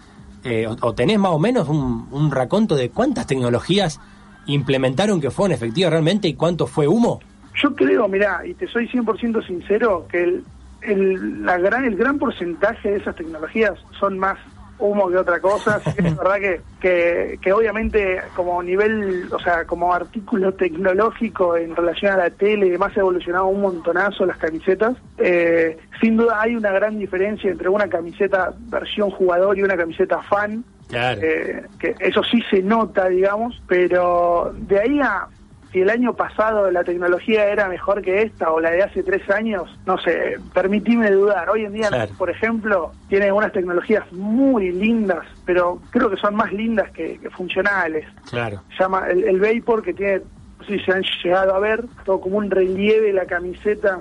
eh, 0.44 0.66
o, 0.66 0.76
o 0.80 0.94
tenés 0.94 1.18
más 1.18 1.32
o 1.32 1.38
menos 1.38 1.68
un, 1.68 2.08
un 2.10 2.30
raconto 2.30 2.74
de 2.74 2.88
cuántas 2.88 3.26
tecnologías 3.26 4.00
implementaron 4.46 5.20
que 5.20 5.30
fueron 5.30 5.52
efectivas 5.52 5.92
realmente 5.92 6.26
y 6.26 6.34
cuánto 6.34 6.66
fue 6.66 6.88
humo? 6.88 7.20
Yo 7.62 7.74
creo, 7.74 8.08
mirá, 8.08 8.46
y 8.46 8.54
te 8.54 8.66
soy 8.66 8.88
100% 8.88 9.46
sincero, 9.46 10.06
que 10.10 10.22
el, 10.22 10.44
el, 10.80 11.44
la 11.44 11.58
gran, 11.58 11.84
el 11.84 11.96
gran 11.96 12.18
porcentaje 12.18 12.92
de 12.92 12.96
esas 12.96 13.14
tecnologías 13.14 13.74
son 13.98 14.18
más 14.18 14.38
humo 14.78 15.08
que 15.08 15.16
otra 15.16 15.40
cosa. 15.40 15.80
Sí 15.88 16.04
es 16.04 16.16
verdad 16.16 16.36
que, 16.36 16.60
que, 16.80 17.38
que 17.40 17.52
obviamente 17.52 18.20
como 18.36 18.62
nivel, 18.62 19.28
o 19.32 19.38
sea, 19.40 19.64
como 19.64 19.92
artículo 19.92 20.54
tecnológico 20.54 21.56
en 21.56 21.74
relación 21.74 22.12
a 22.12 22.16
la 22.16 22.30
tele 22.30 22.66
y 22.66 22.70
demás 22.70 22.96
ha 22.96 23.00
evolucionado 23.00 23.46
un 23.46 23.60
montonazo 23.60 24.26
las 24.26 24.36
camisetas. 24.36 24.96
Eh, 25.18 25.76
sin 26.00 26.16
duda 26.16 26.40
hay 26.40 26.54
una 26.54 26.70
gran 26.70 26.98
diferencia 26.98 27.50
entre 27.50 27.68
una 27.68 27.88
camiseta 27.88 28.52
versión 28.68 29.10
jugador 29.10 29.58
y 29.58 29.62
una 29.62 29.76
camiseta 29.76 30.22
fan. 30.22 30.64
Claro. 30.88 31.20
Eh, 31.22 31.64
que 31.78 31.94
eso 32.00 32.22
sí 32.22 32.42
se 32.50 32.62
nota, 32.62 33.08
digamos, 33.08 33.60
pero 33.66 34.54
de 34.56 34.80
ahí 34.80 35.00
a 35.00 35.28
si 35.72 35.80
el 35.80 35.90
año 35.90 36.14
pasado 36.14 36.70
la 36.70 36.82
tecnología 36.84 37.46
era 37.46 37.68
mejor 37.68 38.00
que 38.02 38.22
esta 38.22 38.50
o 38.50 38.60
la 38.60 38.70
de 38.70 38.82
hace 38.82 39.02
tres 39.02 39.28
años, 39.30 39.68
no 39.86 39.98
sé, 39.98 40.36
permitime 40.54 41.10
dudar. 41.10 41.50
Hoy 41.50 41.64
en 41.64 41.72
día, 41.74 41.88
Claro. 41.88 42.12
por 42.16 42.30
ejemplo, 42.30 42.92
tiene 43.08 43.30
unas 43.32 43.52
tecnologías 43.52 44.10
muy 44.12 44.72
lindas, 44.72 45.26
pero 45.44 45.78
creo 45.90 46.08
que 46.10 46.16
son 46.16 46.34
más 46.36 46.52
lindas 46.52 46.90
que, 46.92 47.18
que 47.18 47.30
funcionales. 47.30 48.06
Claro. 48.30 48.62
Llama 48.78 49.08
el, 49.10 49.24
el 49.24 49.40
Vapor, 49.40 49.82
que 49.82 49.92
tiene, 49.92 50.22
si 50.66 50.78
se 50.80 50.92
han 50.92 51.02
llegado 51.22 51.54
a 51.54 51.58
ver, 51.58 51.84
todo 52.04 52.20
como 52.20 52.38
un 52.38 52.50
relieve 52.50 53.12
la 53.12 53.26
camiseta 53.26 54.00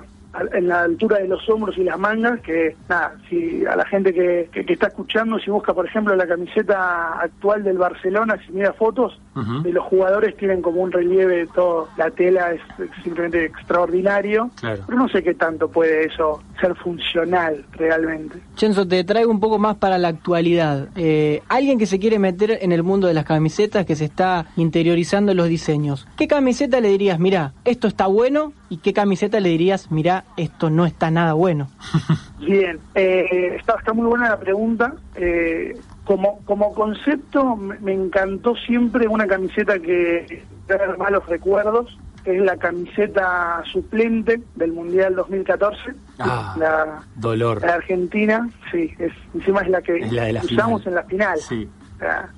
en 0.52 0.68
la 0.68 0.82
altura 0.82 1.18
de 1.18 1.26
los 1.28 1.48
hombros 1.48 1.76
y 1.78 1.84
las 1.84 1.98
mangas, 1.98 2.40
que 2.40 2.76
nada, 2.88 3.14
si 3.28 3.64
a 3.66 3.74
la 3.76 3.84
gente 3.86 4.12
que, 4.12 4.48
que- 4.52 4.64
que 4.64 4.72
está 4.74 4.88
escuchando, 4.88 5.38
si 5.38 5.50
busca 5.50 5.72
por 5.74 5.86
ejemplo 5.86 6.14
la 6.14 6.26
camiseta 6.26 7.18
actual 7.20 7.64
del 7.64 7.78
Barcelona, 7.78 8.38
si 8.46 8.52
mira 8.52 8.72
fotos, 8.72 9.18
de 9.62 9.72
los 9.72 9.84
jugadores 9.84 10.36
tienen 10.36 10.60
como 10.62 10.80
un 10.82 10.90
relieve, 10.90 11.46
todo, 11.54 11.88
la 11.96 12.10
tela 12.10 12.52
es, 12.52 12.60
es 12.80 12.90
simplemente 13.04 13.44
extraordinario, 13.44 14.50
Claro. 14.60 14.82
pero 14.86 14.98
no 14.98 15.08
sé 15.08 15.22
qué 15.22 15.34
tanto 15.34 15.68
puede 15.70 16.06
eso 16.06 16.42
ser 16.60 16.74
funcional 16.74 17.64
realmente. 17.72 18.38
Chenzo, 18.56 18.86
te 18.86 19.04
traigo 19.04 19.30
un 19.30 19.38
poco 19.40 19.58
más 19.58 19.76
para 19.76 19.96
la 19.96 20.08
actualidad. 20.08 20.88
Eh, 20.96 21.40
alguien 21.48 21.78
que 21.78 21.86
se 21.86 21.98
quiere 22.00 22.18
meter 22.18 22.58
en 22.60 22.72
el 22.72 22.82
mundo 22.82 23.06
de 23.06 23.14
las 23.14 23.24
camisetas, 23.24 23.86
que 23.86 23.94
se 23.94 24.06
está 24.06 24.46
interiorizando 24.56 25.30
en 25.30 25.36
los 25.38 25.48
diseños. 25.48 26.06
¿Qué 26.16 26.26
camiseta 26.26 26.80
le 26.80 26.88
dirías, 26.88 27.18
mira, 27.20 27.52
esto 27.64 27.86
está 27.86 28.06
bueno? 28.08 28.52
¿Y 28.70 28.78
qué 28.78 28.92
camiseta 28.92 29.40
le 29.40 29.48
dirías, 29.48 29.90
mira, 29.90 30.24
esto 30.36 30.68
no 30.68 30.84
está 30.84 31.10
nada 31.10 31.32
bueno? 31.32 31.68
Bien, 32.38 32.78
eh, 32.94 33.56
está, 33.58 33.76
está 33.78 33.94
muy 33.94 34.06
buena 34.06 34.28
la 34.28 34.38
pregunta. 34.38 34.94
Eh, 35.14 35.78
como, 36.04 36.40
como 36.44 36.74
concepto, 36.74 37.56
me, 37.56 37.92
encantó 37.92 38.54
siempre 38.56 39.08
una 39.08 39.26
camiseta 39.26 39.78
que 39.78 40.42
trae 40.66 40.96
malos 40.98 41.26
recuerdos, 41.26 41.98
que 42.24 42.36
es 42.36 42.42
la 42.42 42.56
camiseta 42.56 43.62
suplente 43.72 44.42
del 44.56 44.72
Mundial 44.72 45.14
2014. 45.16 45.94
Ah, 46.18 46.54
la, 46.58 47.02
dolor. 47.16 47.62
la 47.62 47.68
de 47.68 47.72
Argentina, 47.72 48.50
sí, 48.70 48.92
es, 48.98 49.12
encima 49.34 49.62
es 49.62 49.70
la 49.70 49.80
que 49.80 49.98
Es 49.98 50.12
la 50.12 50.24
de 50.24 50.32
la 50.34 50.40
usamos 50.42 50.82
final. 50.82 50.88
en 50.88 50.94
la 50.94 51.02
final. 51.04 51.38
Sí. 51.38 51.68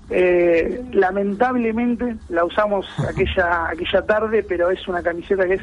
Eh, 0.08 0.82
lamentablemente 0.92 2.16
la 2.30 2.44
usamos 2.44 2.86
aquella 3.06 3.68
aquella 3.68 4.02
tarde, 4.02 4.42
pero 4.42 4.70
es 4.70 4.88
una 4.88 5.02
camiseta 5.02 5.46
que 5.46 5.54
es 5.54 5.62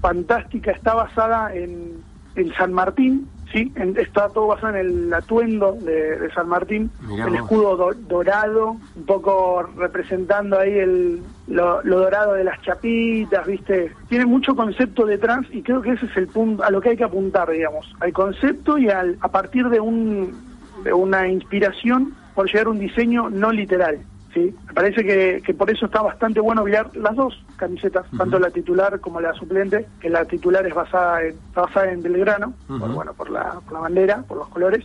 fantástica, 0.00 0.70
está 0.72 0.94
basada 0.94 1.54
en, 1.54 2.04
en 2.34 2.52
San 2.54 2.72
Martín, 2.72 3.30
sí, 3.52 3.72
En- 3.76 3.96
está 3.98 4.28
todo 4.30 4.46
basado 4.48 4.76
en 4.76 4.86
el 4.86 5.14
atuendo 5.14 5.76
de, 5.82 6.18
de 6.18 6.30
San 6.32 6.48
Martín, 6.48 6.92
Mirá 7.00 7.26
el 7.26 7.34
escudo 7.36 7.76
do- 7.76 7.94
dorado, 7.94 8.76
un 8.94 9.04
poco 9.06 9.62
representando 9.76 10.58
ahí 10.58 10.72
el, 10.72 11.24
lo, 11.46 11.82
lo 11.82 11.98
dorado 12.00 12.34
de 12.34 12.44
las 12.44 12.60
chapitas, 12.62 13.44
viste, 13.46 13.96
tiene 14.08 14.26
mucho 14.26 14.54
concepto 14.54 15.04
detrás 15.04 15.40
y 15.50 15.62
creo 15.62 15.82
que 15.82 15.90
ese 15.92 16.06
es 16.06 16.16
el 16.16 16.28
punto 16.28 16.62
a 16.64 16.70
lo 16.70 16.80
que 16.80 16.90
hay 16.90 16.96
que 16.96 17.04
apuntar, 17.04 17.50
digamos, 17.50 17.86
al 18.00 18.12
concepto 18.12 18.78
y 18.78 18.88
al, 18.88 19.18
a 19.20 19.28
partir 19.30 19.68
de 19.68 19.80
un 19.80 20.48
de 20.84 20.94
una 20.94 21.28
inspiración 21.28 22.16
por 22.32 22.46
llegar 22.46 22.68
a 22.68 22.70
un 22.70 22.78
diseño 22.78 23.28
no 23.28 23.52
literal. 23.52 24.06
¿Sí? 24.32 24.54
Me 24.68 24.72
parece 24.74 25.04
que, 25.04 25.42
que 25.44 25.54
por 25.54 25.70
eso 25.70 25.86
está 25.86 26.02
bastante 26.02 26.40
bueno 26.40 26.64
mirar 26.64 26.90
las 26.96 27.16
dos 27.16 27.44
camisetas, 27.56 28.06
tanto 28.16 28.38
la 28.38 28.50
titular 28.50 29.00
como 29.00 29.20
la 29.20 29.32
suplente, 29.34 29.86
que 30.00 30.10
la 30.10 30.24
titular 30.24 30.66
es 30.66 30.74
basada 30.74 31.22
en, 31.22 31.36
está 31.36 31.62
basada 31.62 31.90
en 31.92 32.02
Belgrano, 32.02 32.54
por, 32.66 32.76
Ujú. 32.82 32.92
bueno, 32.92 33.14
por 33.14 33.30
la, 33.30 33.60
por 33.60 33.72
la 33.72 33.80
bandera, 33.80 34.22
por 34.22 34.38
los 34.38 34.48
colores. 34.48 34.84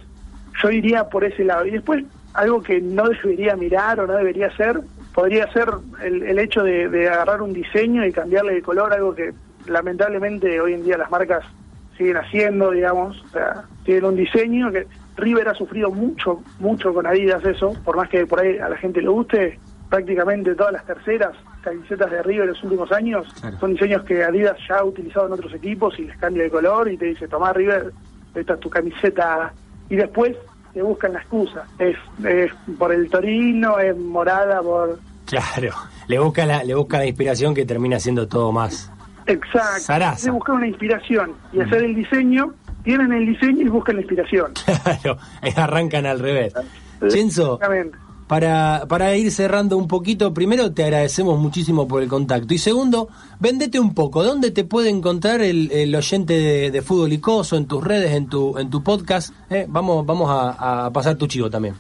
Yo 0.61 0.69
iría 0.69 1.09
por 1.09 1.23
ese 1.23 1.43
lado. 1.43 1.65
Y 1.65 1.71
después, 1.71 2.03
algo 2.33 2.61
que 2.63 2.81
no 2.81 3.07
debería 3.09 3.55
mirar 3.55 3.99
o 3.99 4.07
no 4.07 4.13
debería 4.13 4.55
ser, 4.55 4.79
podría 5.13 5.51
ser 5.53 5.69
el, 6.01 6.23
el 6.23 6.39
hecho 6.39 6.63
de, 6.63 6.89
de 6.89 7.07
agarrar 7.09 7.41
un 7.41 7.53
diseño 7.53 8.05
y 8.05 8.11
cambiarle 8.11 8.53
de 8.55 8.61
color, 8.61 8.93
algo 8.93 9.15
que 9.15 9.33
lamentablemente 9.67 10.59
hoy 10.59 10.73
en 10.73 10.83
día 10.83 10.97
las 10.97 11.09
marcas 11.11 11.43
siguen 11.97 12.17
haciendo, 12.17 12.71
digamos, 12.71 13.23
o 13.29 13.29
sea, 13.31 13.63
tienen 13.83 14.05
un 14.05 14.15
diseño 14.15 14.71
que 14.71 14.87
River 15.17 15.49
ha 15.49 15.53
sufrido 15.53 15.91
mucho, 15.91 16.41
mucho 16.59 16.93
con 16.93 17.07
Adidas 17.07 17.43
eso, 17.45 17.73
por 17.83 17.95
más 17.95 18.09
que 18.09 18.25
por 18.25 18.39
ahí 18.39 18.57
a 18.57 18.69
la 18.69 18.77
gente 18.77 19.01
le 19.01 19.07
guste, 19.07 19.59
prácticamente 19.89 20.55
todas 20.55 20.73
las 20.73 20.85
terceras 20.85 21.31
camisetas 21.61 22.11
de 22.11 22.21
River 22.23 22.43
en 22.43 22.49
los 22.49 22.63
últimos 22.63 22.91
años 22.91 23.27
son 23.59 23.73
diseños 23.73 24.03
que 24.03 24.23
Adidas 24.23 24.57
ya 24.67 24.77
ha 24.77 24.83
utilizado 24.83 25.27
en 25.27 25.33
otros 25.33 25.53
equipos 25.53 25.97
y 25.99 26.03
les 26.03 26.17
cambia 26.17 26.43
de 26.43 26.49
color 26.49 26.91
y 26.91 26.97
te 26.97 27.05
dice, 27.05 27.27
tomá 27.27 27.53
River, 27.53 27.91
esta 28.33 28.53
es 28.53 28.59
tu 28.59 28.69
camiseta, 28.69 29.53
y 29.89 29.95
después 29.95 30.35
te 30.73 30.81
buscan 30.81 31.13
la 31.13 31.19
excusa, 31.19 31.65
es, 31.79 31.95
es 32.25 32.51
por 32.77 32.93
el 32.93 33.09
Torino, 33.09 33.79
es 33.79 33.97
morada 33.97 34.61
por... 34.61 34.99
Claro. 35.25 35.73
Le 36.07 36.19
busca 36.19 36.45
la, 36.45 36.63
le 36.63 36.75
busca 36.75 36.97
la 36.97 37.05
inspiración 37.05 37.55
que 37.55 37.65
termina 37.65 37.99
siendo 37.99 38.27
todo 38.27 38.51
más. 38.51 38.91
Exacto. 39.25 39.79
Zaraza. 39.79 40.25
De 40.25 40.31
buscar 40.31 40.55
una 40.55 40.67
inspiración 40.67 41.33
y 41.51 41.61
hacer 41.61 41.83
el 41.83 41.95
diseño, 41.95 42.53
tienen 42.85 43.11
el 43.11 43.25
diseño 43.25 43.61
y 43.65 43.69
buscan 43.69 43.95
la 43.95 44.01
inspiración. 44.01 44.53
Claro, 44.83 45.17
arrancan 45.57 46.05
al 46.05 46.19
revés. 46.19 46.53
Chenzo, 47.09 47.55
Exactamente. 47.55 47.97
para, 48.27 48.85
para 48.87 49.15
ir 49.15 49.29
cerrando 49.31 49.77
un 49.77 49.87
poquito, 49.87 50.33
primero 50.33 50.71
te 50.71 50.83
agradecemos 50.83 51.37
muchísimo 51.39 51.87
por 51.87 52.01
el 52.01 52.07
contacto. 52.07 52.53
Y 52.53 52.57
segundo, 52.57 53.09
vendete 53.39 53.79
un 53.79 53.93
poco. 53.93 54.23
¿Dónde 54.23 54.51
te 54.51 54.63
puede 54.63 54.89
encontrar 54.89 55.41
el, 55.41 55.69
el 55.71 55.93
oyente 55.93 56.33
de, 56.33 56.71
de 56.71 56.81
Fútbol 56.81 57.11
Icoso, 57.11 57.57
en 57.57 57.65
tus 57.67 57.83
redes, 57.83 58.13
en 58.13 58.27
tu, 58.27 58.57
en 58.57 58.69
tu 58.69 58.81
podcast? 58.81 59.33
Eh, 59.49 59.65
vamos 59.67 60.05
vamos 60.05 60.29
a, 60.29 60.85
a 60.85 60.91
pasar 60.91 61.15
tu 61.17 61.27
chivo 61.27 61.49
también. 61.49 61.75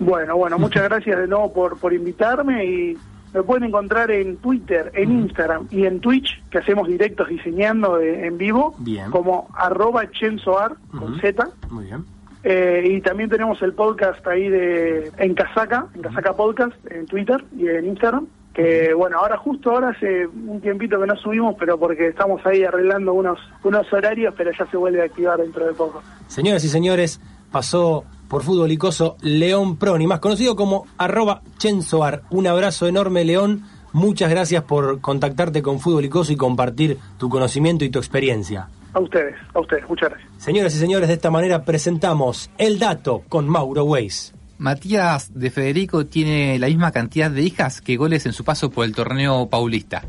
Bueno, 0.00 0.36
bueno, 0.36 0.58
muchas 0.58 0.84
gracias 0.84 1.18
de 1.18 1.26
nuevo 1.26 1.52
por, 1.52 1.78
por 1.78 1.92
invitarme 1.92 2.64
y 2.64 2.96
me 3.34 3.42
pueden 3.42 3.64
encontrar 3.64 4.10
en 4.10 4.36
Twitter, 4.38 4.90
en 4.94 5.12
Instagram 5.20 5.68
y 5.70 5.84
en 5.84 6.00
Twitch, 6.00 6.42
que 6.50 6.58
hacemos 6.58 6.88
directos 6.88 7.28
diseñando 7.28 7.98
eh, 8.00 8.26
en 8.26 8.38
vivo, 8.38 8.74
Bien. 8.78 9.10
como 9.10 9.48
arroba 9.54 10.10
chenzoar 10.10 10.76
con. 10.90 11.20
Z. 11.20 11.48
Muy 11.70 11.86
bien. 11.86 12.04
Eh, 12.44 12.84
y 12.86 13.00
también 13.00 13.28
tenemos 13.28 13.60
el 13.62 13.72
podcast 13.74 14.24
ahí 14.26 14.48
de 14.48 15.10
en 15.18 15.34
Casaca, 15.34 15.86
en 15.94 16.02
Casaca 16.02 16.34
Podcast, 16.34 16.74
en 16.90 17.06
Twitter 17.06 17.44
y 17.56 17.66
en 17.68 17.86
Instagram, 17.86 18.26
que 18.54 18.94
bueno, 18.94 19.18
ahora 19.18 19.36
justo 19.36 19.72
ahora 19.72 19.90
hace 19.90 20.26
un 20.26 20.60
tiempito 20.60 21.00
que 21.00 21.06
no 21.06 21.16
subimos, 21.16 21.56
pero 21.58 21.78
porque 21.78 22.08
estamos 22.08 22.44
ahí 22.46 22.64
arreglando 22.64 23.12
unos, 23.12 23.38
unos 23.64 23.92
horarios, 23.92 24.34
pero 24.36 24.50
ya 24.56 24.66
se 24.66 24.76
vuelve 24.76 25.02
a 25.02 25.06
activar 25.06 25.38
dentro 25.38 25.66
de 25.66 25.72
poco. 25.74 26.02
Señoras 26.28 26.64
y 26.64 26.68
señores, 26.68 27.20
pasó 27.50 28.04
por 28.28 28.42
fútbol 28.42 28.70
icoso 28.70 29.16
León 29.20 29.76
Proni, 29.76 30.06
más 30.06 30.20
conocido 30.20 30.54
como 30.54 30.86
arroba 30.98 31.42
Chensoar. 31.58 32.22
Un 32.30 32.46
abrazo 32.46 32.86
enorme, 32.86 33.24
León. 33.24 33.64
Muchas 33.92 34.30
gracias 34.30 34.62
por 34.64 35.00
contactarte 35.00 35.62
con 35.62 35.80
Fútbol 35.80 36.04
Icoso 36.04 36.32
y 36.32 36.36
compartir 36.36 36.98
tu 37.16 37.28
conocimiento 37.28 37.84
y 37.84 37.90
tu 37.90 37.98
experiencia. 37.98 38.68
A 38.92 39.00
ustedes, 39.00 39.34
a 39.54 39.60
ustedes, 39.60 39.88
muchas 39.88 40.10
gracias. 40.10 40.30
Señoras 40.38 40.74
y 40.74 40.78
señores, 40.78 41.08
de 41.08 41.14
esta 41.14 41.30
manera 41.30 41.64
presentamos 41.64 42.50
El 42.58 42.78
Dato 42.78 43.22
con 43.28 43.48
Mauro 43.48 43.84
Weiss. 43.84 44.34
Matías 44.58 45.38
de 45.38 45.50
Federico 45.50 46.06
tiene 46.06 46.58
la 46.58 46.66
misma 46.66 46.90
cantidad 46.90 47.30
de 47.30 47.42
hijas 47.42 47.80
que 47.80 47.96
goles 47.96 48.26
en 48.26 48.32
su 48.32 48.44
paso 48.44 48.70
por 48.70 48.84
el 48.84 48.94
torneo 48.94 49.48
paulista. 49.48 50.04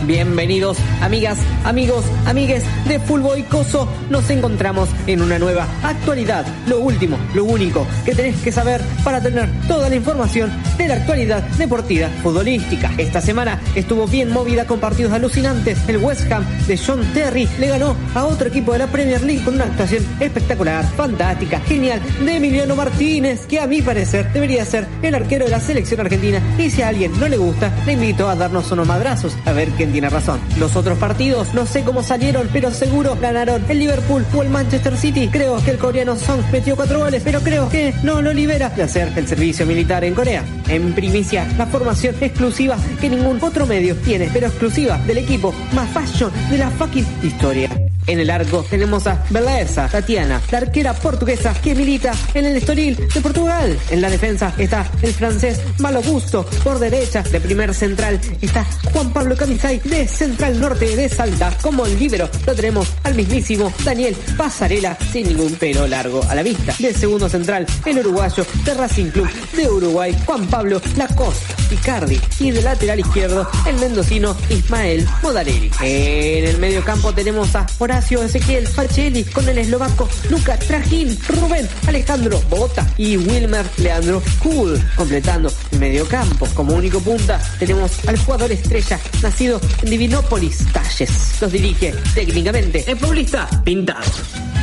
Bienvenidos, 0.05 0.77
amigas, 1.01 1.37
amigos, 1.65 2.05
amigues 2.25 2.63
de 2.87 2.99
Fútbol 2.99 3.39
y 3.39 3.43
Coso. 3.43 3.87
Nos 4.09 4.29
encontramos 4.29 4.89
en 5.07 5.21
una 5.21 5.37
nueva 5.37 5.67
actualidad. 5.83 6.45
Lo 6.67 6.79
último, 6.79 7.17
lo 7.33 7.43
único 7.43 7.85
que 8.05 8.15
tenés 8.15 8.37
que 8.37 8.51
saber 8.51 8.81
para 9.03 9.21
tener 9.21 9.49
toda 9.67 9.89
la 9.89 9.95
información 9.95 10.51
de 10.77 10.87
la 10.87 10.95
actualidad 10.95 11.43
deportiva 11.57 12.07
futbolística. 12.23 12.91
Esta 12.97 13.19
semana 13.21 13.59
estuvo 13.75 14.07
bien 14.07 14.31
movida 14.31 14.65
con 14.65 14.79
partidos 14.79 15.11
alucinantes. 15.11 15.77
El 15.87 15.97
West 15.97 16.31
Ham 16.31 16.45
de 16.65 16.77
John 16.77 17.01
Terry 17.13 17.47
le 17.59 17.67
ganó 17.67 17.95
a 18.15 18.25
otro 18.25 18.47
equipo 18.47 18.71
de 18.73 18.79
la 18.79 18.87
Premier 18.87 19.21
League 19.21 19.43
con 19.43 19.55
una 19.55 19.65
actuación 19.65 20.05
espectacular, 20.19 20.85
fantástica, 20.95 21.59
genial 21.61 22.01
de 22.23 22.37
Emiliano 22.37 22.75
Martínez, 22.75 23.45
que 23.45 23.59
a 23.59 23.67
mi 23.67 23.81
parecer 23.81 24.31
debería 24.31 24.63
ser 24.65 24.87
el 25.01 25.13
arquero 25.13 25.45
de 25.45 25.51
la 25.51 25.59
selección 25.59 25.99
argentina. 25.99 26.41
Y 26.57 26.69
si 26.69 26.81
a 26.81 26.87
alguien 26.87 27.11
no 27.19 27.27
le 27.27 27.37
gusta, 27.37 27.71
le 27.85 27.93
invito 27.93 28.29
a 28.29 28.35
darnos 28.35 28.71
unos 28.71 28.87
madrazos 28.87 29.35
a 29.45 29.51
ver 29.51 29.69
tiene 29.91 30.09
razón. 30.09 30.39
Los 30.57 30.75
otros 30.75 30.97
partidos, 30.97 31.53
no 31.53 31.65
sé 31.65 31.83
cómo 31.83 32.03
salieron, 32.03 32.49
pero 32.51 32.71
seguro 32.71 33.17
ganaron 33.19 33.63
el 33.69 33.79
Liverpool 33.79 34.25
o 34.35 34.43
el 34.43 34.49
Manchester 34.49 34.97
City. 34.97 35.29
Creo 35.31 35.63
que 35.63 35.71
el 35.71 35.77
coreano 35.77 36.15
Song 36.15 36.41
metió 36.51 36.75
cuatro 36.75 36.99
goles, 36.99 37.21
pero 37.23 37.41
creo 37.41 37.69
que 37.69 37.93
no 38.03 38.21
lo 38.21 38.33
libera 38.33 38.69
de 38.69 38.83
hacer 38.83 39.11
el 39.15 39.27
servicio 39.27 39.65
militar 39.65 40.03
en 40.03 40.13
Corea. 40.13 40.43
En 40.67 40.93
primicia, 40.93 41.47
la 41.57 41.65
formación 41.65 42.15
exclusiva 42.21 42.77
que 42.99 43.09
ningún 43.09 43.41
otro 43.41 43.65
medio 43.65 43.95
tiene, 43.95 44.29
pero 44.31 44.47
exclusiva 44.47 44.97
del 44.99 45.19
equipo 45.19 45.53
más 45.73 45.89
fashion 45.89 46.31
de 46.49 46.57
la 46.57 46.69
fucking 46.71 47.05
historia. 47.23 47.88
En 48.07 48.19
el 48.19 48.29
arco 48.29 48.65
tenemos 48.69 49.05
a 49.07 49.23
Belaesa 49.29 49.87
Tatiana, 49.87 50.41
la 50.51 50.57
arquera 50.57 50.93
portuguesa 50.93 51.53
que 51.61 51.75
milita 51.75 52.11
en 52.33 52.45
el 52.45 52.57
Estoril 52.57 52.95
de 52.95 53.21
Portugal. 53.21 53.77
En 53.89 54.01
la 54.01 54.09
defensa 54.09 54.53
está 54.57 54.89
el 55.01 55.13
francés 55.13 55.61
Malo 55.77 56.01
Gusto. 56.01 56.45
Por 56.63 56.79
derecha, 56.79 57.21
de 57.21 57.39
primer 57.39 57.73
central, 57.73 58.19
está 58.41 58.65
Juan 58.91 59.11
Pablo 59.13 59.35
Camisay 59.35 59.79
de 59.79 60.07
Central 60.07 60.59
Norte 60.59 60.95
de 60.95 61.09
Salta. 61.09 61.55
Como 61.61 61.85
el 61.85 61.99
líbero 61.99 62.29
lo 62.45 62.55
tenemos 62.55 62.87
al 63.03 63.15
mismísimo 63.15 63.71
Daniel 63.83 64.15
Pasarela, 64.37 64.97
sin 65.11 65.27
ningún 65.27 65.53
pelo 65.55 65.87
largo 65.87 66.23
a 66.29 66.35
la 66.35 66.43
vista. 66.43 66.73
De 66.79 66.93
segundo 66.93 67.29
central, 67.29 67.65
el 67.85 67.99
uruguayo 67.99 68.45
de 68.65 68.73
Racing 68.73 69.11
Club 69.11 69.29
de 69.55 69.69
Uruguay, 69.69 70.17
Juan 70.25 70.47
Pablo 70.47 70.81
Lacoste 70.97 71.53
Icardi. 71.71 72.19
Y 72.39 72.51
de 72.51 72.61
lateral 72.61 72.99
izquierdo, 72.99 73.47
el 73.67 73.75
mendocino 73.77 74.35
Ismael 74.49 75.07
Modarelli. 75.21 75.71
En 75.81 76.45
el 76.45 76.57
medio 76.57 76.83
campo 76.83 77.13
tenemos 77.13 77.55
a 77.55 77.65
Horacio 77.89 78.21
Ezequiel 78.21 78.67
Farcelli 78.67 79.23
con 79.23 79.49
el 79.49 79.57
eslovaco 79.57 80.07
Luca 80.29 80.59
Trajín, 80.59 81.17
Rubén 81.27 81.67
Alejandro 81.87 82.39
Bota 82.47 82.85
y 82.97 83.17
Wilmer 83.17 83.65
Leandro 83.77 84.21
Cool. 84.43 84.79
Completando 84.95 85.51
el 85.71 85.79
medio 85.79 86.07
campo. 86.07 86.47
Como 86.53 86.75
único 86.75 86.99
punta 86.99 87.41
tenemos 87.57 88.07
al 88.07 88.15
jugador 88.19 88.51
estrella 88.51 88.99
nacido 89.23 89.59
en 89.81 89.89
Divinópolis, 89.89 90.71
Talles. 90.71 91.41
Los 91.41 91.51
dirige 91.51 91.95
técnicamente 92.13 92.83
el 92.85 92.95
futbolista 92.95 93.49
Pintado. 93.63 94.11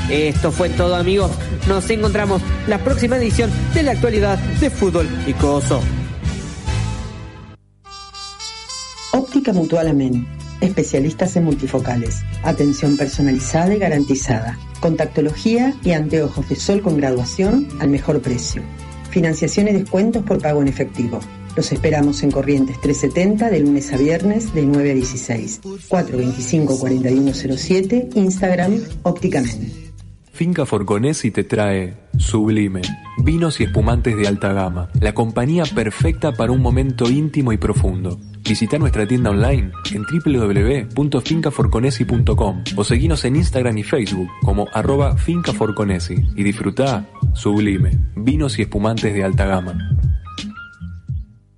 Esto 0.09 0.53
fue 0.53 0.69
todo 0.69 0.95
amigos. 0.95 1.33
Nos 1.67 1.91
encontramos 1.91 2.41
la 2.69 2.79
próxima 2.79 3.17
edición 3.17 3.51
de 3.75 3.83
la 3.83 3.91
actualidad 3.91 4.39
de 4.39 4.71
fútbol 4.71 5.09
y 5.27 5.33
coso. 5.33 5.83
Óptica 9.11 9.53
Mutual 9.53 9.89
Amén. 9.89 10.36
Especialistas 10.61 11.37
en 11.37 11.45
multifocales. 11.45 12.23
Atención 12.43 12.97
personalizada 12.97 13.73
y 13.75 13.79
garantizada. 13.79 14.59
Contactología 14.81 15.75
y 15.83 15.93
anteojos 15.93 16.49
de 16.49 16.57
sol 16.57 16.83
con 16.83 16.97
graduación 16.97 17.69
al 17.81 17.91
mejor 17.91 18.21
precio. 18.21 18.63
Financiación 19.11 19.69
y 19.69 19.73
descuentos 19.73 20.25
por 20.25 20.41
pago 20.41 20.63
en 20.63 20.69
efectivo. 20.69 21.21
Los 21.57 21.73
esperamos 21.73 22.23
en 22.23 22.31
Corrientes 22.31 22.81
370 22.81 23.51
de 23.51 23.61
lunes 23.61 23.93
a 23.93 23.97
viernes 23.97 24.53
de 24.53 24.63
9 24.63 24.91
a 24.91 24.95
16. 24.95 25.61
425-4107, 25.89 28.15
Instagram 28.15 28.83
Ópticamente. 29.03 29.86
Finca 30.37 30.67
Forconesi 30.67 31.31
te 31.31 31.45
trae 31.45 31.97
Sublime, 32.19 32.83
vinos 33.25 33.59
y 33.59 33.65
espumantes 33.65 34.15
de 34.19 34.29
alta 34.29 34.53
gama, 34.53 34.91
la 35.01 35.15
compañía 35.15 35.65
perfecta 35.65 36.33
para 36.33 36.53
un 36.53 36.61
momento 36.61 37.09
íntimo 37.09 37.53
y 37.53 37.57
profundo. 37.57 38.21
Visita 38.47 38.79
nuestra 38.79 39.07
tienda 39.07 39.31
online 39.31 39.73
en 39.95 40.03
www.fincaforconesi.com 40.03 42.65
o 42.77 42.85
seguinos 42.85 43.25
en 43.25 43.37
Instagram 43.37 43.79
y 43.79 43.83
Facebook 43.83 44.29
como 44.43 44.69
arroba 44.75 45.17
fincaforconesi 45.17 46.17
y 46.37 46.43
disfruta 46.43 47.09
Sublime, 47.33 47.99
vinos 48.15 48.59
y 48.59 48.63
espumantes 48.63 49.15
de 49.15 49.25
alta 49.25 49.47
gama. 49.47 49.97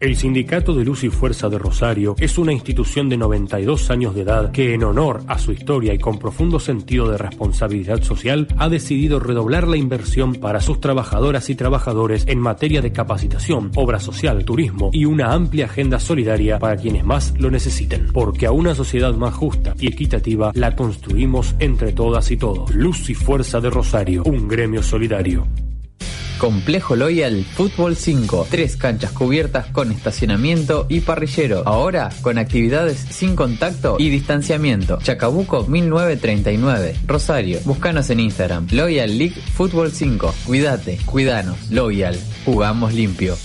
El 0.00 0.14
Sindicato 0.14 0.74
de 0.74 0.84
Luz 0.84 1.02
y 1.02 1.08
Fuerza 1.08 1.48
de 1.48 1.58
Rosario 1.58 2.14
es 2.20 2.38
una 2.38 2.52
institución 2.52 3.08
de 3.08 3.16
92 3.16 3.90
años 3.90 4.14
de 4.14 4.20
edad 4.20 4.52
que 4.52 4.72
en 4.72 4.84
honor 4.84 5.24
a 5.26 5.38
su 5.38 5.50
historia 5.50 5.92
y 5.92 5.98
con 5.98 6.20
profundo 6.20 6.60
sentido 6.60 7.10
de 7.10 7.18
responsabilidad 7.18 8.00
social 8.04 8.46
ha 8.58 8.68
decidido 8.68 9.18
redoblar 9.18 9.66
la 9.66 9.76
inversión 9.76 10.36
para 10.36 10.60
sus 10.60 10.80
trabajadoras 10.80 11.50
y 11.50 11.56
trabajadores 11.56 12.22
en 12.28 12.38
materia 12.38 12.80
de 12.80 12.92
capacitación, 12.92 13.72
obra 13.74 13.98
social, 13.98 14.44
turismo 14.44 14.90
y 14.92 15.04
una 15.04 15.32
amplia 15.32 15.64
agenda 15.64 15.98
solidaria 15.98 16.60
para 16.60 16.76
quienes 16.76 17.04
más 17.04 17.34
lo 17.36 17.50
necesiten. 17.50 18.06
Porque 18.12 18.46
a 18.46 18.52
una 18.52 18.76
sociedad 18.76 19.14
más 19.14 19.34
justa 19.34 19.74
y 19.80 19.88
equitativa 19.88 20.52
la 20.54 20.76
construimos 20.76 21.56
entre 21.58 21.90
todas 21.90 22.30
y 22.30 22.36
todos. 22.36 22.72
Luz 22.72 23.10
y 23.10 23.14
Fuerza 23.14 23.60
de 23.60 23.70
Rosario, 23.70 24.22
un 24.22 24.46
gremio 24.46 24.80
solidario. 24.80 25.48
Complejo 26.38 26.94
Loyal 26.94 27.44
Fútbol 27.44 27.96
5. 27.96 28.46
Tres 28.50 28.76
canchas 28.76 29.10
cubiertas 29.10 29.66
con 29.66 29.90
estacionamiento 29.90 30.86
y 30.88 31.00
parrillero. 31.00 31.62
Ahora 31.66 32.10
con 32.22 32.38
actividades 32.38 32.98
sin 32.98 33.34
contacto 33.34 33.96
y 33.98 34.08
distanciamiento. 34.08 34.98
Chacabuco 35.02 35.66
1939. 35.66 36.96
Rosario. 37.06 37.58
Búscanos 37.64 38.08
en 38.10 38.20
Instagram. 38.20 38.68
Loyal 38.70 39.18
League 39.18 39.34
Fútbol 39.54 39.90
5. 39.90 40.34
Cuídate, 40.46 40.98
cuidanos. 41.04 41.70
Loyal. 41.70 42.18
Jugamos 42.44 42.94
limpio. 42.94 43.36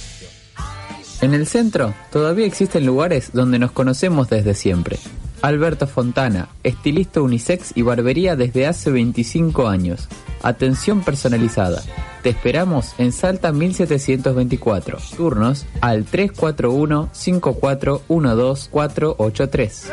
En 1.21 1.33
el 1.33 1.47
centro 1.47 1.93
todavía 2.11 2.45
existen 2.45 2.85
lugares 2.85 3.31
donde 3.33 3.57
nos 3.57 3.71
conocemos 3.71 4.29
desde 4.29 4.53
siempre. 4.53 4.99
Alberto 5.43 5.85
Fontana, 5.87 6.47
estilista 6.63 7.21
unisex 7.21 7.73
y 7.75 7.81
barbería 7.81 8.37
desde 8.37 8.65
hace 8.65 8.89
25 8.91 9.67
años. 9.67 10.07
Atención 10.41 11.01
personalizada. 11.01 11.81
Te 12.21 12.29
esperamos 12.29 12.95
en 12.97 13.11
Salta 13.11 13.51
1724. 13.51 14.99
Turnos 15.17 15.65
al 15.81 16.05
341 16.05 17.09
5412483. 17.11 19.91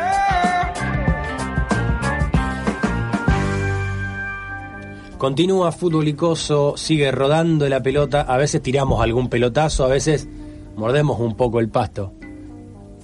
Continúa 5.18 5.72
Fútbol 5.72 6.06
Icoso, 6.06 6.76
sigue 6.76 7.10
rodando 7.10 7.68
la 7.68 7.82
pelota, 7.82 8.20
a 8.20 8.36
veces 8.36 8.62
tiramos 8.62 9.02
algún 9.02 9.28
pelotazo, 9.28 9.84
a 9.84 9.88
veces 9.88 10.28
mordemos 10.76 11.18
un 11.18 11.36
poco 11.36 11.58
el 11.58 11.70
pasto. 11.70 12.12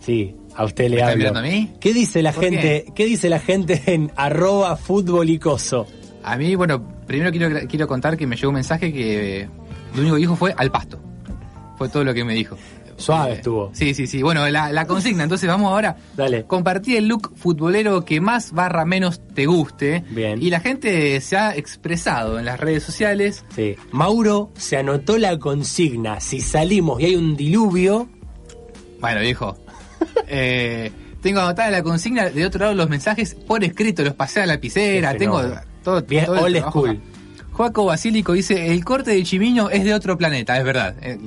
Sí, 0.00 0.36
a 0.56 0.64
usted 0.64 0.84
le 0.84 0.90
¿Me 0.90 0.96
está 0.96 1.06
hablo. 1.12 1.18
mirando 1.18 1.40
a 1.40 1.42
mí? 1.42 1.72
¿Qué 1.80 1.92
dice 1.92 2.22
la 2.22 2.32
¿Por 2.32 2.44
gente? 2.44 2.84
qué? 2.86 2.92
¿Qué? 2.94 3.04
dice 3.06 3.28
la 3.28 3.38
gente 3.40 3.82
en 3.86 4.10
arroba 4.16 4.76
Fútbol 4.76 5.28
Icoso? 5.30 5.86
A 6.24 6.36
mí, 6.36 6.54
bueno, 6.54 6.82
primero 7.06 7.30
quiero, 7.30 7.68
quiero 7.68 7.86
contar 7.86 8.16
que 8.16 8.26
me 8.26 8.36
llegó 8.36 8.48
un 8.48 8.54
mensaje 8.56 8.92
que 8.92 9.48
lo 9.94 10.00
único 10.00 10.14
que 10.16 10.20
dijo 10.20 10.36
fue 10.36 10.54
al 10.56 10.70
pasto. 10.70 10.98
Fue 11.78 11.88
todo 11.88 12.04
lo 12.04 12.12
que 12.14 12.24
me 12.24 12.34
dijo. 12.34 12.56
Suave 12.98 13.32
Eh, 13.32 13.34
estuvo. 13.34 13.70
Sí, 13.74 13.92
sí, 13.92 14.06
sí. 14.06 14.22
Bueno, 14.22 14.48
la, 14.48 14.72
la 14.72 14.86
consigna, 14.86 15.22
entonces 15.24 15.46
vamos 15.46 15.70
ahora. 15.70 15.98
Dale. 16.16 16.44
Compartir 16.46 16.96
el 16.96 17.06
look 17.08 17.30
futbolero 17.36 18.06
que 18.06 18.22
más 18.22 18.52
barra 18.52 18.86
menos 18.86 19.20
te 19.34 19.44
guste. 19.44 20.02
Bien. 20.08 20.42
Y 20.42 20.48
la 20.48 20.60
gente 20.60 21.20
se 21.20 21.36
ha 21.36 21.54
expresado 21.54 22.38
en 22.38 22.46
las 22.46 22.58
redes 22.58 22.82
sociales. 22.84 23.44
Sí. 23.54 23.76
Mauro 23.92 24.50
se 24.56 24.78
anotó 24.78 25.18
la 25.18 25.38
consigna. 25.38 26.20
Si 26.20 26.40
salimos 26.40 26.98
y 27.02 27.04
hay 27.04 27.16
un 27.16 27.36
diluvio. 27.36 28.08
Bueno, 28.98 29.20
viejo. 29.20 29.58
Eh, 30.28 30.90
tengo 31.22 31.40
anotada 31.40 31.70
la 31.70 31.82
consigna, 31.82 32.30
de 32.30 32.44
otro 32.46 32.60
lado 32.60 32.74
los 32.74 32.88
mensajes 32.88 33.34
por 33.34 33.64
escrito, 33.64 34.02
los 34.04 34.14
pasé 34.14 34.40
a 34.40 34.46
la 34.46 34.54
lapicera, 34.54 35.16
tengo 35.16 35.42
todo, 35.82 36.02
Bien, 36.02 36.26
todo 36.26 36.42
old 36.42 36.58
school. 36.60 37.00
Joaco 37.52 37.86
Basílico 37.86 38.32
dice, 38.34 38.72
el 38.72 38.84
corte 38.84 39.12
de 39.12 39.22
Chimiño 39.22 39.70
es 39.70 39.84
de 39.84 39.94
otro 39.94 40.18
planeta, 40.18 40.58
es 40.58 40.64
verdad. 40.64 40.94
Eh, 41.00 41.18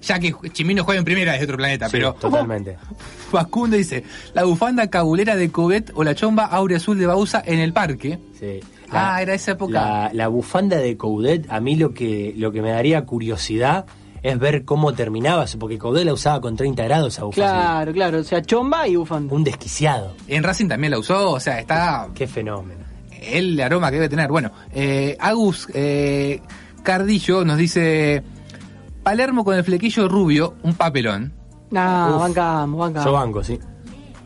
Ya 0.00 0.18
que 0.20 0.32
Chimino 0.52 0.84
juega 0.84 0.98
en 1.00 1.04
primera 1.04 1.34
es 1.34 1.40
de 1.40 1.44
otro 1.44 1.56
planeta, 1.56 1.86
Sí, 1.86 1.92
pero 1.92 2.14
totalmente. 2.14 2.76
Facundo 3.30 3.76
dice, 3.76 4.04
la 4.34 4.44
bufanda 4.44 4.88
cabulera 4.88 5.34
de 5.36 5.50
Covet 5.50 5.90
o 5.94 6.04
la 6.04 6.14
chomba 6.14 6.44
aurea 6.44 6.76
azul 6.78 6.96
de 6.98 7.06
Bausa 7.06 7.42
en 7.44 7.58
el 7.58 7.72
parque. 7.72 8.18
Sí. 8.38 8.60
ah, 8.90 9.20
era 9.20 9.34
esa 9.34 9.52
época. 9.52 9.72
La, 9.72 10.10
la 10.12 10.28
bufanda 10.28 10.76
de 10.78 10.96
Coudet, 10.96 11.46
a 11.50 11.58
mí 11.60 11.74
lo 11.76 11.92
que, 11.92 12.32
lo 12.36 12.52
que 12.52 12.62
me 12.62 12.70
daría 12.70 13.04
curiosidad 13.04 13.84
es 14.28 14.38
ver 14.38 14.64
cómo 14.64 14.92
terminaba 14.92 15.44
eso, 15.44 15.58
porque 15.58 15.78
Coudet 15.78 16.04
la 16.04 16.12
usaba 16.12 16.40
con 16.40 16.56
30 16.56 16.82
grados 16.84 17.14
esa 17.14 17.24
bufanda. 17.24 17.52
Claro, 17.52 17.92
claro. 17.92 18.18
O 18.18 18.24
sea, 18.24 18.42
chomba 18.42 18.88
y 18.88 18.96
bufanda. 18.96 19.34
Un 19.34 19.44
desquiciado. 19.44 20.14
En 20.26 20.42
Racing 20.42 20.68
también 20.68 20.90
la 20.90 20.98
usó, 20.98 21.32
o 21.32 21.40
sea, 21.40 21.60
está 21.60 22.08
Qué 22.14 22.26
fenómeno. 22.26 22.80
el 23.22 23.60
aroma 23.60 23.88
que 23.90 23.96
debe 23.96 24.08
tener. 24.08 24.28
Bueno, 24.30 24.50
eh, 24.72 25.16
Agus 25.20 25.68
eh, 25.74 26.40
Cardillo 26.82 27.44
nos 27.44 27.56
dice, 27.58 28.22
Palermo 29.02 29.44
con 29.44 29.56
el 29.56 29.64
flequillo 29.64 30.08
rubio, 30.08 30.54
un 30.62 30.74
papelón. 30.74 31.32
No, 31.70 32.14
Uf. 32.16 32.20
bancamos, 32.22 32.78
bancamos. 32.80 33.04
Yo 33.04 33.12
banco, 33.12 33.44
sí. 33.44 33.58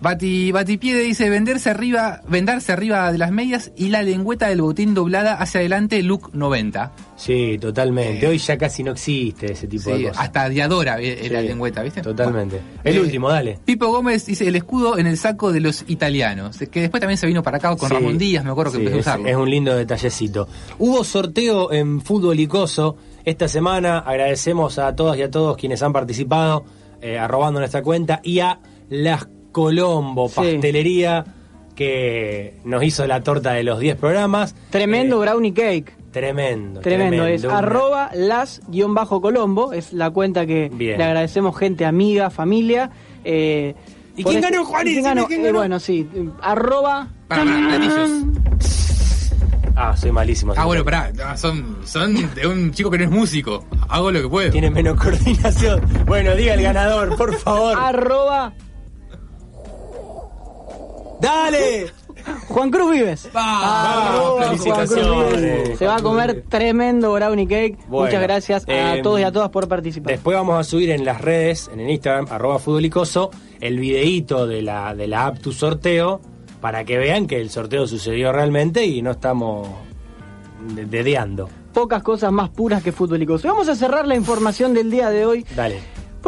Bati, 0.02 0.50
Batipiede 0.50 1.02
dice 1.02 1.28
venderse 1.28 1.68
arriba, 1.68 2.22
vendarse 2.26 2.72
arriba 2.72 3.12
de 3.12 3.18
las 3.18 3.30
medias 3.32 3.70
y 3.76 3.90
la 3.90 4.02
lengüeta 4.02 4.48
del 4.48 4.62
botín 4.62 4.94
doblada 4.94 5.34
hacia 5.34 5.60
adelante, 5.60 6.02
look 6.02 6.30
90. 6.32 6.92
Sí, 7.16 7.58
totalmente. 7.60 8.26
Hoy 8.26 8.38
ya 8.38 8.56
casi 8.56 8.82
no 8.82 8.92
existe 8.92 9.52
ese 9.52 9.66
tipo 9.66 9.90
Eh. 9.90 9.96
Sí, 9.96 10.02
de 10.04 10.08
cosas. 10.08 10.24
hasta 10.24 10.48
Diadora 10.48 10.98
eh, 11.00 11.28
la 11.30 11.42
Sí, 11.42 11.48
lengüeta, 11.48 11.82
¿viste? 11.82 12.00
Totalmente. 12.00 12.60
El 12.82 12.96
Eh, 12.96 13.00
último, 13.00 13.28
dale. 13.28 13.58
Pipo 13.62 13.88
Gómez 13.88 14.24
dice 14.24 14.48
el 14.48 14.56
escudo 14.56 14.96
en 14.98 15.06
el 15.06 15.18
saco 15.18 15.52
de 15.52 15.60
los 15.60 15.84
italianos, 15.88 16.56
que 16.70 16.80
después 16.80 17.00
también 17.00 17.18
se 17.18 17.26
vino 17.26 17.42
para 17.42 17.58
acá 17.58 17.76
con 17.76 17.90
Sí, 17.90 17.94
Ramón 17.94 18.16
Díaz, 18.16 18.42
me 18.42 18.52
acuerdo 18.52 18.72
que 18.72 18.78
empezó 18.78 18.96
a 18.96 19.00
usarlo. 19.00 19.26
es 19.26 19.36
un 19.36 19.50
lindo 19.50 19.76
detallecito. 19.76 20.48
Hubo 20.78 21.04
sorteo 21.04 21.72
en 21.72 22.00
Fútbol 22.00 22.40
Icoso 22.40 22.96
esta 23.26 23.48
semana. 23.48 23.98
Agradecemos 23.98 24.78
a 24.78 24.96
todas 24.96 25.18
y 25.18 25.22
a 25.22 25.30
todos 25.30 25.58
quienes 25.58 25.82
han 25.82 25.92
participado, 25.92 26.64
eh, 27.02 27.18
arrobando 27.18 27.60
nuestra 27.60 27.82
cuenta, 27.82 28.20
y 28.24 28.40
a 28.40 28.60
Las 28.88 29.28
Colombo 29.52 30.28
Pastelería, 30.28 31.24
que 31.74 32.58
nos 32.64 32.82
hizo 32.82 33.06
la 33.06 33.22
torta 33.22 33.52
de 33.52 33.62
los 33.64 33.78
10 33.80 33.96
programas. 33.96 34.54
Tremendo 34.70 35.18
brownie 35.20 35.52
cake. 35.54 35.94
Tremendo. 36.12 36.80
Tremendo, 36.80 37.24
es 37.26 37.44
Una- 37.44 37.58
arroba 37.58 38.10
las-colombo, 38.14 39.72
es 39.72 39.92
la 39.92 40.10
cuenta 40.10 40.44
que 40.46 40.68
Bien. 40.72 40.98
le 40.98 41.04
agradecemos 41.04 41.56
gente 41.56 41.84
amiga, 41.86 42.30
familia. 42.30 42.90
eh, 43.24 43.74
¿Y 44.16 44.24
quién 44.24 44.36
este- 44.38 44.50
ganó, 44.50 44.64
Juan? 44.64 44.86
¿y 44.88 44.92
quién 44.92 45.04
ganó? 45.04 45.26
quién 45.26 45.40
Eh, 45.40 45.44
ganó. 45.44 45.58
bueno, 45.58 45.78
sí, 45.78 46.08
eh, 46.14 46.28
arroba... 46.42 47.08
Platillos. 47.28 48.10
Ah, 49.76 49.96
soy 49.96 50.10
malísimo. 50.12 50.52
Ah, 50.56 50.64
bueno, 50.66 50.84
pará, 50.84 51.12
ah, 51.24 51.36
son, 51.36 51.78
son 51.84 52.14
de 52.34 52.46
un 52.46 52.70
chico 52.72 52.90
que 52.90 52.98
no 52.98 53.04
es 53.04 53.10
músico. 53.10 53.64
Hago 53.88 54.10
lo 54.10 54.20
que 54.20 54.28
puedo. 54.28 54.50
Tiene 54.50 54.68
menos 54.70 54.96
coordinación. 55.00 55.80
Bueno, 56.06 56.34
diga 56.34 56.54
el 56.54 56.62
ganador, 56.62 57.16
por 57.16 57.34
favor. 57.36 57.78
Arroba 57.78 58.52
¡Dale! 61.20 61.86
Juan 62.48 62.70
Cruz 62.70 62.90
Vives. 62.92 63.28
Arroba 63.32 64.12
Juan 64.12 64.48
Cruz 64.56 64.62
felicitaciones, 64.64 65.40
Vives. 65.40 65.78
Se 65.78 65.86
va 65.86 65.96
a 65.96 66.02
comer 66.02 66.44
tremendo 66.48 67.12
brownie 67.12 67.46
cake. 67.46 67.78
Bueno, 67.88 68.06
Muchas 68.06 68.22
gracias 68.22 68.68
a 68.68 68.96
eh, 68.96 69.02
todos 69.02 69.20
y 69.20 69.22
a 69.22 69.32
todas 69.32 69.48
por 69.50 69.68
participar. 69.68 70.12
Después 70.12 70.36
vamos 70.36 70.58
a 70.58 70.64
subir 70.64 70.90
en 70.90 71.04
las 71.04 71.20
redes, 71.20 71.70
en 71.72 71.80
el 71.80 71.90
Instagram, 71.90 72.26
arroba 72.30 72.58
futbolicoso, 72.58 73.30
el 73.60 73.78
videíto 73.78 74.46
de 74.46 74.62
la, 74.62 74.94
de 74.94 75.06
la 75.08 75.26
app 75.26 75.38
Tu 75.38 75.52
Sorteo, 75.52 76.20
para 76.60 76.84
que 76.84 76.98
vean 76.98 77.26
que 77.26 77.40
el 77.40 77.48
sorteo 77.50 77.86
sucedió 77.86 78.32
realmente 78.32 78.84
y 78.84 79.00
no 79.00 79.12
estamos 79.12 79.68
de- 80.74 80.84
dedeando. 80.84 81.48
Pocas 81.72 82.02
cosas 82.02 82.32
más 82.32 82.50
puras 82.50 82.82
que 82.82 82.92
futbolicos. 82.92 83.42
Vamos 83.44 83.68
a 83.68 83.76
cerrar 83.76 84.06
la 84.06 84.16
información 84.16 84.74
del 84.74 84.90
día 84.90 85.08
de 85.08 85.24
hoy. 85.24 85.46
Dale. 85.56 85.80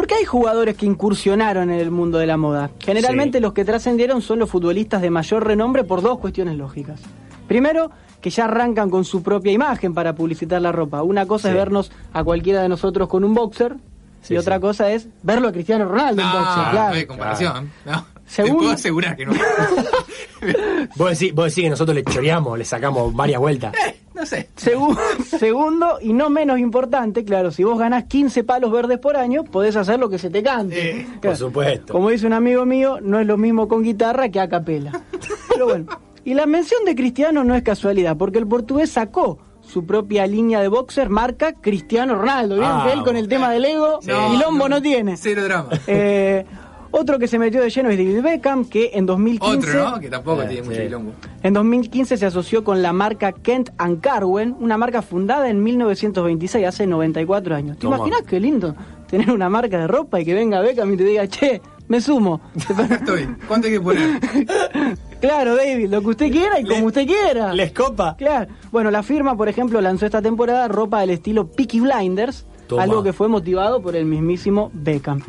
Porque 0.03 0.15
hay 0.15 0.25
jugadores 0.25 0.75
que 0.75 0.85
incursionaron 0.85 1.71
en 1.71 1.79
el 1.79 1.89
mundo 1.89 2.17
de 2.17 2.27
la 2.27 2.35
moda. 2.35 2.69
Generalmente 2.79 3.37
Sí. 3.37 3.41
los 3.41 3.53
que 3.53 3.63
trascendieron 3.63 4.21
son 4.21 4.39
los 4.39 4.49
futbolistas 4.49 5.01
de 5.01 5.09
mayor 5.09 5.47
renombre 5.47 5.85
por 5.85 6.01
dos 6.01 6.19
cuestiones 6.19 6.57
lógicas. 6.57 6.99
Primero, 7.47 7.89
que 8.19 8.29
ya 8.29 8.43
arrancan 8.43 8.89
con 8.89 9.05
su 9.05 9.23
propia 9.23 9.53
imagen 9.53 9.93
para 9.93 10.13
publicitar 10.13 10.61
la 10.61 10.73
ropa. 10.73 11.03
Una 11.03 11.25
cosa 11.25 11.47
es 11.51 11.55
vernos 11.55 11.89
a 12.11 12.21
cualquiera 12.21 12.61
de 12.61 12.67
nosotros 12.67 13.07
con 13.07 13.23
un 13.23 13.33
boxer 13.33 13.77
Sí, 14.21 14.33
y 14.33 14.37
otra 14.37 14.59
cosa 14.59 14.91
es 14.91 15.07
verlo 15.21 15.47
a 15.47 15.51
Cristiano 15.53 15.85
Ronaldo 15.85 16.21
en 16.21 16.27
No, 16.27 16.33
boxer. 16.37 16.63
no 16.65 16.71
Claro. 16.71 16.95
hay 16.95 17.05
comparación. 17.05 17.71
No. 17.85 18.05
Te 18.25 18.29
Segundo- 18.29 18.57
puedo 18.59 18.71
asegurar 18.71 19.15
que 19.15 19.25
no. 19.25 19.31
Vos 20.97 21.11
decís, 21.17 21.33
vos 21.33 21.45
decís 21.45 21.63
que 21.63 21.69
nosotros 21.69 21.95
le 21.95 22.03
choreamos, 22.03 22.57
le 22.57 22.65
sacamos 22.65 23.13
varias 23.15 23.39
vueltas. 23.39 23.73
no 24.23 24.25
sé. 24.27 24.49
Segu- 24.57 24.97
segundo, 25.37 25.97
y 26.01 26.13
no 26.13 26.29
menos 26.29 26.59
importante, 26.59 27.23
claro, 27.25 27.51
si 27.51 27.63
vos 27.63 27.77
ganás 27.77 28.05
15 28.05 28.43
palos 28.43 28.71
verdes 28.71 28.99
por 28.99 29.17
año, 29.17 29.43
podés 29.43 29.75
hacer 29.75 29.99
lo 29.99 30.09
que 30.09 30.17
se 30.17 30.29
te 30.29 30.41
cante. 30.41 31.05
Por 31.11 31.19
Claro. 31.21 31.35
supuesto. 31.37 31.93
Como 31.93 32.09
dice 32.09 32.25
un 32.27 32.33
amigo 32.33 32.65
mío, 32.65 32.99
no 33.01 33.19
es 33.19 33.27
lo 33.27 33.37
mismo 33.37 33.67
con 33.67 33.83
guitarra 33.83 34.29
que 34.29 34.39
a 34.39 34.47
capela. 34.49 35.03
Pero 35.49 35.65
bueno, 35.67 35.85
y 36.25 36.33
la 36.33 36.45
mención 36.45 36.85
de 36.85 36.95
Cristiano 36.95 37.43
no 37.43 37.55
es 37.55 37.63
casualidad, 37.63 38.15
porque 38.17 38.39
el 38.39 38.47
portugués 38.47 38.89
sacó 38.91 39.39
su 39.61 39.85
propia 39.85 40.27
línea 40.27 40.59
de 40.61 40.67
boxer 40.67 41.09
marca 41.09 41.53
Cristiano 41.53 42.15
Ronaldo. 42.15 42.55
Vieron 42.55 42.81
Ah, 42.81 42.83
que 42.85 42.93
él 42.93 43.03
con 43.03 43.15
el 43.15 43.27
tema 43.29 43.49
del 43.51 43.63
ego, 43.65 43.99
No, 44.05 44.33
y 44.33 44.37
Lombo 44.37 44.67
no, 44.67 44.75
no. 44.75 44.81
tiene. 44.81 45.15
Cero 45.17 45.43
drama. 45.43 45.69
Eh, 45.87 46.45
otro 46.95 47.19
que 47.19 47.27
se 47.27 47.37
metió 47.39 47.61
de 47.61 47.69
lleno 47.69 47.89
es 47.89 47.97
David 47.97 48.21
Beckham, 48.21 48.65
que 48.65 48.91
en 48.93 49.05
2015... 49.05 49.57
Otro, 49.69 49.89
¿no? 49.91 49.99
Que 49.99 50.09
tampoco 50.09 50.43
Eh, 50.43 50.47
tiene 50.47 50.67
mucho 50.67 50.81
quilombo. 50.81 51.11
En 51.41 51.53
2015 51.53 52.17
se 52.17 52.25
asoció 52.25 52.63
con 52.63 52.81
la 52.81 52.93
marca 52.93 53.31
Kent 53.33 53.71
and 53.77 53.99
Carwen, 53.99 54.55
una 54.59 54.77
marca 54.77 55.01
fundada 55.01 55.49
en 55.49 55.61
1926, 55.63 56.65
hace 56.67 56.87
94 56.87 57.55
años. 57.55 57.77
¿Te 57.77 57.81
Toma. 57.81 57.97
imaginas 57.97 58.21
qué 58.23 58.39
lindo 58.39 58.75
tener 59.09 59.29
una 59.31 59.49
marca 59.49 59.77
de 59.79 59.87
ropa 59.87 60.19
y 60.21 60.25
que 60.25 60.33
venga 60.33 60.61
Beckham 60.61 60.93
y 60.93 60.97
te 60.97 61.03
diga, 61.03 61.27
che, 61.27 61.61
me 61.87 61.99
sumo? 62.01 62.41
Estoy. 62.89 63.27
¿Cuánto 63.47 63.67
hay 63.67 63.73
que 63.73 63.81
poner? 63.81 64.19
claro, 65.21 65.55
David, 65.55 65.89
lo 65.89 66.01
que 66.01 66.07
usted 66.07 66.31
quiera 66.31 66.59
y 66.59 66.63
como 66.65 66.85
usted 66.87 67.05
quiera. 67.05 67.53
¿Les 67.53 67.71
copa? 67.71 68.15
Claro. 68.17 68.51
Bueno, 68.71 68.91
la 68.91 69.03
firma, 69.03 69.35
por 69.35 69.49
ejemplo, 69.49 69.81
lanzó 69.81 70.05
esta 70.05 70.21
temporada 70.21 70.67
ropa 70.67 71.01
del 71.01 71.09
estilo 71.11 71.47
Peaky 71.47 71.79
Blinders, 71.81 72.45
Toma. 72.67 72.83
algo 72.83 73.03
que 73.03 73.13
fue 73.13 73.27
motivado 73.27 73.81
por 73.81 73.95
el 73.95 74.05
mismísimo 74.05 74.71
Beckham. 74.73 75.21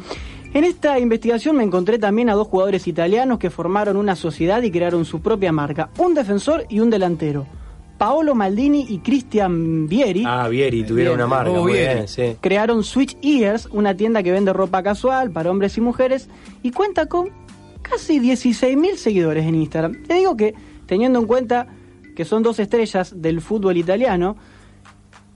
En 0.55 0.63
esta 0.65 0.99
investigación 1.01 1.57
me 1.57 1.65
encontré 1.65 1.99
también 1.99 2.31
a 2.31 2.35
dos 2.35 2.47
jugadores 2.47 2.87
italianos 2.87 3.39
que 3.39 3.51
formaron 3.51 3.97
una 3.97 4.15
sociedad 4.15 4.63
y 4.63 4.71
crearon 4.71 5.05
su 5.05 5.21
propia 5.21 5.51
marca, 5.53 5.91
un 5.99 6.15
defensor 6.15 6.65
y 6.69 6.79
un 6.81 6.91
delantero. 6.91 7.45
Paolo 7.99 8.35
Maldini 8.35 8.87
y 8.89 8.99
Cristian 8.99 9.89
Vieri 9.89 10.25
Ah, 10.27 10.49
Vieri, 10.49 10.85
tuvieron 10.85 11.15
una 11.17 11.27
marca. 11.27 11.51
Oh, 11.51 11.63
muy 11.63 11.73
Vieri. 11.73 11.95
bien, 11.95 12.09
sí. 12.09 12.37
crearon 12.41 12.85
Switch 12.85 13.17
Ears, 13.23 13.69
una 13.73 13.97
tienda 13.97 14.23
que 14.23 14.31
vende 14.33 14.53
ropa 14.53 14.83
casual 14.83 15.31
para 15.31 15.51
hombres 15.51 15.77
y 15.77 15.81
mujeres 15.81 16.29
y 16.63 16.71
cuenta 16.71 17.07
con 17.07 17.31
casi 17.83 18.21
16.000 18.21 18.97
seguidores 18.97 19.45
en 19.47 19.57
Instagram. 19.57 20.05
Te 20.07 20.15
digo 20.15 20.37
que, 20.37 20.55
teniendo 20.87 21.19
en 21.19 21.27
cuenta 21.27 21.67
que 22.17 22.25
son 22.25 22.43
dos 22.45 22.59
estrellas 22.61 23.13
del 23.21 23.41
fútbol 23.41 23.77
italiano, 23.77 24.37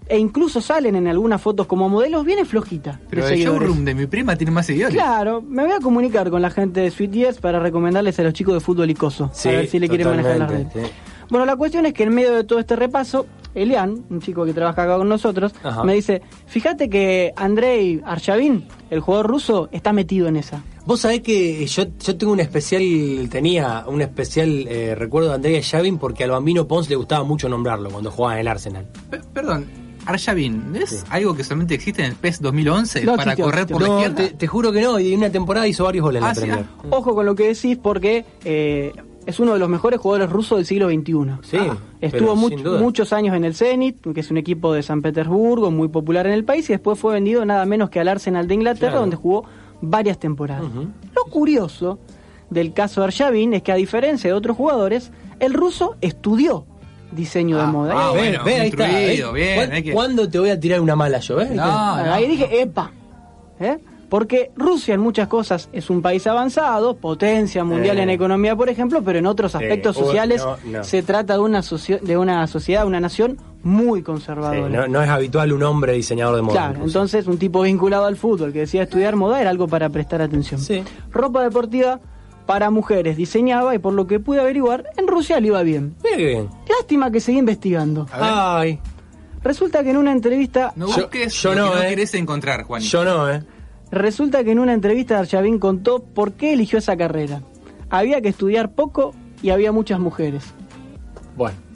e 0.09 0.19
incluso 0.19 0.61
salen 0.61 0.97
en 0.97 1.07
algunas 1.09 1.41
fotos 1.41 1.67
como 1.67 1.89
modelos, 1.89 2.25
viene 2.25 2.45
flojita. 2.45 3.01
Pero 3.11 3.27
de 3.27 3.35
el 3.35 3.41
showroom 3.41 3.85
de 3.85 3.95
mi 3.95 4.07
prima 4.07 4.37
tiene 4.37 4.51
más 4.51 4.67
seguidores. 4.67 4.95
Claro, 4.95 5.43
me 5.43 5.63
voy 5.65 5.73
a 5.73 5.81
comunicar 5.81 6.31
con 6.31 6.43
la 6.43 6.51
gente 6.51 6.81
de 6.81 6.91
Sweet 6.91 7.15
Ears 7.17 7.39
para 7.39 7.59
recomendarles 7.61 8.19
a 8.19 8.23
los 8.23 8.33
chicos 8.33 8.55
de 8.55 8.61
fútbol 8.61 8.91
icoso. 8.91 9.31
Sí, 9.33 9.49
a 9.49 9.53
ver 9.53 9.67
si 9.69 9.79
le 9.79 9.89
quieren 9.89 10.09
manejar 10.09 10.39
las 10.39 10.51
redes. 10.51 10.67
totalmente, 10.69 10.97
sí. 10.97 11.03
Bueno, 11.31 11.45
la 11.45 11.57
cuestión 11.57 11.85
es 11.85 11.93
que 11.93 12.05
en 12.05 12.15
medio 12.15 12.33
de 12.33 12.45
todo 12.45 12.59
este 12.59 12.75
repaso, 12.75 13.27
Elian, 13.55 14.03
un 14.09 14.21
chico 14.23 14.47
que 14.47 14.55
trabaja 14.55 14.85
acá 14.85 14.97
con 14.97 15.09
nosotros, 15.11 15.53
Ajá. 15.63 15.85
me 15.85 15.93
dice, 15.95 16.23
fíjate 16.47 16.89
que 16.89 17.35
Andrei 17.37 18.01
Arshavin, 18.05 18.67
el 18.89 19.01
jugador 19.01 19.27
ruso, 19.27 19.69
está 19.71 19.93
metido 19.93 20.27
en 20.29 20.37
esa. 20.37 20.63
Vos 20.87 21.01
sabés 21.01 21.21
que 21.21 21.67
yo, 21.67 21.85
yo 22.03 22.17
tengo 22.17 22.33
un 22.33 22.41
especial, 22.41 23.29
tenía 23.31 23.85
un 23.87 24.01
especial 24.01 24.67
eh, 24.69 24.95
recuerdo 24.95 25.29
de 25.29 25.35
Andrea 25.35 25.61
Yavin 25.61 25.99
porque 25.99 26.25
al 26.25 26.31
Bambino 26.31 26.67
Pons 26.67 26.89
le 26.89 26.97
gustaba 26.97 27.25
mucho 27.25 27.47
nombrarlo 27.51 27.91
cuando 27.91 28.11
jugaba 28.11 28.35
en 28.37 28.41
el 28.41 28.49
Arsenal. 28.49 28.87
Pe- 29.11 29.21
Perdón, 29.35 29.67
Arshavin, 30.09 30.73
¿es 30.75 31.05
algo 31.11 31.37
que 31.37 31.45
solamente 31.45 31.75
existe 31.75 32.03
en 32.03 32.11
el 32.11 32.17
PES 32.17 32.41
2011 32.41 33.05
No 33.05 33.17
para 33.17 33.33
existió, 33.33 33.45
correr 33.45 33.61
existió. 33.63 33.77
por 33.77 33.83
la 33.83 33.89
No, 33.89 34.01
izquierda? 34.01 34.31
te, 34.31 34.37
te 34.37 34.47
juro 34.47 34.73
que 34.73 34.81
no, 34.81 34.99
y 34.99 35.13
en 35.13 35.19
una 35.19 35.31
temporada 35.31 35.67
hizo 35.69 35.85
varios 35.85 36.03
goles 36.03 36.21
en 36.21 36.25
Ah, 36.25 36.29
la 36.29 36.35
sí, 36.35 36.41
Premier. 36.41 36.65
ah. 36.79 36.87
Ojo 36.91 37.15
con 37.15 37.27
lo 37.27 37.35
que 37.35 37.49
decís 37.49 37.77
porque 37.81 38.25
eh, 38.45 38.93
es 39.27 39.39
uno 39.39 39.53
de 39.53 39.59
los 39.59 39.69
mejores 39.69 40.01
jugadores 40.01 40.31
rusos 40.31 40.57
del 40.59 40.65
siglo 40.67 40.89
XXI. 40.89 41.13
Sí, 41.43 41.59
Estuvo 42.01 42.35
much- 42.37 42.81
muchos 42.81 43.13
años 43.13 43.37
en 43.37 43.45
el 43.45 43.55
Zenit, 43.55 44.01
que 44.15 44.21
es 44.21 44.31
un 44.31 44.39
equipo 44.39 44.73
de 44.73 44.83
San 44.83 45.03
Petersburgo, 45.03 45.71
muy 45.71 45.89
popular 45.89 46.27
en 46.27 46.33
el 46.33 46.45
país, 46.45 46.69
y 46.71 46.73
después 46.73 46.99
fue 46.99 47.13
vendido 47.15 47.45
nada 47.45 47.67
menos 47.67 47.91
que 47.91 48.01
al 48.01 48.09
Arsenal 48.09 48.49
de 48.49 48.55
Inglaterra, 48.55 48.93
Claro. 48.93 49.01
donde 49.01 49.17
jugó 49.17 49.45
varias 49.83 50.19
temporadas. 50.19 50.65
Lo 51.15 51.25
curioso 51.31 51.99
del 52.49 52.73
caso 52.73 53.03
de 53.03 53.09
Arshavin 53.09 53.53
es 53.53 53.63
que 53.63 53.73
a 53.73 53.75
diferencia 53.75 54.31
de 54.31 54.35
otros 54.35 54.57
jugadores, 54.57 55.11
el 55.39 55.53
ruso 55.53 55.97
estudió 56.01 56.65
diseño 57.13 57.59
de 57.59 57.67
moda. 57.67 57.95
ah, 57.97 58.11
bueno, 58.11 58.45
Ve, 58.45 58.55
ahí 58.61 58.69
está. 58.69 58.89
instruido, 58.91 59.31
¿eh? 59.31 59.33
bien, 59.35 59.57
¿Cuán- 59.57 59.73
hay 59.73 59.83
que- 59.83 59.93
¿Cuándo 59.93 60.29
te 60.29 60.39
voy 60.39 60.51
a 60.51 60.61
tirar 60.61 60.81
una 60.81 60.97
mala 60.97 61.19
yo? 61.21 61.41
eh? 61.41 61.49
No, 61.53 61.63
Ahí 61.65 62.27
dije, 62.29 62.61
epa. 62.63 62.91
¿Eh? 63.61 63.79
Porque 64.09 64.53
Rusia 64.57 64.95
en 64.95 65.01
muchas 65.01 65.29
cosas 65.29 65.69
es 65.71 65.91
un 65.91 66.01
país 66.01 66.27
avanzado, 66.27 66.97
potencia 66.97 67.63
mundial 67.63 67.99
Eh. 67.99 68.03
en 68.05 68.11
economía, 68.11 68.57
por 68.57 68.71
ejemplo, 68.71 69.03
pero 69.05 69.19
en 69.19 69.27
otros 69.27 69.55
aspectos 69.55 69.97
sociales 69.97 70.43
no, 70.43 70.57
no. 70.79 70.85
se 70.85 71.03
trata 71.03 71.35
de 71.35 71.41
una, 71.41 71.61
socio- 71.63 71.99
de 72.01 72.17
una 72.17 72.47
sociedad, 72.47 72.87
una 72.87 73.01
nación 73.01 73.37
muy 73.63 74.01
Sí, 74.01 74.05
conservadora. 74.05 74.69
no, 74.69 74.87
no 74.89 75.03
es 75.03 75.11
habitual 75.11 75.53
un 75.53 75.63
hombre 75.63 75.93
diseñador 75.93 76.37
de 76.37 76.43
moda. 76.43 76.55
Claro, 76.55 76.73
incluso. 76.77 76.99
entonces 77.01 77.27
un 77.27 77.37
tipo 77.37 77.61
vinculado 77.63 78.07
al 78.07 78.17
fútbol 78.17 78.51
que 78.53 78.61
decía 78.61 78.85
estudiar 78.85 79.15
moda 79.15 79.43
era 79.43 79.51
algo 79.51 79.69
para 79.69 79.91
prestar 79.91 80.23
atención. 80.23 80.59
Ropa 81.11 81.43
deportiva 81.43 82.01
para 82.49 82.71
mujeres 82.71 83.19
diseñaba 83.19 83.75
y 83.75 83.79
por 83.79 83.93
lo 83.93 84.07
que 84.07 84.21
pude 84.21 84.41
averiguar, 84.41 84.87
en 84.97 85.07
Rusia 85.07 85.39
le 85.39 85.49
iba 85.49 85.63
bien. 85.63 85.95
Mira 86.03 86.17
qué 86.17 86.25
bien. 86.25 86.49
Lástima 86.67 87.11
que 87.11 87.21
seguí 87.21 87.37
investigando. 87.37 88.07
Ay. 88.11 88.81
Resulta 89.43 89.85
que 89.85 89.91
en 89.91 89.99
una 89.99 90.13
entrevista... 90.13 90.73
No 90.75 90.87
busques 90.87 91.35
yo 91.43 91.55
lo 91.55 91.67
no, 91.67 91.73
que 91.73 91.77
no 91.77 91.83
eh. 91.83 91.89
querés 91.91 92.15
encontrar, 92.15 92.63
Juan. 92.63 92.81
Yo 92.81 93.05
no, 93.05 93.31
¿eh? 93.31 93.43
Resulta 93.91 94.45
que 94.45 94.53
en 94.53 94.61
una 94.61 94.73
entrevista 94.73 95.19
Arshavin 95.19 95.59
contó 95.59 96.03
por 96.03 96.33
qué 96.33 96.55
eligió 96.55 96.79
esa 96.79 96.97
carrera. 96.97 97.43
Había 97.91 98.23
que 98.23 98.31
estudiar 98.31 98.73
poco 98.73 99.15
y 99.43 99.51
había 99.51 99.71
muchas 99.71 100.01
mujeres. 100.01 100.45
Bueno. 101.37 101.68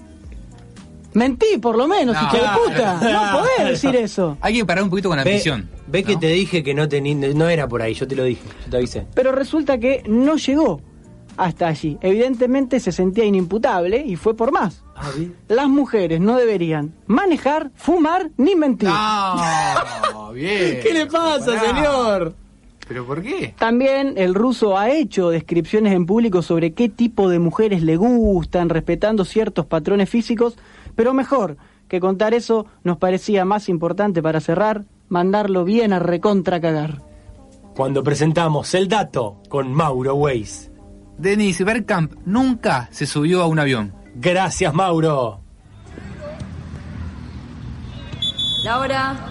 Mentí, 1.15 1.59
por 1.61 1.77
lo 1.77 1.87
menos, 1.89 2.15
No, 2.15 2.23
hijo 2.23 2.37
de 2.37 2.43
puta. 2.71 3.01
No 3.33 3.39
podés 3.39 3.69
decir 3.71 3.95
eso. 3.97 4.37
Hay 4.41 4.55
que 4.55 4.65
parar 4.65 4.85
un 4.85 4.91
poquito 4.91 5.09
con 5.09 5.19
la 5.19 5.25
Ve, 5.25 5.31
ambición. 5.33 5.69
ve 5.87 6.03
que 6.05 6.17
te 6.17 6.29
dije 6.29 6.63
que 6.63 6.75
no, 6.75 6.89
tení- 6.89 7.35
no 7.35 7.49
era 7.49 7.69
por 7.69 7.83
ahí, 7.83 7.95
yo 7.95 8.07
te 8.09 8.17
lo 8.17 8.25
dije, 8.25 8.43
yo 8.65 8.71
te 8.71 8.77
avisé. 8.79 9.07
Pero 9.15 9.33
resulta 9.33 9.79
que 9.79 10.03
no 10.07 10.37
llegó 10.37 10.81
hasta 11.37 11.69
allí. 11.69 11.99
Evidentemente 12.03 12.79
se 12.81 12.93
sentía 12.93 13.25
inimputable 13.25 14.03
y 14.07 14.17
fue 14.17 14.35
por 14.37 14.53
más. 14.53 14.83
Las 15.49 15.69
mujeres 15.69 16.21
no 16.21 16.37
deberían 16.37 16.95
manejar, 17.07 17.71
fumar 17.75 18.31
ni 18.37 18.55
mentir. 18.55 18.89
No, 18.89 20.33
bien. 20.33 20.81
¿Qué 20.83 20.93
le 20.93 21.07
pasa, 21.07 21.59
señor? 21.59 22.35
¿Pero 22.89 23.07
por 23.07 23.23
qué? 23.23 23.55
También 23.59 24.15
el 24.17 24.35
ruso 24.35 24.77
ha 24.77 24.91
hecho 24.91 25.31
descripciones 25.31 25.93
en 25.95 26.05
público 26.05 26.43
sobre 26.43 26.73
qué 26.73 26.89
tipo 26.89 27.29
de 27.29 27.39
mujeres 27.39 27.83
le 27.83 27.97
gustan, 27.97 28.69
respetando 28.69 29.25
ciertos 29.25 29.67
patrones 29.67 30.11
físicos, 30.11 30.57
pero 30.95 31.15
mejor 31.15 31.57
que 31.89 32.01
contar 32.01 32.35
eso 32.35 32.67
nos 32.85 32.97
parecía 32.97 33.45
más 33.45 33.69
importante 33.69 34.23
para 34.23 34.41
cerrar, 34.41 34.85
mandarlo 35.09 35.65
bien 35.65 35.93
a 35.93 35.99
recontra 35.99 36.61
cagar. 36.61 37.03
Cuando 37.75 38.03
presentamos 38.03 38.75
el 38.75 38.89
dato 38.89 39.41
con 39.49 39.73
Mauro 39.73 40.15
Weiss. 40.15 40.71
Denis 41.19 41.65
Bergkamp 41.65 42.15
nunca 42.25 42.89
se 42.91 43.07
subió 43.07 43.43
a 43.43 43.47
un 43.47 43.59
avión. 43.59 43.95
Gracias, 44.15 44.73
Mauro. 44.75 45.41
La 48.65 48.79
hora. 48.79 49.29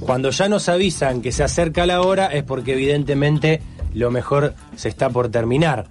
Cuando 0.00 0.30
ya 0.30 0.48
nos 0.48 0.68
avisan 0.68 1.22
que 1.22 1.32
se 1.32 1.42
acerca 1.42 1.86
la 1.86 2.02
hora 2.02 2.26
es 2.26 2.42
porque 2.42 2.74
evidentemente 2.74 3.62
lo 3.94 4.10
mejor 4.10 4.54
se 4.76 4.88
está 4.88 5.08
por 5.08 5.30
terminar. 5.30 5.86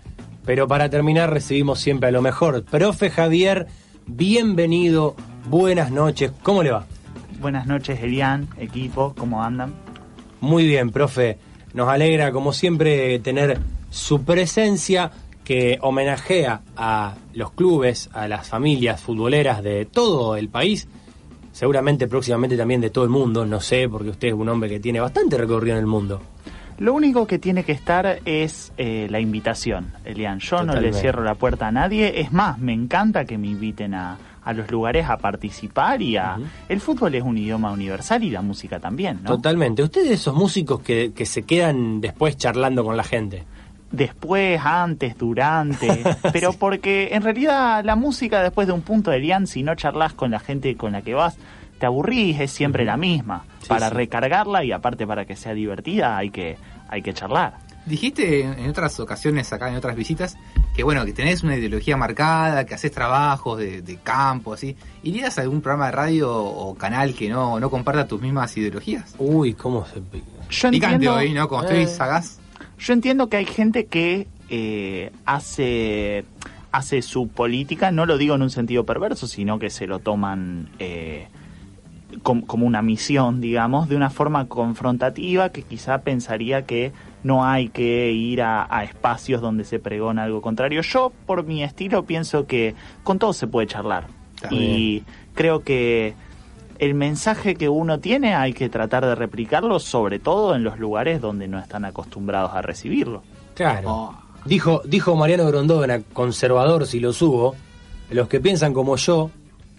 Pero 0.45 0.67
para 0.67 0.89
terminar 0.89 1.31
recibimos 1.31 1.79
siempre 1.79 2.09
a 2.09 2.11
lo 2.11 2.21
mejor. 2.21 2.63
Profe 2.63 3.09
Javier, 3.09 3.67
bienvenido, 4.05 5.15
buenas 5.49 5.89
noches, 5.91 6.31
¿cómo 6.43 6.63
le 6.63 6.71
va? 6.71 6.85
Buenas 7.39 7.65
noches, 7.65 8.01
Elian, 8.01 8.47
equipo, 8.57 9.13
¿cómo 9.17 9.43
andan? 9.43 9.73
Muy 10.41 10.65
bien, 10.65 10.91
profe. 10.91 11.37
Nos 11.73 11.89
alegra, 11.89 12.31
como 12.31 12.53
siempre, 12.53 13.17
tener 13.19 13.59
su 13.89 14.23
presencia 14.23 15.11
que 15.43 15.77
homenajea 15.81 16.61
a 16.77 17.15
los 17.33 17.51
clubes, 17.51 18.09
a 18.13 18.27
las 18.27 18.47
familias 18.47 19.01
futboleras 19.01 19.63
de 19.63 19.85
todo 19.85 20.35
el 20.35 20.49
país. 20.49 20.87
Seguramente 21.51 22.07
próximamente 22.07 22.57
también 22.57 22.81
de 22.81 22.89
todo 22.89 23.03
el 23.03 23.09
mundo, 23.09 23.45
no 23.45 23.59
sé, 23.59 23.87
porque 23.89 24.09
usted 24.09 24.29
es 24.29 24.33
un 24.33 24.49
hombre 24.49 24.69
que 24.69 24.79
tiene 24.79 24.99
bastante 24.99 25.37
recorrido 25.37 25.75
en 25.75 25.81
el 25.81 25.87
mundo. 25.87 26.21
Lo 26.77 26.93
único 26.93 27.27
que 27.27 27.39
tiene 27.39 27.63
que 27.63 27.71
estar 27.71 28.19
es 28.25 28.73
eh, 28.77 29.07
la 29.09 29.19
invitación, 29.19 29.93
Elian. 30.05 30.39
Yo 30.39 30.63
no 30.63 30.75
le 30.75 30.93
cierro 30.93 31.23
la 31.23 31.35
puerta 31.35 31.67
a 31.67 31.71
nadie. 31.71 32.21
Es 32.21 32.31
más, 32.31 32.57
me 32.59 32.73
encanta 32.73 33.25
que 33.25 33.37
me 33.37 33.47
inviten 33.47 33.93
a, 33.93 34.17
a 34.43 34.53
los 34.53 34.69
lugares 34.69 35.09
a 35.09 35.17
participar 35.17 36.01
y 36.01 36.17
a... 36.17 36.37
El 36.67 36.81
fútbol 36.81 37.15
es 37.15 37.23
un 37.23 37.37
idioma 37.37 37.71
universal 37.71 38.23
y 38.23 38.29
la 38.29 38.41
música 38.41 38.79
también, 38.79 39.19
¿no? 39.23 39.29
Totalmente. 39.29 39.83
Usted 39.83 40.01
es 40.01 40.09
de 40.09 40.15
esos 40.15 40.35
músicos 40.35 40.81
que, 40.81 41.13
que 41.13 41.25
se 41.25 41.43
quedan 41.43 42.01
después 42.01 42.37
charlando 42.37 42.83
con 42.83 42.97
la 42.97 43.03
gente. 43.03 43.45
Después, 43.91 44.59
antes, 44.63 45.17
durante, 45.17 46.03
pero 46.33 46.53
porque 46.53 47.09
en 47.11 47.21
realidad 47.21 47.85
la 47.85 47.95
música 47.95 48.41
después 48.41 48.67
de 48.67 48.73
un 48.73 48.81
punto 48.81 49.11
de 49.11 49.17
Elian, 49.17 49.47
si 49.47 49.63
no 49.63 49.75
charlas 49.75 50.13
con 50.13 50.31
la 50.31 50.39
gente 50.39 50.75
con 50.75 50.93
la 50.93 51.03
que 51.03 51.13
vas, 51.13 51.37
te 51.83 51.87
aburrís, 51.87 52.39
es 52.39 52.49
siempre 52.51 52.85
la 52.85 52.95
misma. 52.95 53.43
para 53.67 53.89
sí. 53.89 53.95
recargarla 53.95 54.63
y 54.63 54.71
aparte 54.71 55.05
para 55.05 55.25
que 55.25 55.35
sea 55.35 55.53
divertida 55.53 56.15
hay 56.17 56.29
que, 56.29 56.55
hay 56.87 57.01
que 57.01 57.13
charlar. 57.13 57.57
Dijiste 57.85 58.41
en 58.43 58.69
otras 58.69 58.97
ocasiones, 59.01 59.51
acá 59.51 59.67
en 59.67 59.75
otras 59.75 59.97
visitas, 59.97 60.37
que 60.73 60.83
bueno, 60.83 61.03
que 61.03 61.11
tenés 61.11 61.43
una 61.43 61.57
ideología 61.57 61.97
marcada, 61.97 62.65
que 62.65 62.73
haces 62.73 62.91
trabajos 62.93 63.59
de, 63.59 63.81
de 63.81 63.97
campo, 63.97 64.53
así. 64.53 64.77
¿Irías 65.03 65.37
a 65.37 65.41
algún 65.41 65.59
programa 65.61 65.87
de 65.87 65.91
radio 65.91 66.33
o 66.33 66.73
canal 66.75 67.13
que 67.15 67.27
no, 67.27 67.59
no 67.59 67.69
comparta 67.69 68.07
tus 68.07 68.21
mismas 68.21 68.55
ideologías? 68.55 69.13
Uy, 69.17 69.53
¿cómo 69.55 69.85
se 69.85 69.95
Yo 70.49 70.69
Picante 70.71 70.95
entiendo- 70.95 71.15
hoy, 71.15 71.33
¿no? 71.33 71.49
Como 71.49 71.63
Eh. 71.63 71.81
estoy 71.81 71.87
sagaz. 71.93 72.39
Yo 72.79 72.93
entiendo 72.93 73.27
que 73.27 73.35
hay 73.37 73.45
gente 73.45 73.87
que 73.87 74.27
eh, 74.49 75.11
hace, 75.25 76.23
hace 76.71 77.01
su 77.01 77.27
política, 77.27 77.91
no 77.91 78.05
lo 78.05 78.17
digo 78.17 78.35
en 78.35 78.41
un 78.43 78.49
sentido 78.49 78.85
perverso, 78.85 79.27
sino 79.27 79.59
que 79.59 79.69
se 79.69 79.87
lo 79.87 79.99
toman 79.99 80.69
eh, 80.79 81.27
com- 82.21 82.41
como 82.41 82.65
una 82.65 82.81
misión, 82.81 83.41
digamos, 83.41 83.89
de 83.89 83.95
una 83.95 84.09
forma 84.09 84.47
confrontativa 84.47 85.49
que 85.49 85.63
quizá 85.63 85.99
pensaría 86.01 86.63
que 86.65 86.91
no 87.23 87.45
hay 87.45 87.69
que 87.69 88.11
ir 88.11 88.41
a, 88.41 88.67
a 88.69 88.83
espacios 88.83 89.41
donde 89.41 89.63
se 89.63 89.79
pregona 89.79 90.23
algo 90.23 90.41
contrario. 90.41 90.81
Yo, 90.81 91.11
por 91.25 91.45
mi 91.45 91.63
estilo, 91.63 92.03
pienso 92.03 92.45
que 92.45 92.75
con 93.03 93.19
todo 93.19 93.33
se 93.33 93.47
puede 93.47 93.67
charlar. 93.67 94.07
Y 94.51 95.03
creo 95.33 95.63
que 95.63 96.15
el 96.79 96.95
mensaje 96.95 97.55
que 97.55 97.69
uno 97.69 97.99
tiene 97.99 98.35
hay 98.35 98.51
que 98.51 98.67
tratar 98.67 99.05
de 99.05 99.15
replicarlo, 99.15 99.79
sobre 99.79 100.19
todo 100.19 100.53
en 100.55 100.63
los 100.65 100.79
lugares 100.79 101.21
donde 101.21 101.47
no 101.47 101.59
están 101.59 101.85
acostumbrados 101.85 102.51
a 102.53 102.61
recibirlo. 102.61 103.23
Claro. 103.55 104.15
Dijo, 104.43 104.81
dijo 104.83 105.15
Mariano 105.15 105.45
Grondona, 105.45 106.01
conservador 106.11 106.85
si 106.85 106.99
lo 106.99 107.13
subo, 107.13 107.55
los 108.09 108.27
que 108.27 108.41
piensan 108.41 108.73
como 108.73 108.97
yo, 108.97 109.31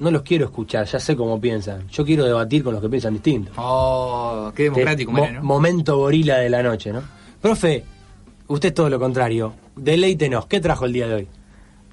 no 0.05 0.11
los 0.13 0.23
quiero 0.23 0.45
escuchar, 0.45 0.87
ya 0.87 1.01
sé 1.01 1.17
cómo 1.17 1.41
piensan. 1.41 1.89
Yo 1.89 2.05
quiero 2.05 2.25
debatir 2.25 2.63
con 2.63 2.75
los 2.75 2.83
que 2.83 2.89
piensan 2.89 3.15
distinto. 3.15 3.51
Oh, 3.57 4.53
qué 4.55 4.65
democrático, 4.65 5.11
Mo- 5.11 5.21
Mariano. 5.23 5.43
Momento 5.43 5.97
gorila 5.99 6.37
de 6.39 6.51
la 6.51 6.63
noche, 6.63 6.93
¿no? 6.93 7.03
Profe, 7.41 7.85
usted 8.47 8.69
es 8.69 8.75
todo 8.75 8.89
lo 8.89 9.01
contrario. 9.01 9.55
Deleítenos, 9.75 10.47
¿qué 10.47 10.61
trajo 10.61 10.85
el 10.85 10.93
día 10.93 11.09
de 11.09 11.15
hoy? 11.15 11.29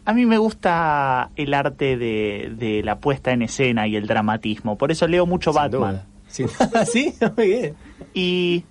A 0.05 0.14
mí 0.14 0.26
me 0.26 0.38
gusta 0.38 1.30
el 1.36 1.53
arte 1.53 1.95
de, 1.97 2.51
de 2.57 2.84
la 2.84 2.99
puesta 2.99 3.32
en 3.32 3.41
escena 3.43 3.88
y 3.88 3.95
el 3.95 4.07
dramatismo, 4.07 4.78
por 4.78 4.91
eso 4.91 5.07
leo 5.07 5.26
mucho 5.26 5.53
Batman. 5.53 6.03
¿Sí? 6.28 7.14
Muy 7.38 7.47
bien. 7.47 7.76
Y 8.14 8.64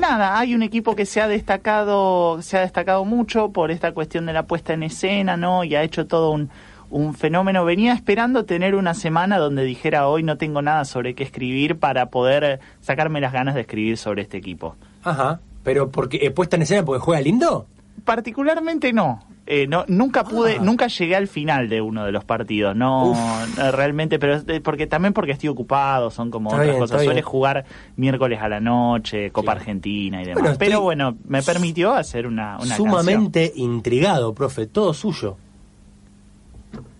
nada, 0.00 0.38
hay 0.38 0.54
un 0.54 0.62
equipo 0.62 0.94
que 0.94 1.04
se 1.04 1.20
ha 1.20 1.26
destacado, 1.28 2.40
se 2.42 2.56
ha 2.56 2.60
destacado 2.60 3.04
mucho 3.04 3.50
por 3.50 3.70
esta 3.70 3.92
cuestión 3.92 4.24
de 4.26 4.32
la 4.32 4.44
puesta 4.44 4.72
en 4.72 4.82
escena, 4.84 5.36
¿no? 5.36 5.64
Y 5.64 5.74
ha 5.74 5.82
hecho 5.82 6.06
todo 6.06 6.30
un, 6.30 6.48
un 6.92 7.14
fenómeno. 7.14 7.64
Venía 7.64 7.92
esperando 7.94 8.44
tener 8.44 8.74
una 8.74 8.94
semana 8.94 9.38
donde 9.38 9.64
dijera 9.64 10.06
hoy 10.06 10.22
no 10.22 10.36
tengo 10.36 10.62
nada 10.62 10.84
sobre 10.84 11.14
qué 11.14 11.24
escribir 11.24 11.78
para 11.78 12.06
poder 12.10 12.60
sacarme 12.80 13.20
las 13.20 13.32
ganas 13.32 13.54
de 13.54 13.62
escribir 13.62 13.96
sobre 13.96 14.22
este 14.22 14.36
equipo. 14.36 14.76
Ajá, 15.02 15.40
pero 15.64 15.90
porque 15.90 16.18
eh, 16.22 16.30
puesta 16.30 16.56
en 16.56 16.62
escena 16.62 16.84
porque 16.84 17.00
juega 17.00 17.20
lindo. 17.20 17.66
Particularmente 18.04 18.92
no. 18.92 19.24
Eh, 19.44 19.66
no 19.66 19.84
nunca 19.88 20.22
pude, 20.22 20.60
nunca 20.60 20.86
llegué 20.86 21.16
al 21.16 21.26
final 21.26 21.68
de 21.68 21.80
uno 21.80 22.04
de 22.04 22.12
los 22.12 22.24
partidos, 22.24 22.76
no 22.76 23.12
eh, 23.58 23.72
realmente, 23.72 24.20
pero 24.20 24.40
porque 24.62 24.86
también 24.86 25.12
porque 25.12 25.32
estoy 25.32 25.48
ocupado, 25.48 26.10
son 26.10 26.30
como 26.30 26.50
Está 26.50 26.62
otras 26.62 26.68
bien, 26.68 26.80
cosas. 26.80 27.02
Suele 27.02 27.22
jugar 27.22 27.64
miércoles 27.96 28.40
a 28.40 28.48
la 28.48 28.60
noche, 28.60 29.32
Copa 29.32 29.52
Argentina 29.52 30.22
y 30.22 30.26
demás. 30.26 30.42
Bueno, 30.42 30.56
pero 30.60 30.80
bueno, 30.82 31.16
me 31.26 31.42
permitió 31.42 31.92
hacer 31.92 32.28
una, 32.28 32.54
una 32.54 32.68
canción. 32.68 32.76
Sumamente 32.76 33.52
intrigado, 33.56 34.32
profe, 34.32 34.66
todo 34.66 34.94
suyo. 34.94 35.36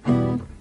Mm-hmm. 0.06 0.51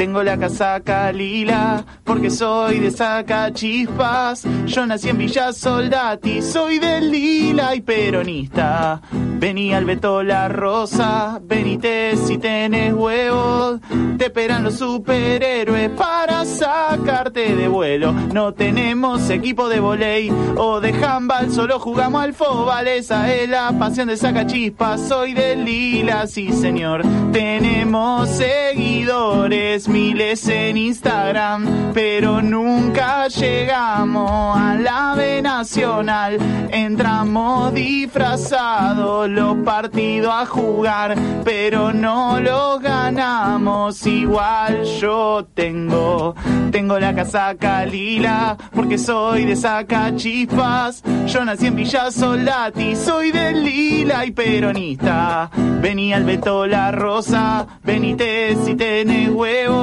Tengo 0.00 0.22
la 0.22 0.38
casaca 0.38 1.12
lila 1.12 1.84
porque 2.04 2.30
soy 2.30 2.78
de 2.78 2.90
saca 2.90 3.52
chispas. 3.52 4.46
Yo 4.64 4.86
nací 4.86 5.10
en 5.10 5.18
Villa 5.18 5.52
Soldati, 5.52 6.40
soy 6.40 6.78
del 6.78 7.10
lila 7.10 7.74
y 7.74 7.82
peronista. 7.82 9.02
Vení 9.12 9.74
al 9.74 9.84
Beto 9.84 10.22
la 10.22 10.48
Rosa, 10.48 11.38
venite 11.42 12.16
si 12.16 12.38
tenés 12.38 12.94
huevos. 12.94 13.80
Te 14.16 14.26
esperan 14.26 14.64
los 14.64 14.76
superhéroes 14.78 15.90
para 15.90 16.46
sacarte 16.46 17.54
de 17.54 17.68
vuelo. 17.68 18.12
No 18.12 18.54
tenemos 18.54 19.28
equipo 19.28 19.68
de 19.68 19.80
volei 19.80 20.30
o 20.56 20.80
de 20.80 20.92
handball, 20.92 21.50
solo 21.50 21.78
jugamos 21.78 22.22
al 22.22 22.32
fútbol. 22.32 22.88
Esa 22.88 23.34
es 23.34 23.50
la 23.50 23.70
pasión 23.78 24.08
de 24.08 24.16
saca 24.16 24.46
chispas. 24.46 25.08
Soy 25.08 25.34
del 25.34 25.64
lila, 25.64 26.26
sí 26.26 26.52
señor. 26.52 27.02
Tenemos 27.32 28.28
seguidores, 28.30 29.89
miles 29.90 30.46
en 30.48 30.76
Instagram, 30.76 31.92
pero 31.92 32.40
nunca 32.40 33.26
llegamos 33.28 34.56
a 34.56 34.76
la 34.76 35.14
B 35.16 35.42
Nacional. 35.42 36.38
Entramos 36.70 37.74
disfrazados 37.74 39.28
los 39.28 39.56
partidos 39.58 40.32
a 40.32 40.46
jugar, 40.46 41.16
pero 41.44 41.92
no 41.92 42.40
los 42.40 42.80
ganamos. 42.80 44.06
Igual 44.06 44.84
yo 44.84 45.46
tengo, 45.54 46.34
tengo 46.70 46.98
la 46.98 47.14
casaca 47.14 47.84
lila, 47.84 48.56
porque 48.74 48.98
soy 48.98 49.44
de 49.44 49.56
saca 49.56 50.14
chispas. 50.14 51.02
Yo 51.26 51.44
nací 51.44 51.66
en 51.66 51.76
Villa 51.76 52.10
Soldati, 52.10 52.94
soy 52.94 53.32
del 53.32 53.64
lila 53.64 54.24
y 54.24 54.30
peronista. 54.30 55.50
Venía 55.80 56.16
el 56.16 56.24
Beto 56.24 56.66
la 56.66 56.92
Rosa, 56.92 57.66
venite 57.82 58.56
si 58.64 58.74
tenés 58.74 59.30
huevo. 59.30 59.79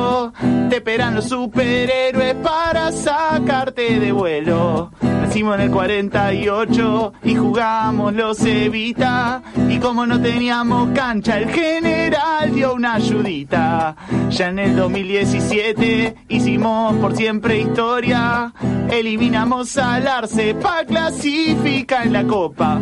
Te 0.70 0.78
esperan 0.78 1.16
los 1.16 1.26
superhéroes 1.26 2.36
para 2.36 2.92
sacarte 2.92 4.00
de 4.00 4.12
vuelo. 4.12 4.92
Nacimos 5.02 5.56
en 5.56 5.62
el 5.62 5.72
48 5.72 7.14
y 7.24 7.36
jugamos 7.36 8.14
los 8.14 8.44
Evita. 8.46 9.42
Y 9.70 9.78
como 9.80 10.06
no 10.06 10.22
teníamos 10.22 10.90
cancha, 10.96 11.38
el 11.38 11.50
general 11.50 12.54
dio 12.54 12.74
una 12.74 12.96
ayudita. 12.96 13.96
Ya 14.30 14.48
en 14.48 14.60
el 14.60 14.76
2017 14.76 16.16
hicimos 16.30 16.96
por 16.96 17.16
siempre 17.16 17.60
historia. 17.60 18.54
Eliminamos 18.90 19.78
al 19.78 20.08
Arce 20.08 20.56
pa' 20.56 20.86
clasificar 20.86 22.08
en 22.08 22.14
la 22.14 22.24
Copa. 22.24 22.80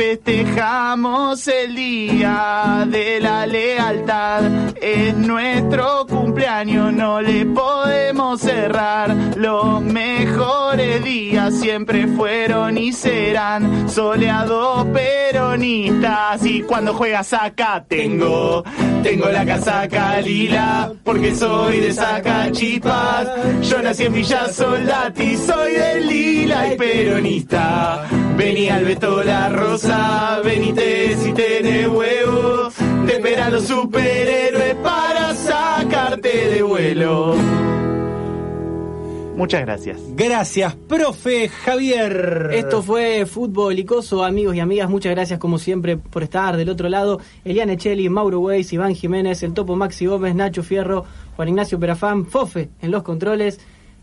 Festejamos 0.00 1.46
el 1.46 1.74
día 1.74 2.86
de 2.88 3.20
la 3.20 3.44
lealtad. 3.44 4.74
Es 4.80 5.14
nuestro 5.14 6.06
cumpleaños, 6.08 6.90
no 6.90 7.20
le 7.20 7.44
podemos 7.44 8.40
cerrar. 8.40 9.14
Los 9.36 9.82
mejores 9.82 11.04
días 11.04 11.54
siempre 11.60 12.06
fueron 12.06 12.78
y 12.78 12.94
serán 12.94 13.90
soleados 13.90 14.86
peronistas. 14.86 16.46
Y 16.46 16.62
cuando 16.62 16.94
juegas 16.94 17.34
acá 17.34 17.84
tengo, 17.86 18.64
tengo 19.02 19.28
la 19.28 19.44
casaca 19.44 20.18
lila, 20.22 20.92
porque 21.04 21.34
soy 21.34 21.78
de 21.80 21.92
Sacachipas. 21.92 23.28
Yo 23.68 23.82
nací 23.82 24.04
en 24.04 24.14
Villa 24.14 24.48
Soldati, 24.48 25.36
soy 25.36 25.72
del 25.72 26.06
lila 26.06 26.72
y 26.72 26.76
peronista. 26.78 28.06
Venía 28.36 28.76
al 28.76 28.86
Beto 28.86 29.22
la 29.22 29.50
Rosa, 29.50 29.89
venite 30.44 31.16
si 31.16 31.32
tenés 31.32 31.88
huevos. 31.88 32.74
Te 33.06 33.12
esperan 33.14 33.52
los 33.52 33.64
superhéroes 33.64 34.74
para 34.76 35.34
sacarte 35.34 36.50
de 36.50 36.62
vuelo. 36.62 37.36
Muchas 39.40 39.62
gracias. 39.62 39.98
Gracias, 40.16 40.74
profe 40.74 41.48
Javier. 41.48 42.50
Esto 42.52 42.82
fue 42.82 43.24
Fútbol 43.24 43.78
Icoso, 43.78 44.22
amigos 44.22 44.54
y 44.54 44.60
amigas. 44.60 44.90
Muchas 44.90 45.12
gracias, 45.12 45.38
como 45.38 45.58
siempre, 45.58 45.96
por 45.96 46.22
estar 46.22 46.58
del 46.58 46.68
otro 46.68 46.90
lado. 46.90 47.20
Eliane 47.42 47.78
Cheli, 47.78 48.10
Mauro 48.10 48.40
Weiss, 48.40 48.70
Iván 48.74 48.94
Jiménez, 48.94 49.42
el 49.42 49.54
Topo 49.54 49.76
Maxi 49.76 50.04
Gómez, 50.04 50.34
Nacho 50.34 50.62
Fierro, 50.62 51.06
Juan 51.36 51.48
Ignacio 51.48 51.80
Perafán, 51.80 52.26
Fofe 52.26 52.68
en 52.82 52.90
los 52.90 53.02
controles. 53.02 53.60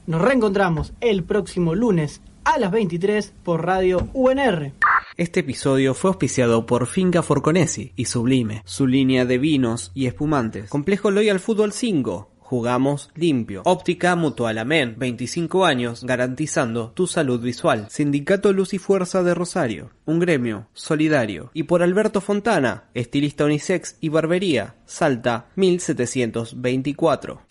Nos 0.08 0.24
reencontramos 0.24 0.94
el 1.02 1.24
próximo 1.24 1.76
lunes 1.76 2.22
a 2.48 2.58
las 2.60 2.72
23 2.72 3.34
por 3.44 3.66
Radio 3.66 4.10
UNR. 4.14 4.72
Este 5.18 5.42
episodio 5.42 5.94
fue 5.94 6.12
auspiciado 6.12 6.66
por 6.66 6.88
Finca 6.88 7.22
Forconesi 7.22 7.92
y 7.98 8.06
Sublime, 8.06 8.62
su 8.64 8.88
línea 8.88 9.26
de 9.26 9.38
vinos 9.38 9.92
y 9.94 10.06
espumantes. 10.06 10.70
Complejo 10.70 11.12
Loyal 11.12 11.42
Fútbol 11.42 11.74
5. 11.74 12.32
Jugamos 12.40 13.10
limpio. 13.16 13.64
Óptica 13.66 14.16
Mutual 14.16 14.60
Amén. 14.60 14.96
25 14.98 15.66
años 15.66 16.06
garantizando 16.06 16.92
tu 16.92 17.06
salud 17.06 17.42
visual. 17.42 17.88
Sindicato 17.90 18.54
Luz 18.54 18.74
y 18.74 18.78
Fuerza 18.78 19.24
de 19.24 19.34
Rosario. 19.34 19.90
Un 20.06 20.20
gremio 20.20 20.70
solidario. 20.72 21.52
Y 21.54 21.64
por 21.64 21.84
Alberto 21.84 22.22
Fontana, 22.22 22.86
estilista 22.94 23.44
unisex 23.44 23.98
y 24.00 24.08
barbería. 24.08 24.76
Salta 24.86 25.50
1724. 25.56 27.42